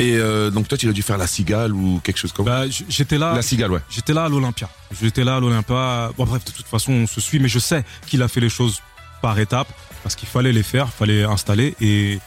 Et 0.00 0.12
euh, 0.16 0.50
donc 0.50 0.68
toi, 0.68 0.78
tu 0.78 0.88
as 0.88 0.92
dû 0.92 1.02
faire 1.02 1.18
la 1.18 1.26
Cigale 1.26 1.72
ou 1.74 2.00
quelque 2.04 2.18
chose 2.18 2.32
comme 2.32 2.44
bah, 2.46 2.68
j- 2.68 2.84
j'étais 2.88 3.18
là. 3.18 3.34
La 3.34 3.42
Cigale, 3.42 3.72
ouais. 3.72 3.80
J'étais 3.90 4.12
là 4.14 4.24
à 4.26 4.28
l'Olympia. 4.28 4.68
J'étais 5.00 5.24
là 5.24 5.36
à 5.36 5.40
l'Olympia. 5.40 6.12
Bon, 6.16 6.24
bref, 6.24 6.44
de 6.44 6.52
toute 6.52 6.66
façon, 6.66 6.92
on 6.92 7.06
se 7.06 7.20
suit, 7.20 7.40
mais 7.40 7.48
je 7.48 7.58
sais 7.58 7.84
qu'il 8.06 8.22
a 8.22 8.28
fait 8.28 8.40
les 8.40 8.48
choses 8.50 8.80
par 9.22 9.38
étapes 9.40 9.72
parce 10.04 10.14
qu'il 10.14 10.28
fallait 10.28 10.52
les 10.52 10.62
faire, 10.62 10.92
fallait 10.92 11.24
installer. 11.24 11.74
Et, 11.80 12.20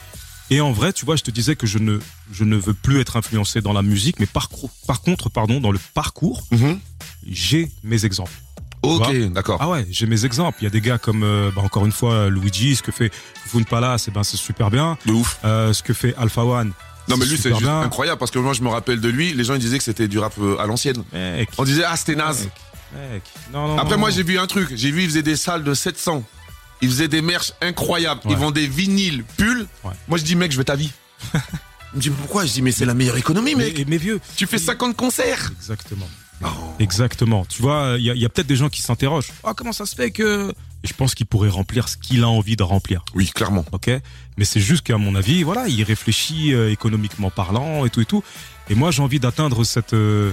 et 0.50 0.60
en 0.60 0.72
vrai, 0.74 0.92
tu 0.92 1.06
vois, 1.06 1.16
je 1.16 1.24
te 1.24 1.32
disais 1.32 1.56
que 1.56 1.66
je 1.66 1.78
ne, 1.78 2.00
je 2.32 2.44
ne 2.44 2.56
veux 2.56 2.74
plus 2.74 3.00
être 3.00 3.18
influencé 3.18 3.62
dans 3.62 3.74
la 3.74 3.82
musique, 3.82 4.20
mais 4.20 4.26
par, 4.26 4.50
par 4.88 5.02
contre, 5.02 5.30
pardon, 5.30 5.60
dans 5.60 5.72
le 5.72 5.80
parcours, 5.94 6.44
j'ai 7.28 7.72
mes 7.84 8.06
exemples. 8.06 8.34
Ok, 8.84 9.16
d'accord. 9.32 9.58
Ah 9.62 9.70
ouais, 9.70 9.86
j'ai 9.92 10.08
mes 10.08 10.26
exemples. 10.26 10.58
Il 10.62 10.64
y 10.64 10.68
a 10.68 10.72
des 10.72 10.82
gars 10.82 10.98
comme, 10.98 11.24
euh, 11.24 11.52
bah, 11.56 11.62
encore 11.62 11.86
une 11.86 11.92
fois, 11.92 12.30
Luigi, 12.30 12.76
ce 12.76 12.82
que 12.82 12.92
fait 12.92 13.12
Fun 13.46 13.62
Palace, 13.62 14.08
eh 14.08 14.12
ben, 14.12 14.24
c'est 14.24 14.38
super 14.38 14.72
bien. 14.72 14.98
De 15.06 15.12
ouf. 15.12 15.38
Euh, 15.46 15.72
ce 15.72 15.84
que 15.84 15.94
fait 15.94 16.16
Alpha 16.18 16.44
One. 16.44 16.72
Non, 17.08 17.18
mais 17.18 17.26
lui, 17.26 17.36
c'est 17.36 17.44
super 17.44 17.58
juste 17.60 17.70
bien. 17.70 17.82
incroyable 17.82 18.18
parce 18.18 18.32
que 18.32 18.40
moi, 18.40 18.54
je 18.54 18.62
me 18.64 18.70
rappelle 18.70 19.00
de 19.00 19.10
lui. 19.10 19.34
Les 19.34 19.44
gens, 19.44 19.54
ils 19.54 19.60
disaient 19.60 19.78
que 19.78 19.84
c'était 19.84 20.08
du 20.08 20.18
rap 20.18 20.34
euh, 20.40 20.58
à 20.58 20.66
l'ancienne. 20.66 21.04
On 21.60 21.64
disait, 21.64 21.84
ah, 21.86 21.96
c'était 21.96 22.16
naze. 22.16 22.50
mec, 22.94 23.12
mec. 23.12 23.24
Non, 23.54 23.68
non, 23.68 23.78
Après, 23.78 23.96
non, 23.96 24.00
moi, 24.00 24.10
j'ai 24.10 24.24
vu 24.24 24.40
un 24.40 24.48
truc. 24.48 24.70
J'ai 24.74 24.90
vu, 24.90 25.04
il 25.04 25.10
faisait 25.10 25.22
des 25.22 25.36
salles 25.36 25.64
de 25.64 25.74
700. 25.76 26.24
Il 26.82 26.90
faisait 26.90 27.08
des 27.08 27.22
merch 27.22 27.54
incroyables. 27.62 28.22
Ouais. 28.26 28.32
Ils 28.32 28.38
vendaient 28.38 28.66
vinyles, 28.66 29.24
pulls. 29.38 29.68
Ouais. 29.84 29.92
Moi, 30.08 30.18
je 30.18 30.24
dis, 30.24 30.36
mec, 30.36 30.52
je 30.52 30.58
veux 30.58 30.64
ta 30.64 30.76
vie. 30.76 30.92
il 31.94 31.98
me 31.98 32.02
dit, 32.02 32.10
pourquoi? 32.10 32.46
Je 32.46 32.54
dis, 32.54 32.62
mais 32.62 32.72
c'est 32.72 32.86
la 32.86 32.94
meilleure 32.94 33.18
économie, 33.18 33.56
mec. 33.56 33.78
Mais, 33.78 33.86
mais 33.88 33.98
vieux. 33.98 34.20
Tu 34.36 34.48
fais 34.48 34.58
50 34.58 34.96
concerts. 34.96 35.52
Exactement. 35.58 36.08
Oh. 36.44 36.48
Exactement. 36.80 37.46
Tu 37.46 37.62
vois, 37.62 37.96
il 38.00 38.04
y 38.06 38.10
a, 38.10 38.14
il 38.16 38.20
y 38.22 38.26
a 38.26 38.30
peut-être 38.30 38.48
des 38.48 38.56
gens 38.56 38.70
qui 38.70 38.82
s'interrogent. 38.82 39.32
Ah, 39.44 39.54
comment 39.56 39.74
ça 39.74 39.86
se 39.86 39.96
fait 39.96 40.12
que. 40.12 40.52
Je 40.84 40.94
pense 40.94 41.14
qu'il 41.14 41.28
pourrait 41.28 41.50
remplir 41.50 41.88
ce 41.88 41.98
qu'il 41.98 42.24
a 42.24 42.28
envie 42.30 42.56
de 42.56 42.64
remplir. 42.64 43.06
Oui, 43.14 43.30
clairement. 43.30 43.64
Ok 43.72 43.92
Mais 44.38 44.46
c'est 44.46 44.60
juste 44.60 44.82
qu'à 44.84 44.98
mon 44.98 45.14
avis, 45.14 45.44
voilà, 45.44 45.68
il 45.68 45.84
réfléchit 45.84 46.54
euh, 46.56 46.72
économiquement 46.72 47.30
parlant 47.30 47.86
et 47.86 47.92
tout 47.92 48.02
et 48.02 48.06
tout. 48.06 48.24
Et 48.70 48.74
moi, 48.76 48.90
j'ai 48.90 49.04
envie 49.04 49.20
d'atteindre 49.20 49.64
cette. 49.64 49.94
euh, 49.94 50.32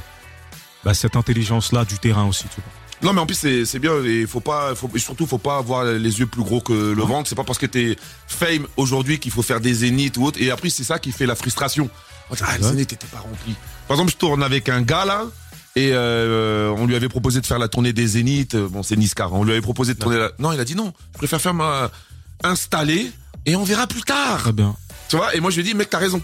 bah, 0.84 0.94
cette 0.94 1.16
intelligence-là 1.16 1.84
du 1.84 1.98
terrain 1.98 2.24
aussi, 2.26 2.44
tu 2.44 2.61
vois. 2.62 2.72
Non, 3.03 3.12
mais 3.12 3.20
en 3.20 3.26
plus, 3.26 3.36
c'est 3.36 3.64
c'est 3.64 3.78
bien. 3.78 3.92
Et 4.05 4.26
faut 4.26 4.40
pas, 4.40 4.74
faut, 4.74 4.90
et 4.94 4.99
surtout, 4.99 5.26
faut 5.26 5.38
pas 5.38 5.59
avoir 5.59 5.84
les 5.84 6.18
yeux 6.18 6.26
plus 6.26 6.42
gros 6.42 6.61
que 6.61 6.72
le 6.72 7.03
ventre. 7.03 7.28
C'est 7.28 7.34
pas 7.36 7.44
parce 7.44 7.59
que 7.59 7.66
t'es 7.66 7.96
fame 8.26 8.66
aujourd'hui 8.76 9.18
qu'il 9.18 9.30
faut 9.30 9.42
faire 9.42 9.61
des 9.61 9.72
zéniths 9.74 10.16
ou 10.16 10.24
autre. 10.24 10.40
Et 10.40 10.51
après, 10.51 10.70
c'est 10.70 10.84
ça 10.84 10.99
qui 10.99 11.12
fait 11.12 11.26
la 11.26 11.34
frustration. 11.34 11.88
On 12.30 12.34
dit, 12.34 12.42
Ah, 12.44 12.59
le 12.59 12.64
zénith 12.64 12.92
était 12.92 13.07
pas 13.07 13.20
rempli. 13.20 13.55
Par 13.86 13.96
exemple, 13.96 14.12
je 14.12 14.16
tourne 14.16 14.42
avec 14.42 14.68
un 14.68 14.82
gars 14.82 15.05
là. 15.05 15.26
Et 15.76 15.90
euh, 15.92 16.74
on 16.76 16.86
lui 16.86 16.96
avait 16.96 17.09
proposé 17.09 17.40
de 17.40 17.46
faire 17.46 17.59
la 17.61 17.68
tournée 17.68 17.92
des 17.92 18.05
Zéniths. 18.05 18.57
Bon, 18.57 18.82
c'est 18.82 18.96
Niskar. 18.96 19.32
On 19.32 19.44
lui 19.44 19.53
avait 19.53 19.61
proposé 19.61 19.94
de 19.94 19.99
tourner. 20.01 20.18
La... 20.18 20.32
Non, 20.40 20.53
il 20.53 20.59
a 20.59 20.64
dit 20.64 20.74
non. 20.74 20.92
Je 21.12 21.18
préfère 21.18 21.40
faire 21.40 21.55
ma 21.55 21.90
installer 22.42 23.12
et 23.46 23.55
on 23.55 23.62
verra 23.62 23.86
plus 23.86 24.03
tard. 24.03 24.38
Très 24.40 24.53
bien. 24.53 24.74
Tu 25.09 25.16
vois 25.16 25.34
Et 25.36 25.40
moi, 25.40 25.51
je 25.51 25.61
lui 25.61 25.68
ai 25.68 25.72
dit, 25.72 25.74
mec, 25.76 25.88
t'as 25.88 25.99
raison. 25.99 26.20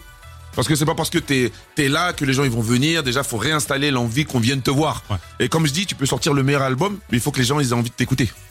Parce 0.54 0.68
que 0.68 0.74
c'est 0.76 0.84
pas 0.86 0.94
parce 0.94 1.10
que 1.10 1.18
t'es 1.18 1.50
es 1.78 1.88
là 1.88 2.12
que 2.12 2.24
les 2.24 2.32
gens 2.32 2.44
ils 2.44 2.50
vont 2.50 2.60
venir. 2.62 3.02
Déjà, 3.02 3.22
faut 3.22 3.36
réinstaller 3.38 3.90
l'envie 3.90 4.24
qu'on 4.24 4.38
vienne 4.40 4.62
te 4.62 4.70
voir. 4.70 5.02
Ouais. 5.10 5.16
Et 5.40 5.48
comme 5.48 5.66
je 5.66 5.72
dis, 5.72 5.86
tu 5.86 5.94
peux 5.94 6.06
sortir 6.06 6.32
le 6.34 6.42
meilleur 6.42 6.62
album, 6.62 6.98
mais 7.10 7.18
il 7.18 7.20
faut 7.20 7.30
que 7.30 7.38
les 7.38 7.44
gens 7.44 7.60
ils 7.60 7.70
aient 7.70 7.72
envie 7.72 7.90
de 7.90 7.94
t'écouter. 7.94 8.30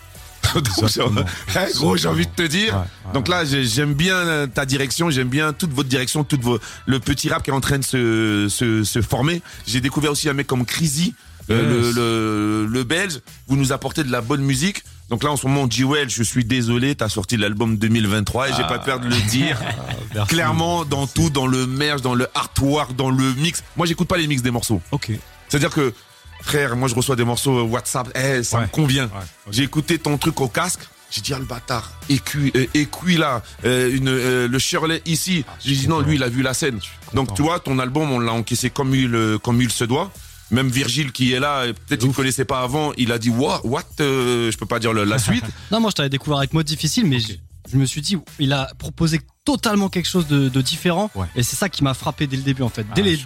Hein, 1.55 1.65
gros, 1.75 1.95
j'ai 1.97 2.07
envie 2.09 2.27
de 2.27 2.31
te 2.31 2.43
dire. 2.43 2.73
Ouais, 2.73 2.79
ouais, 2.81 3.13
Donc 3.13 3.27
là, 3.27 3.45
j'ai- 3.45 3.63
j'aime 3.65 3.93
bien 3.93 4.15
euh, 4.15 4.47
ta 4.47 4.65
direction, 4.65 5.09
j'aime 5.09 5.29
bien 5.29 5.53
toute 5.53 5.71
votre 5.71 5.87
direction, 5.89 6.23
toute 6.23 6.41
vos, 6.41 6.59
le 6.85 6.99
petit 6.99 7.29
rap 7.29 7.43
qui 7.43 7.49
est 7.49 7.53
en 7.53 7.61
train 7.61 7.79
de 7.79 7.83
se, 7.83 8.47
se, 8.49 8.83
se 8.83 9.01
former. 9.01 9.41
J'ai 9.65 9.79
découvert 9.81 10.11
aussi 10.11 10.27
un 10.29 10.33
mec 10.33 10.45
comme 10.47 10.65
Crazy. 10.65 11.15
Le, 11.49 11.91
le, 11.91 12.65
le 12.69 12.83
belge. 12.83 13.19
Vous 13.47 13.55
nous 13.57 13.71
apportez 13.71 14.03
de 14.03 14.11
la 14.11 14.21
bonne 14.21 14.41
musique. 14.41 14.83
Donc 15.09 15.23
là, 15.23 15.31
en 15.31 15.37
ce 15.37 15.45
moment, 15.47 15.67
Jewel, 15.69 16.09
je 16.09 16.23
suis 16.23 16.45
désolé, 16.45 16.95
t'as 16.95 17.09
sorti 17.09 17.37
l'album 17.37 17.77
2023 17.77 18.49
et 18.49 18.53
j'ai 18.55 18.63
pas 18.63 18.79
peur 18.79 18.99
de 18.99 19.07
le 19.07 19.29
dire. 19.29 19.59
Merci. 20.15 20.33
Clairement, 20.33 20.85
dans 20.85 21.05
tout, 21.07 21.29
dans 21.29 21.45
le 21.47 21.67
merge, 21.67 22.01
dans 22.01 22.15
le 22.15 22.27
artwork, 22.33 22.95
dans 22.95 23.09
le 23.11 23.33
mix. 23.35 23.63
Moi, 23.75 23.85
j'écoute 23.85 24.07
pas 24.07 24.17
les 24.17 24.27
mix 24.27 24.41
des 24.41 24.51
morceaux. 24.51 24.81
Ok. 24.91 25.11
C'est-à-dire 25.49 25.69
que, 25.71 25.93
frère, 26.41 26.75
moi, 26.75 26.87
je 26.87 26.95
reçois 26.95 27.15
des 27.15 27.25
morceaux 27.25 27.63
WhatsApp. 27.63 28.09
Eh, 28.15 28.43
ça 28.43 28.57
Ouais. 28.57 28.63
me 28.63 28.67
convient. 28.69 29.09
J'ai 29.51 29.63
écouté 29.63 29.99
ton 29.99 30.17
truc 30.17 30.39
au 30.41 30.47
casque. 30.47 30.79
J'ai 31.11 31.21
dit, 31.21 31.33
ah, 31.35 31.37
le 31.37 31.45
bâtard, 31.45 31.91
euh, 32.09 32.65
écui 32.73 33.17
là, 33.17 33.43
euh, 33.65 33.95
une, 33.95 34.07
euh, 34.07 34.47
le 34.47 34.57
Shirley 34.57 34.99
ici. 35.05 35.45
J'ai 35.63 35.75
dit, 35.75 35.87
non, 35.87 35.99
lui, 35.99 36.15
il 36.15 36.23
a 36.23 36.29
vu 36.29 36.41
la 36.41 36.55
scène. 36.55 36.79
Donc, 37.13 37.35
tu 37.35 37.43
vois, 37.43 37.59
ton 37.59 37.77
album, 37.77 38.09
on 38.11 38.19
l'a 38.19 38.31
encaissé 38.33 38.71
comme 38.71 38.95
il, 38.95 39.13
euh, 39.13 39.37
comme 39.37 39.61
il 39.61 39.69
se 39.69 39.83
doit. 39.83 40.11
Même 40.53 40.69
Virgile 40.69 41.11
qui 41.11 41.33
est 41.33 41.39
là, 41.39 41.65
peut-être 41.87 42.03
il 42.03 42.09
ne 42.09 42.13
connaissait 42.13 42.45
pas 42.45 42.61
avant, 42.61 42.93
il 42.97 43.11
a 43.11 43.17
dit, 43.19 43.29
what, 43.29 43.61
what, 43.65 43.83
euh, 43.99 44.51
je 44.51 44.57
peux 44.57 44.65
pas 44.65 44.79
dire 44.79 44.93
le- 44.93 45.03
la 45.03 45.17
suite. 45.17 45.43
Non, 45.71 45.79
moi 45.79 45.89
je 45.89 45.95
t'avais 45.95 46.09
découvert 46.09 46.37
avec 46.37 46.53
mode 46.53 46.65
difficile, 46.65 47.05
mais 47.05 47.19
je, 47.19 47.33
je 47.71 47.77
me 47.77 47.85
suis 47.85 48.01
dit, 48.01 48.17
il 48.39 48.53
a 48.53 48.69
proposé 48.77 49.19
totalement 49.45 49.89
quelque 49.89 50.07
chose 50.07 50.27
de, 50.27 50.47
de 50.49 50.61
différent. 50.61 51.09
Ouais. 51.15 51.25
Et 51.35 51.43
c'est 51.43 51.55
ça 51.55 51.67
qui 51.69 51.83
m'a 51.83 51.93
frappé 51.93 52.27
dès 52.27 52.37
le 52.37 52.43
début 52.43 52.61
en 52.61 52.69
fait. 52.69 52.85
Ah, 52.89 52.93
Dès 52.95 53.03
je 53.03 53.07
les 53.09 53.19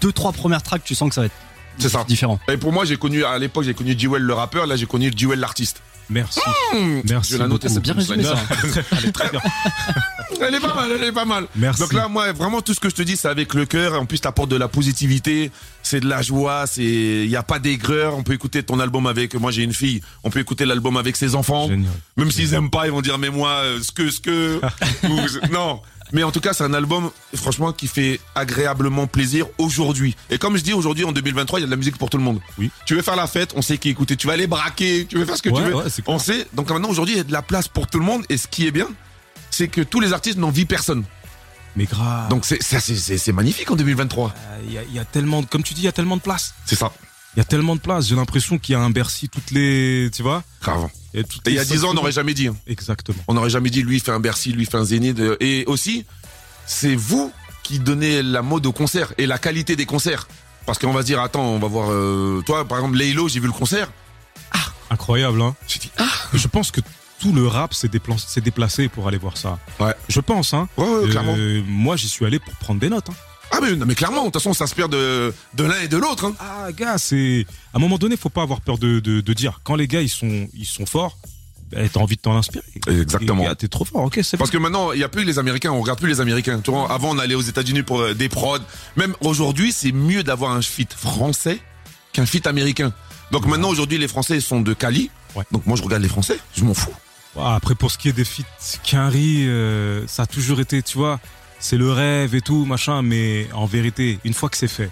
deux, 0.00 0.12
trois 0.12 0.32
premières 0.32 0.62
tracks, 0.62 0.84
tu 0.84 0.94
sens 0.94 1.08
que 1.08 1.14
ça 1.14 1.20
va 1.22 1.26
être 1.26 1.34
C'est 1.78 1.88
ça. 1.88 2.04
différent. 2.06 2.38
Et 2.48 2.56
pour 2.56 2.72
moi, 2.72 2.84
j'ai 2.84 2.96
connu, 2.96 3.24
à 3.24 3.38
l'époque, 3.38 3.64
j'ai 3.64 3.74
connu 3.74 3.94
Jewel 3.98 4.22
le 4.22 4.34
rappeur, 4.34 4.66
là, 4.66 4.76
j'ai 4.76 4.86
connu 4.86 5.12
Jewel 5.14 5.38
l'artiste. 5.38 5.82
Merci. 6.10 6.40
Merci. 7.08 7.32
Je 7.32 7.38
la 7.38 7.48
c'est 7.68 7.80
bien 7.80 7.94
résumé, 7.94 8.22
ça. 8.22 8.34
Elle 8.92 9.08
est 9.08 9.12
très 9.12 9.30
bien. 9.30 9.40
Elle 10.40 10.54
est 10.54 10.60
pas 10.60 10.74
mal, 10.74 10.90
elle 10.90 11.04
est 11.04 11.12
pas 11.12 11.24
mal. 11.24 11.46
Merci. 11.54 11.80
Donc 11.80 11.92
là, 11.92 12.08
moi, 12.08 12.32
vraiment, 12.32 12.62
tout 12.62 12.74
ce 12.74 12.80
que 12.80 12.88
je 12.88 12.94
te 12.94 13.02
dis, 13.02 13.16
c'est 13.16 13.28
avec 13.28 13.54
le 13.54 13.64
cœur. 13.64 14.00
En 14.00 14.06
plus, 14.06 14.18
t'apportes 14.18 14.48
de 14.48 14.56
la 14.56 14.66
positivité. 14.66 15.52
C'est 15.84 16.00
de 16.00 16.08
la 16.08 16.20
joie. 16.20 16.66
C'est, 16.66 16.82
il 16.82 17.30
y 17.30 17.36
a 17.36 17.44
pas 17.44 17.60
d'aigreur. 17.60 18.16
On 18.16 18.24
peut 18.24 18.32
écouter 18.32 18.62
ton 18.64 18.80
album 18.80 19.06
avec, 19.06 19.34
moi, 19.34 19.52
j'ai 19.52 19.62
une 19.62 19.74
fille. 19.74 20.00
On 20.24 20.30
peut 20.30 20.40
écouter 20.40 20.64
l'album 20.64 20.96
avec 20.96 21.16
ses 21.16 21.36
enfants. 21.36 21.68
Génial. 21.68 21.92
Même 22.16 22.32
s'ils 22.32 22.54
aiment 22.54 22.70
pas, 22.70 22.86
ils 22.86 22.92
vont 22.92 23.02
dire, 23.02 23.18
mais 23.18 23.30
moi, 23.30 23.50
euh, 23.50 23.80
ce 23.82 23.92
que, 23.92 24.10
ce 24.10 24.20
que, 24.20 24.60
non. 25.52 25.80
Mais 26.12 26.22
en 26.22 26.30
tout 26.30 26.40
cas, 26.40 26.52
c'est 26.52 26.64
un 26.64 26.74
album, 26.74 27.10
franchement, 27.34 27.72
qui 27.72 27.86
fait 27.88 28.20
agréablement 28.34 29.06
plaisir 29.06 29.46
aujourd'hui. 29.58 30.14
Et 30.30 30.38
comme 30.38 30.56
je 30.56 30.62
dis, 30.62 30.72
aujourd'hui, 30.74 31.04
en 31.04 31.12
2023, 31.12 31.58
il 31.58 31.62
y 31.62 31.64
a 31.64 31.66
de 31.66 31.70
la 31.70 31.76
musique 31.76 31.96
pour 31.96 32.10
tout 32.10 32.18
le 32.18 32.22
monde. 32.24 32.40
Oui. 32.58 32.70
Tu 32.84 32.94
veux 32.94 33.02
faire 33.02 33.16
la 33.16 33.26
fête, 33.26 33.52
on 33.56 33.62
sait 33.62 33.78
qui 33.78 33.88
écouter. 33.88 34.16
Tu 34.16 34.26
vas 34.26 34.34
aller 34.34 34.46
braquer, 34.46 35.06
tu 35.08 35.16
veux 35.16 35.24
faire 35.24 35.36
ce 35.36 35.42
que 35.42 35.48
Ouais, 35.48 35.62
tu 35.62 35.68
veux. 35.70 35.74
ouais, 35.76 35.84
on 36.06 36.18
sait. 36.18 36.46
Donc 36.52 36.70
maintenant, 36.70 36.90
aujourd'hui, 36.90 37.14
il 37.14 37.18
y 37.18 37.20
a 37.20 37.24
de 37.24 37.32
la 37.32 37.42
place 37.42 37.66
pour 37.68 37.86
tout 37.86 37.98
le 37.98 38.04
monde. 38.04 38.24
Et 38.28 38.36
ce 38.36 38.46
qui 38.46 38.66
est 38.66 38.70
bien, 38.72 38.88
c'est 39.50 39.68
que 39.68 39.80
tous 39.80 40.00
les 40.00 40.12
artistes 40.12 40.38
n'envient 40.38 40.66
personne. 40.66 41.04
Mais 41.76 41.84
grave. 41.86 42.28
Donc 42.28 42.44
c'est, 42.44 42.62
ça, 42.62 42.80
c'est, 42.80 42.96
c'est, 42.96 43.16
c'est 43.16 43.32
magnifique 43.32 43.70
en 43.70 43.76
2023. 43.76 44.34
il 44.66 44.72
y, 44.74 44.78
a- 44.78 44.82
il 44.82 44.92
y 44.94 44.98
a 44.98 45.06
tellement, 45.06 45.40
de- 45.40 45.46
comme 45.46 45.62
tu 45.62 45.72
dis, 45.72 45.80
il 45.80 45.84
y 45.84 45.88
a 45.88 45.92
tellement 45.92 46.18
de 46.18 46.22
place. 46.22 46.52
C'est 46.66 46.76
ça. 46.76 46.92
Il 47.34 47.38
y 47.38 47.40
a 47.40 47.44
tellement 47.44 47.74
de 47.76 47.80
place. 47.80 48.08
J'ai 48.08 48.14
l'impression 48.16 48.58
qu'il 48.58 48.74
y 48.74 48.76
a 48.76 48.80
un 48.80 48.90
Bercy 48.90 49.28
toutes 49.28 49.50
les, 49.52 50.10
tu 50.12 50.22
vois. 50.22 50.42
Grave. 50.62 50.88
Et, 51.14 51.20
Et 51.20 51.24
il 51.46 51.54
y 51.54 51.58
a 51.58 51.64
10 51.64 51.84
ans, 51.84 51.90
on 51.90 51.94
n'aurait 51.94 52.12
jamais 52.12 52.34
dit. 52.34 52.48
hein. 52.48 52.56
Exactement. 52.66 53.18
On 53.28 53.34
n'aurait 53.34 53.50
jamais 53.50 53.70
dit, 53.70 53.82
lui, 53.82 53.96
il 53.96 54.00
fait 54.00 54.12
un 54.12 54.20
Bercy, 54.20 54.52
lui, 54.52 54.62
il 54.64 54.66
fait 54.70 54.76
un 54.76 54.84
Zénith. 54.84 55.18
euh, 55.18 55.36
Et 55.40 55.64
aussi, 55.66 56.04
c'est 56.66 56.94
vous 56.94 57.32
qui 57.62 57.78
donnez 57.78 58.22
la 58.22 58.42
mode 58.42 58.66
au 58.66 58.72
concert 58.72 59.12
et 59.18 59.26
la 59.26 59.38
qualité 59.38 59.76
des 59.76 59.86
concerts. 59.86 60.28
Parce 60.66 60.78
qu'on 60.78 60.92
va 60.92 61.00
se 61.02 61.06
dire, 61.06 61.20
attends, 61.20 61.44
on 61.44 61.58
va 61.58 61.68
voir, 61.68 61.88
euh, 61.90 62.42
toi, 62.44 62.66
par 62.68 62.78
exemple, 62.78 62.96
Laylo, 62.96 63.28
j'ai 63.28 63.40
vu 63.40 63.46
le 63.46 63.52
concert. 63.52 63.90
Incroyable, 64.90 65.40
hein. 65.40 65.54
J'ai 65.68 65.78
dit, 65.78 65.90
ah, 65.98 66.04
Je 66.34 66.46
pense 66.48 66.70
que 66.70 66.82
tout 67.18 67.32
le 67.32 67.46
rap 67.46 67.72
s'est 67.72 67.88
dépla- 67.88 68.18
s'est 68.18 68.42
déplacé 68.42 68.88
pour 68.88 69.08
aller 69.08 69.16
voir 69.16 69.38
ça. 69.38 69.58
Ouais. 69.80 69.94
Je 70.08 70.20
pense, 70.20 70.52
hein. 70.52 70.68
ouais, 70.76 70.84
ouais, 70.86 71.08
clairement. 71.08 71.34
Euh, 71.38 71.62
moi, 71.66 71.96
j'y 71.96 72.08
suis 72.08 72.26
allé 72.26 72.38
pour 72.38 72.52
prendre 72.56 72.78
des 72.78 72.90
notes. 72.90 73.08
Hein. 73.08 73.14
Ah, 73.52 73.58
mais, 73.60 73.76
non, 73.76 73.86
mais 73.86 73.94
clairement, 73.94 74.20
de 74.20 74.24
toute 74.24 74.34
façon, 74.34 74.50
on 74.50 74.54
s'inspire 74.54 74.88
de, 74.88 75.32
de 75.54 75.64
l'un 75.64 75.80
et 75.82 75.88
de 75.88 75.96
l'autre. 75.96 76.24
Hein. 76.24 76.34
Ah, 76.40 76.72
gars, 76.72 76.98
c'est. 76.98 77.46
À 77.74 77.76
un 77.76 77.80
moment 77.80 77.98
donné, 77.98 78.16
faut 78.16 78.30
pas 78.30 78.42
avoir 78.42 78.60
peur 78.62 78.78
de, 78.78 78.98
de, 78.98 79.20
de 79.20 79.32
dire. 79.34 79.60
Quand 79.62 79.74
les 79.74 79.86
gars, 79.86 80.00
ils 80.00 80.08
sont, 80.08 80.48
ils 80.54 80.66
sont 80.66 80.86
forts, 80.86 81.18
bah, 81.70 81.78
t'as 81.92 82.00
envie 82.00 82.16
de 82.16 82.22
t'en 82.22 82.36
inspirer. 82.36 82.64
Exactement. 82.88 83.54
T'es 83.54 83.68
trop 83.68 83.84
fort, 83.84 84.04
ok. 84.04 84.20
Parce 84.38 84.50
que 84.50 84.58
maintenant, 84.58 84.92
il 84.92 84.98
n'y 84.98 85.04
a 85.04 85.08
plus 85.08 85.24
les 85.24 85.38
Américains, 85.38 85.70
on 85.70 85.80
regarde 85.80 85.98
plus 85.98 86.08
les 86.08 86.20
Américains. 86.20 86.60
Tu 86.60 86.70
vois, 86.70 86.90
avant, 86.90 87.10
on 87.10 87.18
allait 87.18 87.34
aux 87.34 87.42
États-Unis 87.42 87.82
pour 87.82 88.00
euh, 88.00 88.14
des 88.14 88.28
prods. 88.28 88.58
Même 88.96 89.14
aujourd'hui, 89.20 89.72
c'est 89.72 89.92
mieux 89.92 90.22
d'avoir 90.22 90.52
un 90.52 90.62
feat 90.62 90.92
français 90.92 91.60
qu'un 92.12 92.26
feat 92.26 92.46
américain. 92.46 92.92
Donc 93.30 93.46
maintenant, 93.46 93.68
aujourd'hui, 93.68 93.98
les 93.98 94.08
Français 94.08 94.40
sont 94.40 94.60
de 94.60 94.74
Cali. 94.74 95.10
Ouais. 95.34 95.44
Donc 95.52 95.66
moi, 95.66 95.76
je 95.76 95.82
regarde 95.82 96.02
les 96.02 96.08
Français, 96.08 96.38
je 96.54 96.64
m'en 96.64 96.74
fous. 96.74 96.92
Après, 97.40 97.74
pour 97.74 97.90
ce 97.90 97.96
qui 97.96 98.10
est 98.10 98.12
des 98.12 98.26
feats, 98.26 98.44
Quinry, 98.84 99.48
euh, 99.48 100.06
ça 100.06 100.24
a 100.24 100.26
toujours 100.26 100.60
été, 100.60 100.82
tu 100.82 100.98
vois, 100.98 101.18
c'est 101.62 101.76
le 101.78 101.90
rêve 101.92 102.34
et 102.34 102.40
tout, 102.42 102.64
machin, 102.66 103.00
mais 103.02 103.46
en 103.54 103.66
vérité, 103.66 104.18
une 104.24 104.34
fois 104.34 104.48
que 104.50 104.56
c'est 104.56 104.68
fait, 104.68 104.90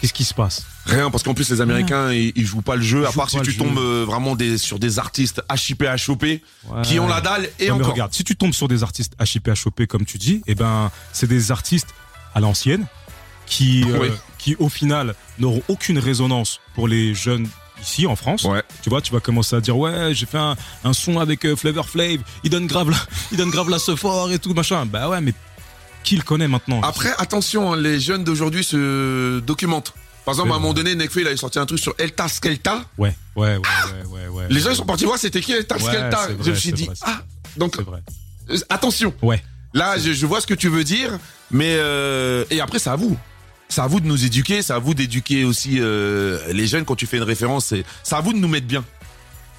qu'est-ce 0.00 0.12
qui 0.12 0.24
se 0.24 0.34
passe? 0.34 0.66
Rien, 0.84 1.10
parce 1.10 1.22
qu'en 1.24 1.34
plus, 1.34 1.50
les 1.50 1.60
Américains, 1.60 2.12
ils, 2.12 2.32
ils 2.36 2.44
jouent 2.46 2.60
pas 2.62 2.76
le 2.76 2.82
jeu, 2.82 3.00
Ils 3.02 3.06
à 3.06 3.12
part 3.12 3.30
si 3.30 3.40
tu 3.40 3.56
tombes 3.56 3.78
euh, 3.78 4.04
vraiment 4.06 4.36
des, 4.36 4.58
sur 4.58 4.78
des 4.78 4.98
artistes 5.00 5.42
HIP, 5.50 5.82
HOP, 6.06 6.24
qui 6.84 6.98
ont 7.00 7.08
la 7.08 7.20
dalle 7.20 7.48
et 7.58 7.64
mais 7.66 7.70
encore. 7.72 7.92
regarde, 7.92 8.12
si 8.12 8.22
tu 8.22 8.36
tombes 8.36 8.52
sur 8.52 8.68
des 8.68 8.82
artistes 8.84 9.14
HIP, 9.20 9.48
HOP, 9.64 9.86
comme 9.86 10.04
tu 10.04 10.18
dis, 10.18 10.42
eh 10.46 10.54
ben, 10.54 10.90
c'est 11.12 11.26
des 11.26 11.50
artistes 11.50 11.88
à 12.34 12.40
l'ancienne 12.40 12.86
qui, 13.46 13.82
euh, 13.88 13.98
Oui. 14.02 14.08
qui 14.38 14.54
au 14.58 14.68
final 14.68 15.14
n'auront 15.38 15.62
aucune 15.68 15.98
résonance 15.98 16.60
pour 16.74 16.86
les 16.88 17.14
jeunes 17.14 17.48
ici 17.82 18.06
en 18.06 18.14
France. 18.16 18.44
Ouais. 18.44 18.62
Tu 18.82 18.90
vois, 18.90 19.00
tu 19.00 19.12
vas 19.12 19.20
commencer 19.20 19.56
à 19.56 19.60
dire 19.60 19.76
ouais, 19.76 20.14
j'ai 20.14 20.26
fait 20.26 20.38
un, 20.38 20.56
un 20.84 20.92
son 20.92 21.18
avec 21.18 21.44
euh, 21.46 21.56
Flavor 21.56 21.88
Flav, 21.88 22.18
il 22.44 22.50
donne 22.50 22.66
grave 22.66 22.90
la, 22.90 22.96
il 23.32 23.38
donne 23.38 23.50
grave 23.50 23.70
la 23.70 23.78
ce 23.78 23.96
fort 23.96 24.30
et 24.30 24.38
tout 24.38 24.52
machin. 24.54 24.86
Bah 24.86 25.08
ouais, 25.08 25.20
mais 25.20 25.32
qui 26.06 26.16
le 26.16 26.22
connaît 26.22 26.48
maintenant 26.48 26.80
Après, 26.82 27.10
attention, 27.18 27.72
hein, 27.72 27.76
les 27.76 28.00
jeunes 28.00 28.24
d'aujourd'hui 28.24 28.64
se 28.64 29.40
documentent. 29.40 29.92
Par 30.24 30.32
exemple, 30.32 30.52
à 30.52 30.54
un 30.54 30.58
moment 30.58 30.72
donné, 30.72 30.94
Nekfeu, 30.94 31.20
il 31.20 31.26
avait 31.26 31.36
sorti 31.36 31.58
un 31.58 31.66
truc 31.66 31.78
sur 31.78 31.94
Elta 31.98 32.28
Skelta. 32.28 32.84
Ouais, 32.96 33.14
ouais, 33.36 33.56
ouais, 33.56 33.56
ouais, 33.56 34.06
ouais, 34.08 34.28
ouais. 34.28 34.46
Les 34.48 34.60
gens, 34.60 34.70
ils 34.70 34.76
sont 34.76 34.86
partis 34.86 35.04
voir 35.04 35.18
c'était 35.18 35.40
qui 35.40 35.52
Elta 35.52 35.76
Ouais, 35.76 35.82
Skelta. 35.82 36.18
c'est 36.26 36.32
vrai, 36.32 36.44
je 36.44 36.50
me 36.50 36.56
suis 36.56 36.72
dit, 36.72 36.88
ah, 37.02 37.20
donc, 37.56 37.76
euh, 37.78 38.58
attention. 38.68 39.12
Ouais. 39.22 39.42
Là, 39.74 39.98
je, 39.98 40.26
vois 40.26 40.40
ce 40.40 40.46
que 40.46 40.54
tu 40.54 40.68
veux 40.68 40.84
dire, 40.84 41.18
mais 41.50 41.76
euh, 41.76 42.44
et 42.50 42.60
après, 42.60 42.78
c'est 42.78 42.90
à 42.90 42.96
vous. 42.96 43.16
C'est 43.68 43.80
à 43.80 43.86
vous 43.88 44.00
de 44.00 44.06
nous 44.06 44.24
éduquer, 44.24 44.62
c'est 44.62 44.72
à 44.72 44.78
vous 44.78 44.94
d'éduquer 44.94 45.44
aussi 45.44 45.80
euh, 45.80 46.40
les 46.52 46.68
jeunes 46.68 46.84
quand 46.84 46.94
tu 46.94 47.06
fais 47.06 47.16
une 47.16 47.24
référence. 47.24 47.66
C'est 47.66 47.84
c'est 48.04 48.14
à 48.14 48.20
vous 48.20 48.32
de 48.32 48.38
nous 48.38 48.48
mettre 48.48 48.66
bien. 48.66 48.84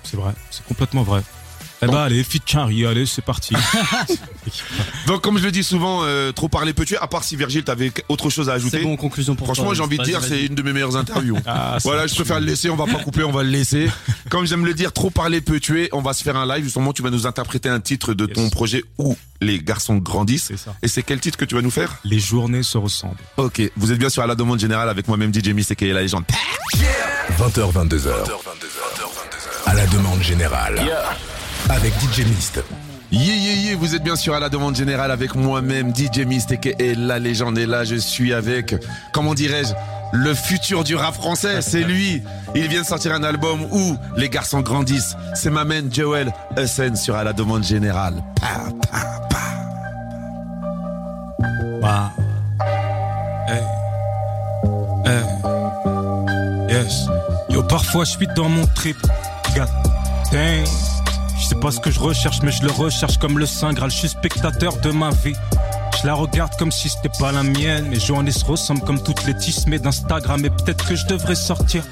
C'est 0.03 0.15
vrai, 0.15 0.31
c'est 0.49 0.65
complètement 0.65 1.03
vrai. 1.03 1.21
Eh 1.83 1.85
ben 1.85 1.97
allez, 1.97 2.23
fit 2.23 2.39
Quinry, 2.39 2.85
allez, 2.87 3.05
c'est 3.05 3.21
parti. 3.21 3.53
Donc, 5.05 5.21
comme 5.21 5.37
je 5.37 5.43
le 5.43 5.51
dis 5.51 5.63
souvent, 5.63 6.01
euh, 6.03 6.31
trop 6.31 6.49
parler 6.49 6.73
peut 6.73 6.85
tuer. 6.85 6.97
À 6.97 7.05
part 7.07 7.23
si 7.23 7.35
Virgile, 7.35 7.63
t'avais 7.63 7.91
autre 8.09 8.31
chose 8.31 8.49
à 8.49 8.53
C'est 8.53 8.55
ajouter. 8.57 8.79
bon, 8.81 8.95
conclusion 8.97 9.35
pour 9.35 9.45
Franchement, 9.45 9.65
toi. 9.65 9.73
j'ai 9.75 9.81
envie 9.83 9.97
de 9.99 10.03
dire, 10.03 10.23
c'est 10.23 10.45
une 10.45 10.55
de 10.55 10.61
mes 10.63 10.73
meilleures 10.73 10.95
interviews. 10.97 11.37
Ah, 11.45 11.75
c'est 11.79 11.87
voilà, 11.87 12.07
je 12.07 12.15
préfère 12.15 12.39
le 12.39 12.45
laisser, 12.45 12.69
on 12.69 12.75
va 12.75 12.85
pas 12.85 12.99
couper, 13.03 13.23
on 13.23 13.31
va 13.31 13.43
le 13.43 13.49
laisser. 13.49 13.89
Comme 14.29 14.45
j'aime 14.45 14.65
le 14.65 14.73
dire, 14.73 14.91
trop 14.91 15.09
parler 15.11 15.39
peut 15.39 15.59
tuer. 15.59 15.87
On 15.91 16.01
va 16.01 16.13
se 16.13 16.23
faire 16.23 16.35
un 16.35 16.45
live, 16.47 16.63
justement, 16.65 16.93
tu 16.93 17.01
vas 17.03 17.09
nous 17.11 17.25
interpréter 17.27 17.69
un 17.69 17.79
titre 17.79 18.13
de 18.13 18.25
ton 18.25 18.49
projet 18.49 18.83
où 18.97 19.15
les 19.39 19.59
garçons 19.59 19.97
grandissent. 19.97 20.45
C'est 20.47 20.57
ça. 20.57 20.75
Et 20.81 20.87
c'est 20.87 21.03
quel 21.03 21.19
titre 21.19 21.37
que 21.37 21.45
tu 21.45 21.55
vas 21.55 21.61
nous 21.61 21.71
faire? 21.71 21.97
Les 22.03 22.19
journées 22.19 22.63
se 22.63 22.77
ressemblent. 22.77 23.17
Ok, 23.37 23.61
vous 23.77 23.91
êtes 23.91 23.99
bien 23.99 24.09
sur 24.09 24.23
à 24.23 24.27
la 24.27 24.35
demande 24.35 24.59
générale 24.59 24.89
avec 24.89 25.07
moi-même 25.07 25.31
DJ 25.33 25.49
Miss 25.49 25.71
et 25.79 25.93
la 25.93 26.01
légende. 26.01 26.23
20h, 27.39 27.71
22h. 27.71 28.09
À 29.67 29.73
la 29.73 29.85
demande 29.87 30.21
générale. 30.23 30.81
Avec 31.69 31.93
DJ 31.99 32.25
Mist. 32.25 32.63
Yeah, 33.11 33.35
yeah, 33.35 33.53
yeah, 33.53 33.75
vous 33.77 33.95
êtes 33.95 34.03
bien 34.03 34.17
sûr 34.17 34.33
à 34.33 34.39
la 34.39 34.49
demande 34.49 34.75
générale 34.75 35.11
avec 35.11 35.33
moi-même, 35.35 35.93
DJ 35.95 36.25
Mystique 36.25 36.67
et 36.77 36.93
la 36.93 37.19
légende. 37.19 37.57
Et 37.57 37.65
là, 37.65 37.85
je 37.85 37.95
suis 37.95 38.33
avec, 38.33 38.75
comment 39.13 39.33
dirais-je, 39.33 39.73
le 40.11 40.33
futur 40.33 40.83
du 40.83 40.95
rap 40.95 41.13
français. 41.13 41.61
C'est 41.61 41.83
lui. 41.83 42.21
Il 42.55 42.67
vient 42.67 42.81
de 42.81 42.85
sortir 42.85 43.13
un 43.13 43.23
album 43.23 43.61
où 43.71 43.95
les 44.17 44.29
garçons 44.29 44.61
grandissent. 44.61 45.15
C'est 45.35 45.49
ma 45.49 45.63
main 45.63 45.83
Joel 45.89 46.33
Hussein 46.57 46.95
sur 46.95 47.15
à 47.15 47.23
la 47.23 47.33
demande 47.33 47.63
générale. 47.63 48.15
Pa, 48.41 48.69
pa, 48.91 49.21
pa. 49.29 49.37
Wow. 51.81 52.09
Hey. 53.47 53.63
Hey. 55.05 55.23
Yes. 56.69 57.07
Yo, 57.49 57.63
parfois 57.63 58.03
je 58.03 58.11
suis 58.11 58.27
dans 58.35 58.49
mon 58.49 58.65
trip. 58.67 58.97
God. 59.55 59.69
Je 61.47 61.53
sais 61.53 61.61
pas 61.61 61.71
ce 61.71 61.79
que 61.79 61.89
je 61.89 62.01
recherche, 62.01 62.41
mais 62.43 62.51
je 62.51 62.61
le 62.61 62.71
recherche 62.71 63.19
comme 63.19 63.39
le 63.39 63.45
Saint 63.45 63.71
Graal. 63.71 63.89
Je 63.89 63.95
suis 63.95 64.09
spectateur 64.09 64.75
de 64.81 64.91
ma 64.91 65.11
vie. 65.11 65.33
Je 65.97 66.05
la 66.05 66.13
regarde 66.13 66.53
comme 66.57 66.73
si 66.73 66.89
c'était 66.89 67.07
pas 67.17 67.31
la 67.31 67.41
mienne. 67.41 67.87
Mes 67.87 68.01
journées 68.01 68.33
se 68.33 68.43
ressemblent 68.43 68.81
comme 68.81 69.01
toutes 69.01 69.25
les 69.25 69.33
tismées 69.33 69.79
d'Instagram. 69.79 70.43
Et 70.43 70.49
peut-être 70.49 70.85
que 70.85 70.95
je 70.95 71.05
devrais 71.05 71.35
sortir. 71.35 71.85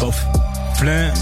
Bof. 0.00 0.22
Flemme. 0.74 1.14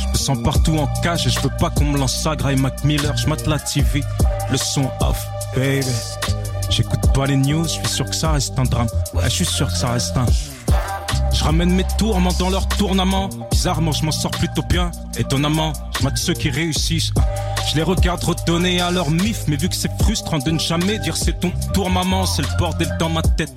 Je 0.00 0.12
me 0.12 0.14
sens 0.14 0.38
partout 0.44 0.78
en 0.78 0.86
cage 1.02 1.26
et 1.26 1.30
je 1.30 1.40
veux 1.40 1.50
pas 1.58 1.70
qu'on 1.70 1.86
me 1.86 1.98
lance 1.98 2.14
ça. 2.14 2.36
Gray 2.36 2.54
Mac 2.54 2.84
Miller, 2.84 3.16
je 3.16 3.26
mate 3.26 3.48
la 3.48 3.58
TV. 3.58 4.04
Le 4.52 4.56
son 4.56 4.88
off, 5.00 5.26
baby. 5.56 5.88
J'écoute 6.70 7.12
pas 7.12 7.26
les 7.26 7.36
news, 7.36 7.64
je 7.64 7.70
suis 7.70 7.88
sûr 7.88 8.04
que 8.04 8.14
ça 8.14 8.30
reste 8.30 8.56
un 8.60 8.62
drame. 8.62 8.86
Ouais, 9.12 9.24
je 9.24 9.34
suis 9.34 9.44
sûr 9.44 9.66
que 9.66 9.76
ça 9.76 9.90
reste 9.90 10.16
un. 10.16 10.26
Ramène 11.48 11.72
mes 11.72 11.86
tourments 11.96 12.34
dans 12.38 12.50
leur 12.50 12.68
tournament. 12.68 13.30
Bizarrement, 13.50 13.92
je 13.92 14.04
m'en 14.04 14.12
sors 14.12 14.30
plutôt 14.32 14.60
bien. 14.68 14.90
Étonnamment, 15.16 15.72
je 15.98 16.04
mate 16.04 16.18
ceux 16.18 16.34
qui 16.34 16.50
réussissent. 16.50 17.10
Je 17.70 17.76
les 17.76 17.82
regarde 17.82 18.22
redonner 18.22 18.82
à 18.82 18.90
leur 18.90 19.10
mif, 19.10 19.44
mais 19.46 19.56
vu 19.56 19.70
que 19.70 19.74
c'est 19.74 19.90
frustrant 20.02 20.40
de 20.40 20.50
ne 20.50 20.58
jamais 20.58 20.98
dire 20.98 21.16
c'est 21.16 21.40
ton 21.40 21.50
tour, 21.72 21.88
maman, 21.88 22.26
c'est 22.26 22.42
le 22.42 22.48
bordel 22.58 22.94
dans 23.00 23.08
ma 23.08 23.22
tête. 23.22 23.54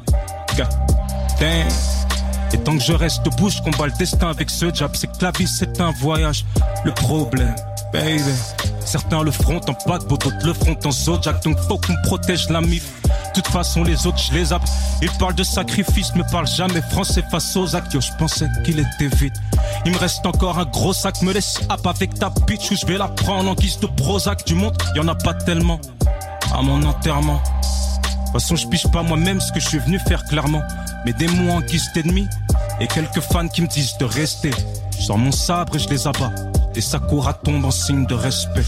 Et 2.53 2.57
tant 2.59 2.77
que 2.77 2.81
je 2.81 2.93
reste 2.93 3.25
debout, 3.25 3.49
je 3.49 3.61
combat 3.61 3.87
le 3.87 3.93
destin 3.99 4.29
avec 4.29 4.49
ce 4.49 4.73
job. 4.73 4.91
C'est 4.93 5.07
que 5.07 5.21
la 5.21 5.31
vie, 5.31 5.45
c'est 5.45 5.81
un 5.81 5.91
voyage. 5.91 6.45
Le 6.85 6.93
problème, 6.93 7.53
baby. 7.91 8.23
Certains 8.85 9.21
le 9.21 9.31
feront 9.31 9.59
en 9.67 9.73
paquebot, 9.73 10.15
d'autres 10.15 10.45
le 10.45 10.53
feront 10.53 10.77
en 10.85 10.91
Zodiac. 10.91 11.43
Donc 11.43 11.57
faut 11.67 11.77
qu'on 11.77 12.01
protège 12.05 12.47
la 12.47 12.61
mif. 12.61 13.00
Toute 13.33 13.47
façon, 13.47 13.83
les 13.83 14.05
autres, 14.07 14.17
je 14.17 14.33
les 14.33 14.45
zappe. 14.45 14.63
Ils 15.01 15.11
parlent 15.11 15.35
de 15.35 15.43
sacrifice, 15.43 16.13
me 16.15 16.23
parlent 16.29 16.47
jamais 16.47 16.81
français 16.81 17.23
face 17.31 17.55
aux 17.55 17.75
actes. 17.75 17.93
Yo, 17.93 18.01
je 18.01 18.11
pensais 18.17 18.47
qu'il 18.65 18.79
était 18.79 19.15
vite. 19.15 19.35
Il 19.85 19.93
me 19.93 19.97
reste 19.97 20.25
encore 20.25 20.59
un 20.59 20.65
gros 20.65 20.93
sac. 20.93 21.21
Me 21.21 21.31
laisse 21.31 21.59
hop 21.69 21.87
avec 21.87 22.13
ta 22.15 22.29
bitch 22.47 22.71
ou 22.71 22.75
je 22.75 22.85
vais 22.85 22.97
la 22.97 23.07
prendre 23.07 23.49
en 23.49 23.55
guise 23.55 23.79
de 23.79 23.87
Prozac. 23.87 24.45
Du 24.45 24.55
monde, 24.55 24.77
y 24.95 24.99
en 24.99 25.07
a 25.07 25.15
pas 25.15 25.33
tellement. 25.33 25.79
À 26.53 26.61
mon 26.61 26.83
enterrement. 26.83 27.41
De 27.41 28.25
toute 28.25 28.33
façon, 28.33 28.55
je 28.55 28.67
piche 28.67 28.87
pas 28.87 29.03
moi-même 29.03 29.39
ce 29.39 29.51
que 29.51 29.59
je 29.59 29.67
suis 29.67 29.79
venu 29.79 29.99
faire 29.99 30.23
clairement. 30.25 30.61
Mais 31.05 31.13
des 31.13 31.27
mots 31.27 31.51
en 31.51 31.61
guise 31.61 31.89
d'ennemis 31.93 32.27
et 32.79 32.87
quelques 32.87 33.21
fans 33.21 33.47
qui 33.47 33.61
me 33.61 33.67
disent 33.67 33.97
de 33.97 34.05
rester. 34.05 34.51
Je 34.97 35.03
sors 35.03 35.17
mon 35.17 35.31
sabre 35.31 35.75
et 35.75 35.79
je 35.79 35.89
les 35.89 36.07
abats. 36.07 36.33
Et 36.75 36.81
Sakura 36.81 37.33
tombe 37.33 37.65
en 37.65 37.71
signe 37.71 38.05
de 38.05 38.13
respect. 38.13 38.65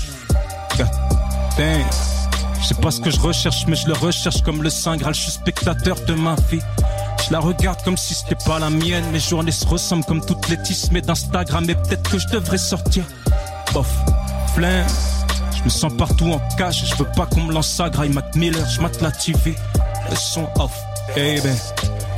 Je 2.64 2.70
sais 2.70 2.76
pas 2.76 2.92
ce 2.92 3.02
que 3.02 3.12
je 3.12 3.20
recherche, 3.20 3.66
mais 3.68 3.76
je 3.76 3.88
le 3.88 3.94
recherche 3.94 4.42
comme 4.42 4.64
le 4.64 4.70
Saint 4.70 4.96
Graal. 4.96 5.14
Je 5.14 5.20
suis 5.20 5.32
spectateur 5.32 5.98
de 6.08 6.14
ma 6.14 6.36
vie. 6.50 6.62
Je 7.28 7.34
la 7.34 7.40
regarde 7.40 7.84
comme 7.84 7.98
si 7.98 8.14
c'était 8.14 8.42
pas 8.46 8.58
la 8.58 8.70
mienne. 8.70 9.04
Mes 9.12 9.20
journées 9.20 9.52
se 9.52 9.68
ressemblent 9.68 10.06
comme 10.06 10.26
toutes 10.26 10.48
les 10.48 10.62
tismées 10.62 11.02
d'Instagram. 11.02 11.70
Et 11.70 11.76
peut-être 11.76 12.10
que 12.10 12.18
je 12.18 12.28
devrais 12.30 12.58
sortir. 12.58 13.04
Bof. 13.74 13.90
flemme. 14.56 14.88
Je 15.58 15.64
me 15.66 15.70
sens 15.70 15.94
partout 15.98 16.32
en 16.32 16.40
cache, 16.58 16.86
je 16.86 16.96
veux 16.96 17.10
pas 17.16 17.26
qu'on 17.26 17.42
me 17.42 17.54
lance 17.54 17.70
ça, 17.70 17.90
graille 17.90 18.10
Mac 18.10 18.36
Miller, 18.36 18.68
je 18.70 18.82
mate 18.82 19.02
la 19.02 19.12
TV, 19.12 19.56
le 20.10 20.16
son 20.16 20.48
off, 20.60 20.74
eh 21.16 21.40
ben. 21.40 21.56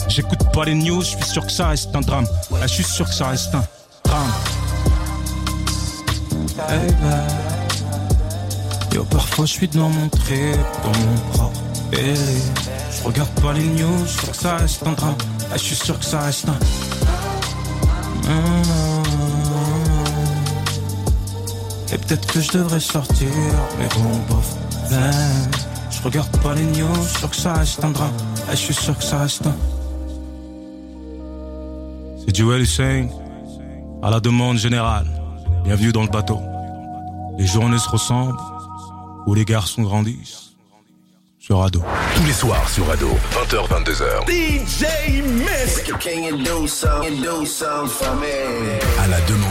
J'écoute 0.08 0.52
pas 0.52 0.66
les 0.66 0.74
news, 0.74 1.02
je 1.02 1.10
suis 1.10 1.24
sûr 1.26 1.46
que 1.46 1.52
ça 1.52 1.68
reste 1.68 1.96
un 1.96 2.02
drame. 2.02 2.26
Ah, 2.54 2.66
je 2.68 2.74
suis 2.74 2.84
sûr 2.84 3.06
que 3.06 3.14
ça 3.14 3.28
reste 3.28 3.54
un 3.54 3.64
drame. 4.04 4.32
Eh 6.70 6.92
ben. 6.92 7.55
Yo, 8.96 9.04
parfois 9.04 9.46
je 9.46 9.52
suis 9.52 9.68
dans 9.68 9.90
mon 9.90 10.08
trip, 10.08 10.56
dans 10.82 11.00
mon 11.00 11.18
propre 11.34 11.60
télé. 11.92 12.16
Je 12.98 13.04
regarde 13.04 13.30
pas 13.42 13.52
les 13.52 13.66
news, 13.66 14.06
je 14.06 14.32
que 14.32 14.38
ça 14.38 14.56
reste 14.56 14.88
un 14.88 14.94
drame. 14.94 15.16
Ah, 15.52 15.58
je 15.58 15.64
suis 15.64 15.76
sûr 15.76 16.00
que 16.00 16.06
ça 16.06 16.22
reste 16.22 16.48
un. 16.48 16.56
Et 21.92 21.98
peut-être 21.98 22.26
que 22.26 22.40
je 22.40 22.52
devrais 22.54 22.80
sortir, 22.80 23.28
mais 23.78 23.90
bon, 23.98 24.18
bof. 24.30 24.56
Ben, 24.90 25.12
je 25.92 26.02
regarde 26.02 26.32
pas 26.42 26.54
les 26.56 26.64
news, 26.64 26.88
je 27.22 27.28
que 27.28 27.36
ça 27.36 27.52
reste 27.52 27.84
un 27.84 27.92
drame. 27.92 28.14
Ah, 28.48 28.52
je 28.52 28.56
suis 28.56 28.74
sûr 28.74 28.98
que 28.98 29.04
ça 29.04 29.20
reste 29.20 29.46
un. 29.46 29.56
C'est 32.26 32.34
Joel 32.34 32.62
Hussein, 32.62 33.10
à 34.02 34.10
la 34.10 34.22
demande 34.22 34.58
générale. 34.58 35.08
Bienvenue 35.66 35.92
dans 35.92 36.04
le 36.04 36.08
bateau. 36.08 36.40
Les 37.38 37.46
journées 37.46 37.78
se 37.78 37.90
ressemblent, 37.90 38.40
où 39.26 39.34
les 39.34 39.46
garçons 39.46 39.84
grandissent. 39.84 40.54
Sur 41.40 41.62
Ado. 41.62 41.84
Tous 42.16 42.24
les 42.24 42.34
soirs 42.34 42.68
sur 42.70 42.90
Ado, 42.90 43.10
20h, 43.32 43.68
22h. 43.68 44.26
DJ 44.28 45.22
me? 45.22 45.56
À 49.00 49.08
la 49.08 49.22
demande 49.22 49.46